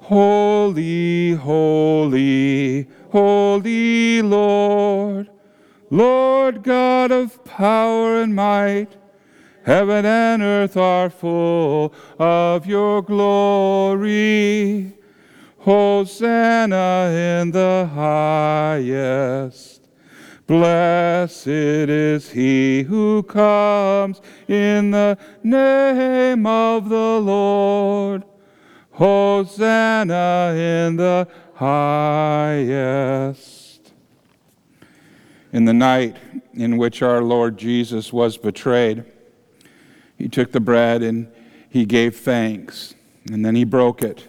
Holy, 0.00 1.32
holy, 1.32 2.86
holy 3.10 4.22
Lord, 4.22 5.30
Lord 5.90 6.62
God 6.62 7.12
of 7.12 7.44
power 7.44 8.20
and 8.20 8.34
might, 8.34 8.96
heaven 9.64 10.04
and 10.06 10.42
earth 10.42 10.76
are 10.76 11.10
full 11.10 11.94
of 12.18 12.66
your 12.66 13.02
glory. 13.02 14.94
Hosanna 15.64 17.40
in 17.40 17.50
the 17.52 17.88
highest. 17.94 19.80
Blessed 20.46 21.46
is 21.46 22.28
he 22.32 22.82
who 22.82 23.22
comes 23.22 24.20
in 24.46 24.90
the 24.90 25.16
name 25.42 26.46
of 26.46 26.90
the 26.90 27.18
Lord. 27.18 28.24
Hosanna 28.90 30.52
in 30.54 30.96
the 30.96 31.26
highest. 31.54 32.84
In 35.50 35.64
the 35.64 35.72
night 35.72 36.18
in 36.52 36.76
which 36.76 37.00
our 37.00 37.22
Lord 37.22 37.56
Jesus 37.56 38.12
was 38.12 38.36
betrayed, 38.36 39.06
he 40.18 40.28
took 40.28 40.52
the 40.52 40.60
bread 40.60 41.02
and 41.02 41.26
he 41.70 41.86
gave 41.86 42.16
thanks, 42.16 42.94
and 43.32 43.42
then 43.46 43.54
he 43.54 43.64
broke 43.64 44.02
it 44.02 44.28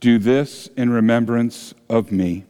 Do 0.00 0.18
this 0.18 0.68
in 0.76 0.90
remembrance 0.90 1.74
of 1.88 2.10
me. 2.10 2.46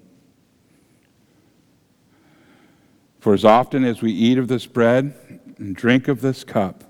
For 3.18 3.34
as 3.34 3.44
often 3.44 3.84
as 3.84 4.00
we 4.00 4.12
eat 4.12 4.38
of 4.38 4.48
this 4.48 4.66
bread 4.66 5.14
and 5.58 5.76
drink 5.76 6.08
of 6.08 6.20
this 6.20 6.44
cup, 6.44 6.84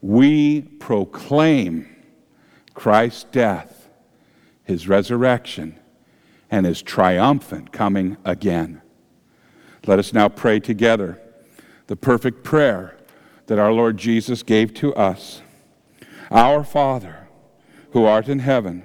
we 0.00 0.62
proclaim 0.62 1.88
Christ's 2.74 3.24
death, 3.24 3.88
his 4.62 4.86
resurrection, 4.86 5.78
and 6.50 6.66
his 6.66 6.82
triumphant 6.82 7.72
coming 7.72 8.16
again. 8.24 8.82
Let 9.86 9.98
us 9.98 10.12
now 10.12 10.28
pray 10.28 10.60
together 10.60 11.20
the 11.86 11.96
perfect 11.96 12.44
prayer 12.44 12.96
that 13.46 13.58
our 13.58 13.72
Lord 13.72 13.96
Jesus 13.96 14.42
gave 14.42 14.74
to 14.74 14.94
us 14.94 15.42
Our 16.30 16.62
Father, 16.62 17.28
who 17.92 18.04
art 18.04 18.28
in 18.28 18.38
heaven, 18.38 18.84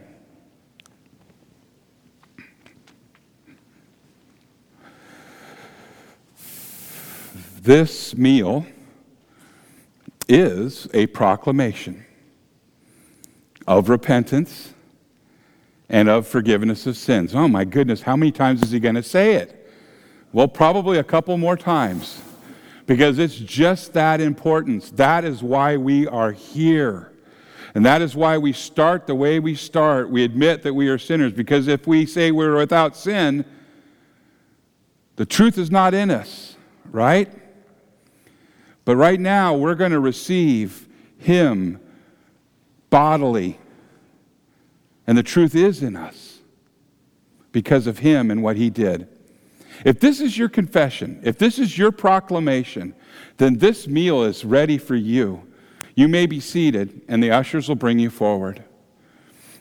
This 7.61 8.17
meal 8.17 8.65
is 10.27 10.87
a 10.95 11.05
proclamation 11.05 12.03
of 13.67 13.87
repentance 13.87 14.73
and 15.87 16.09
of 16.09 16.25
forgiveness 16.25 16.87
of 16.87 16.97
sins. 16.97 17.35
Oh 17.35 17.47
my 17.47 17.63
goodness, 17.63 18.01
how 18.01 18.15
many 18.15 18.31
times 18.31 18.63
is 18.63 18.71
he 18.71 18.79
going 18.79 18.95
to 18.95 19.03
say 19.03 19.35
it? 19.35 19.71
Well, 20.33 20.47
probably 20.47 20.97
a 20.97 21.03
couple 21.03 21.37
more 21.37 21.55
times 21.55 22.19
because 22.87 23.19
it's 23.19 23.35
just 23.35 23.93
that 23.93 24.21
important. 24.21 24.97
That 24.97 25.23
is 25.23 25.43
why 25.43 25.77
we 25.77 26.07
are 26.07 26.31
here. 26.31 27.11
And 27.75 27.85
that 27.85 28.01
is 28.01 28.15
why 28.15 28.39
we 28.39 28.53
start 28.53 29.05
the 29.05 29.13
way 29.13 29.39
we 29.39 29.53
start. 29.53 30.09
We 30.09 30.23
admit 30.23 30.63
that 30.63 30.73
we 30.73 30.87
are 30.87 30.97
sinners 30.97 31.31
because 31.31 31.67
if 31.67 31.85
we 31.85 32.07
say 32.07 32.31
we're 32.31 32.57
without 32.57 32.97
sin, 32.97 33.45
the 35.15 35.27
truth 35.27 35.59
is 35.59 35.69
not 35.69 35.93
in 35.93 36.09
us, 36.09 36.55
right? 36.89 37.31
But 38.85 38.95
right 38.95 39.19
now, 39.19 39.55
we're 39.55 39.75
going 39.75 39.91
to 39.91 39.99
receive 39.99 40.87
Him 41.17 41.79
bodily. 42.89 43.59
And 45.07 45.17
the 45.17 45.23
truth 45.23 45.55
is 45.55 45.83
in 45.83 45.95
us 45.95 46.39
because 47.51 47.87
of 47.87 47.99
Him 47.99 48.31
and 48.31 48.41
what 48.41 48.57
He 48.57 48.69
did. 48.69 49.07
If 49.85 49.99
this 49.99 50.21
is 50.21 50.37
your 50.37 50.49
confession, 50.49 51.19
if 51.23 51.37
this 51.37 51.57
is 51.57 51.77
your 51.77 51.91
proclamation, 51.91 52.93
then 53.37 53.57
this 53.57 53.87
meal 53.87 54.23
is 54.23 54.45
ready 54.45 54.77
for 54.77 54.95
you. 54.95 55.41
You 55.95 56.07
may 56.07 56.25
be 56.25 56.39
seated, 56.39 57.01
and 57.07 57.21
the 57.21 57.31
ushers 57.31 57.67
will 57.67 57.75
bring 57.75 57.99
you 57.99 58.09
forward. 58.09 58.63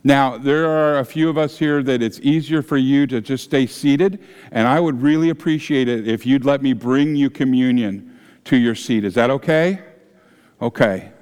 Now, 0.02 0.38
there 0.38 0.66
are 0.66 0.98
a 0.98 1.04
few 1.04 1.28
of 1.28 1.36
us 1.36 1.58
here 1.58 1.82
that 1.82 2.02
it's 2.02 2.20
easier 2.20 2.62
for 2.62 2.76
you 2.76 3.06
to 3.08 3.20
just 3.20 3.44
stay 3.44 3.66
seated, 3.66 4.22
and 4.50 4.66
I 4.66 4.80
would 4.80 5.02
really 5.02 5.28
appreciate 5.28 5.88
it 5.88 6.08
if 6.08 6.24
you'd 6.24 6.44
let 6.44 6.62
me 6.62 6.72
bring 6.72 7.16
you 7.16 7.28
communion 7.28 8.18
to 8.44 8.56
your 8.56 8.74
seat. 8.74 9.04
Is 9.04 9.14
that 9.14 9.30
okay? 9.30 9.80
Okay. 10.60 11.12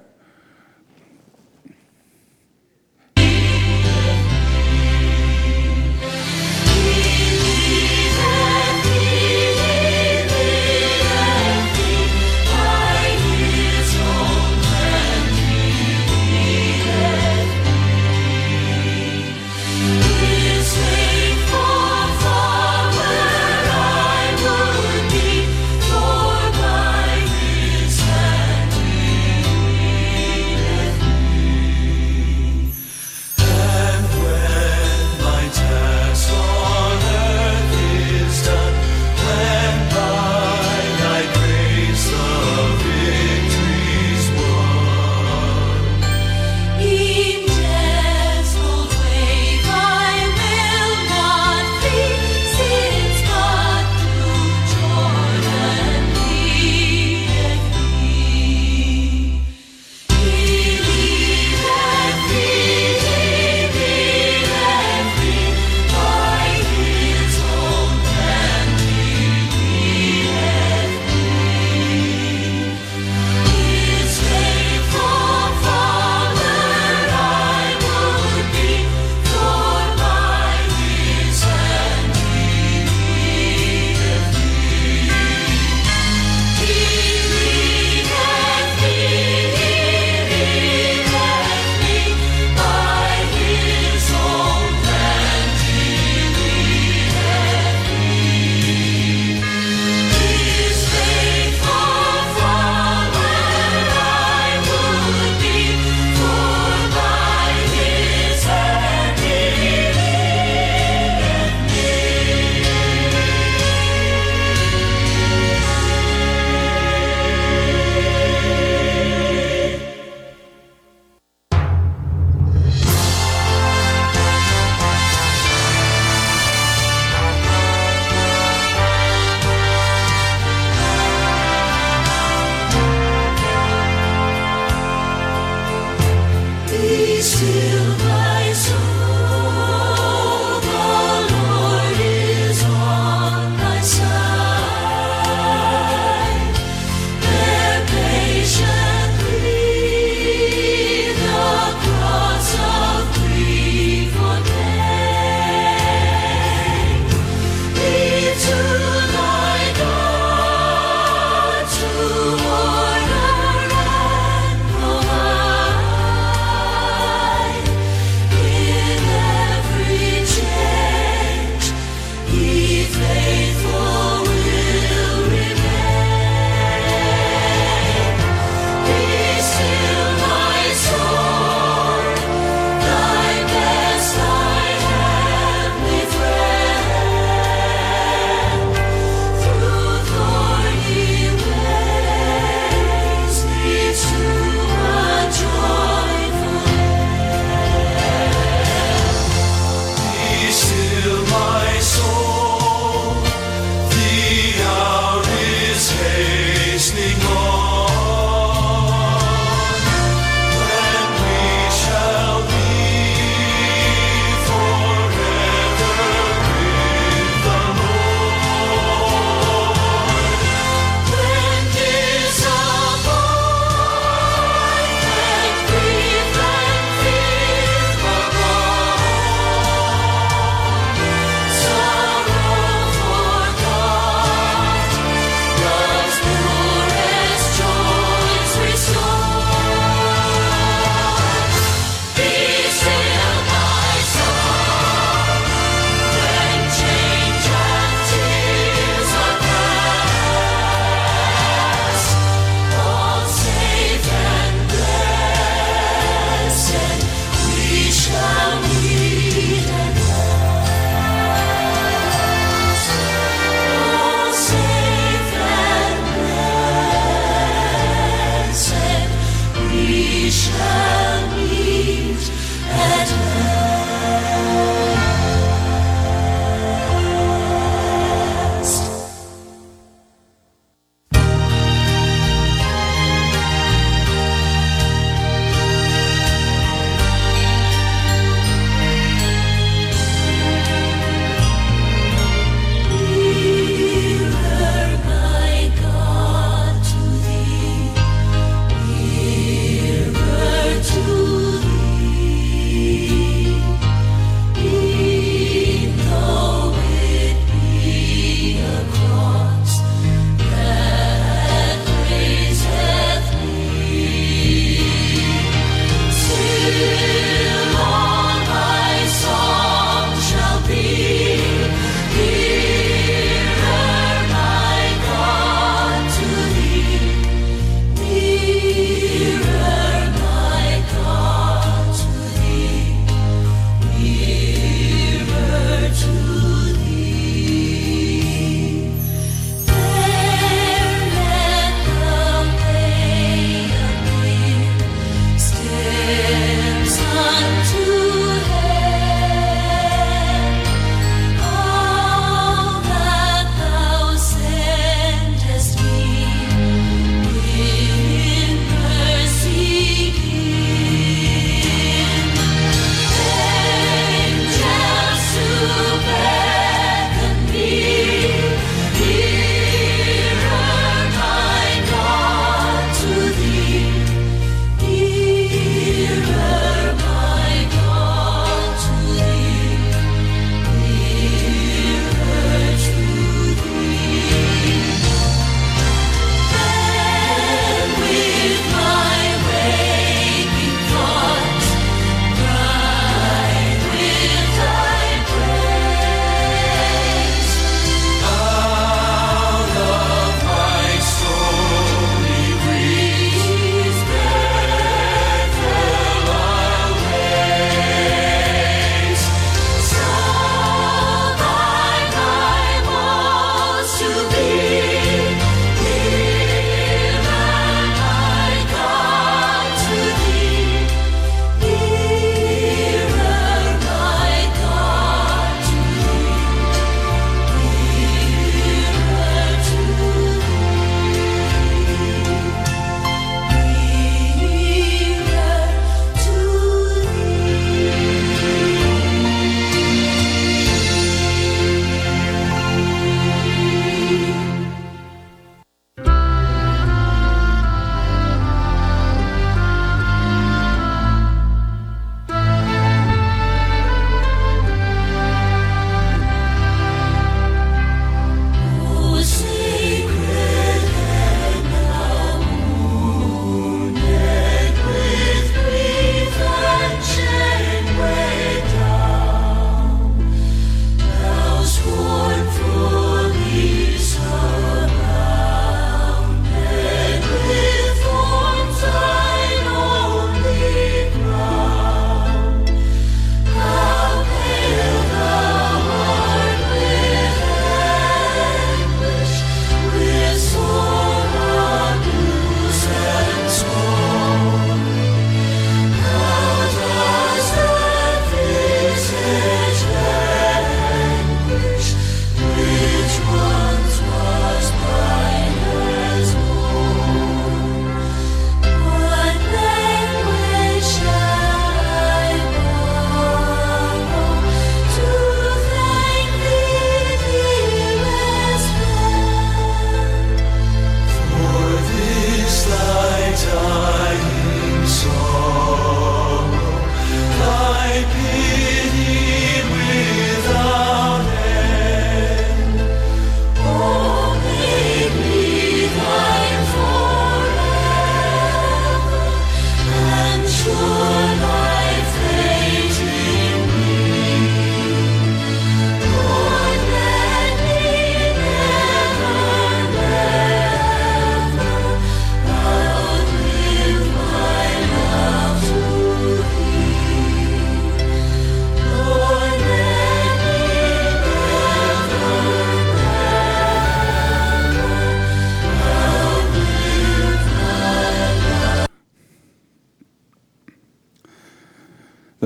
peace. 528.11 528.48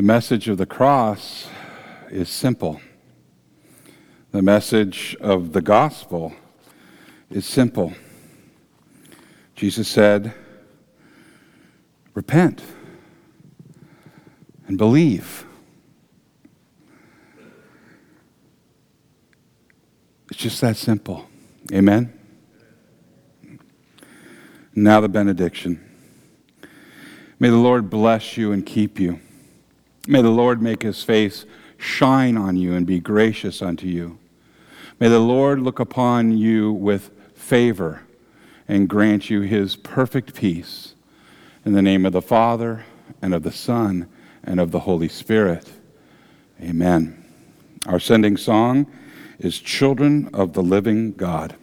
Message 0.03 0.49
of 0.49 0.57
the 0.57 0.65
cross 0.65 1.47
is 2.09 2.27
simple. 2.27 2.81
The 4.31 4.41
message 4.41 5.15
of 5.21 5.53
the 5.53 5.61
gospel 5.61 6.33
is 7.31 7.45
simple. 7.45 7.93
Jesus 9.55 9.87
said, 9.87 10.33
Repent 12.13 12.61
and 14.67 14.77
believe. 14.77 15.45
It's 20.29 20.39
just 20.39 20.59
that 20.59 20.75
simple. 20.75 21.29
Amen? 21.71 22.11
Now, 24.75 24.99
the 24.99 25.07
benediction. 25.07 25.81
May 27.39 27.49
the 27.49 27.55
Lord 27.55 27.89
bless 27.89 28.35
you 28.35 28.51
and 28.51 28.65
keep 28.65 28.99
you. 28.99 29.21
May 30.07 30.21
the 30.21 30.29
Lord 30.29 30.61
make 30.61 30.83
his 30.83 31.03
face 31.03 31.45
shine 31.77 32.37
on 32.37 32.57
you 32.57 32.73
and 32.73 32.85
be 32.85 32.99
gracious 32.99 33.61
unto 33.61 33.87
you. 33.87 34.17
May 34.99 35.07
the 35.07 35.19
Lord 35.19 35.59
look 35.59 35.79
upon 35.79 36.37
you 36.37 36.71
with 36.71 37.11
favor 37.35 38.01
and 38.67 38.89
grant 38.89 39.29
you 39.29 39.41
his 39.41 39.75
perfect 39.75 40.33
peace. 40.33 40.95
In 41.65 41.73
the 41.73 41.81
name 41.81 42.05
of 42.05 42.13
the 42.13 42.21
Father, 42.21 42.85
and 43.21 43.33
of 43.33 43.43
the 43.43 43.51
Son, 43.51 44.09
and 44.43 44.59
of 44.59 44.71
the 44.71 44.81
Holy 44.81 45.07
Spirit. 45.07 45.69
Amen. 46.61 47.23
Our 47.85 47.99
sending 47.99 48.37
song 48.37 48.87
is 49.39 49.59
Children 49.59 50.29
of 50.33 50.53
the 50.53 50.63
Living 50.63 51.13
God. 51.13 51.55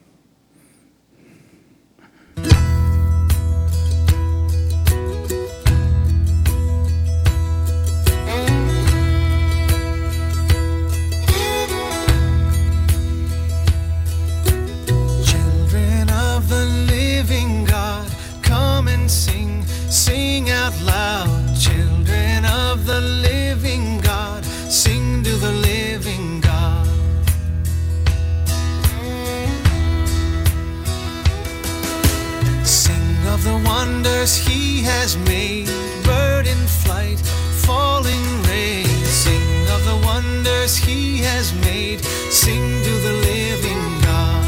Has 34.96 35.16
made, 35.34 35.68
bird 36.04 36.46
in 36.46 36.62
flight, 36.82 37.20
falling 37.66 38.26
rain. 38.50 38.86
Sing 39.22 39.48
of 39.74 39.80
the 39.90 39.98
wonders 40.10 40.76
He 40.76 41.18
has 41.30 41.46
made, 41.68 42.00
sing 42.42 42.64
to 42.86 42.94
the 43.06 43.14
living 43.30 43.82
God. 44.08 44.44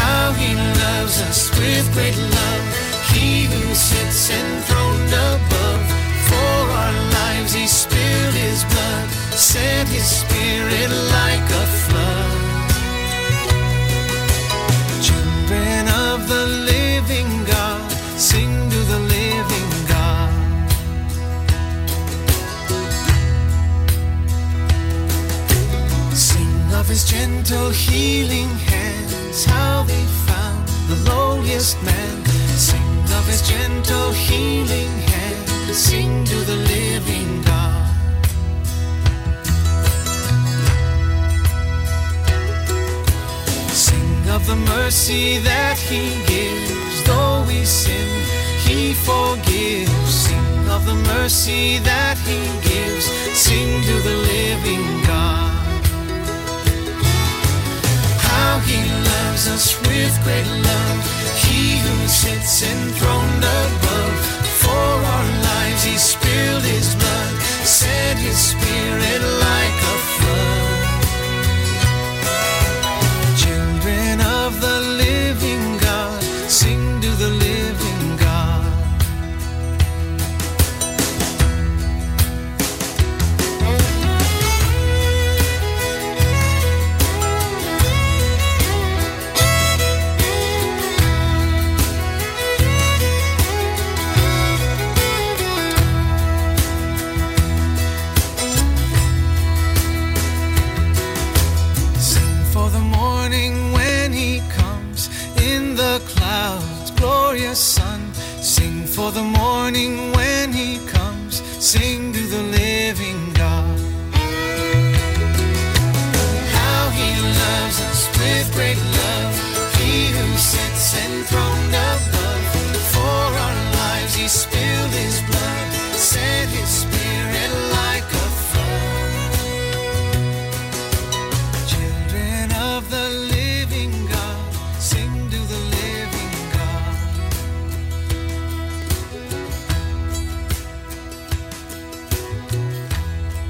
How 0.00 0.32
he 0.40 0.50
loves 0.84 1.16
us 1.28 1.40
with 1.58 1.84
great 1.96 2.18
love. 2.38 2.64
He 3.12 3.44
who 3.52 3.62
sits 3.74 4.22
enthroned 4.40 5.14
above. 5.32 5.84
For 6.28 6.56
our 6.82 6.96
lives 7.18 7.52
he 7.52 7.66
spilled 7.66 8.36
his 8.46 8.60
blood, 8.72 9.08
sent 9.52 9.88
his 9.88 10.08
spirit 10.22 10.90
like 11.18 11.46
a 11.62 11.66
flood. 11.84 12.19
His 27.00 27.10
gentle 27.10 27.70
healing 27.70 28.48
hands, 28.68 29.44
how 29.44 29.82
they 29.84 30.04
found 30.26 30.68
the 30.88 31.10
lowliest 31.10 31.82
man. 31.82 32.24
Sing 32.68 32.92
of 33.16 33.26
his 33.26 33.42
gentle 33.48 34.12
healing 34.12 34.92
hands, 35.12 35.76
sing 35.76 36.24
to 36.24 36.34
the 36.50 36.56
living 36.56 37.42
God. 37.42 37.86
Sing 43.72 44.30
of 44.30 44.46
the 44.46 44.56
mercy 44.56 45.38
that 45.38 45.78
he 45.78 46.04
gives, 46.26 47.02
though 47.04 47.44
we 47.48 47.64
sin, 47.64 48.08
he 48.66 48.92
forgives. 48.92 50.14
Sing 50.26 50.68
of 50.68 50.84
the 50.84 50.98
mercy 51.14 51.78
that 51.78 52.18
he 52.28 52.40
gives, 52.68 53.06
sing 53.34 53.82
to 53.84 53.94
the 54.02 54.16
living 54.16 55.02
God 55.06 55.49
loves 59.40 59.48
us 59.48 59.80
with 59.88 60.24
great 60.24 60.46
love. 60.46 61.00
He 61.44 61.78
who 61.78 62.08
sits 62.08 62.62
enthroned 62.62 63.44
above. 63.44 64.16
For 64.60 64.86
our 65.14 65.28
lives 65.48 65.82
he 65.84 65.96
spilled 65.96 66.64
his 66.64 66.94
blood, 66.94 67.34
sent 67.64 68.18
his 68.18 68.36
spirit 68.36 69.22
like 69.48 69.78
a 69.94 69.99
the 109.10 109.22
morning 109.24 110.19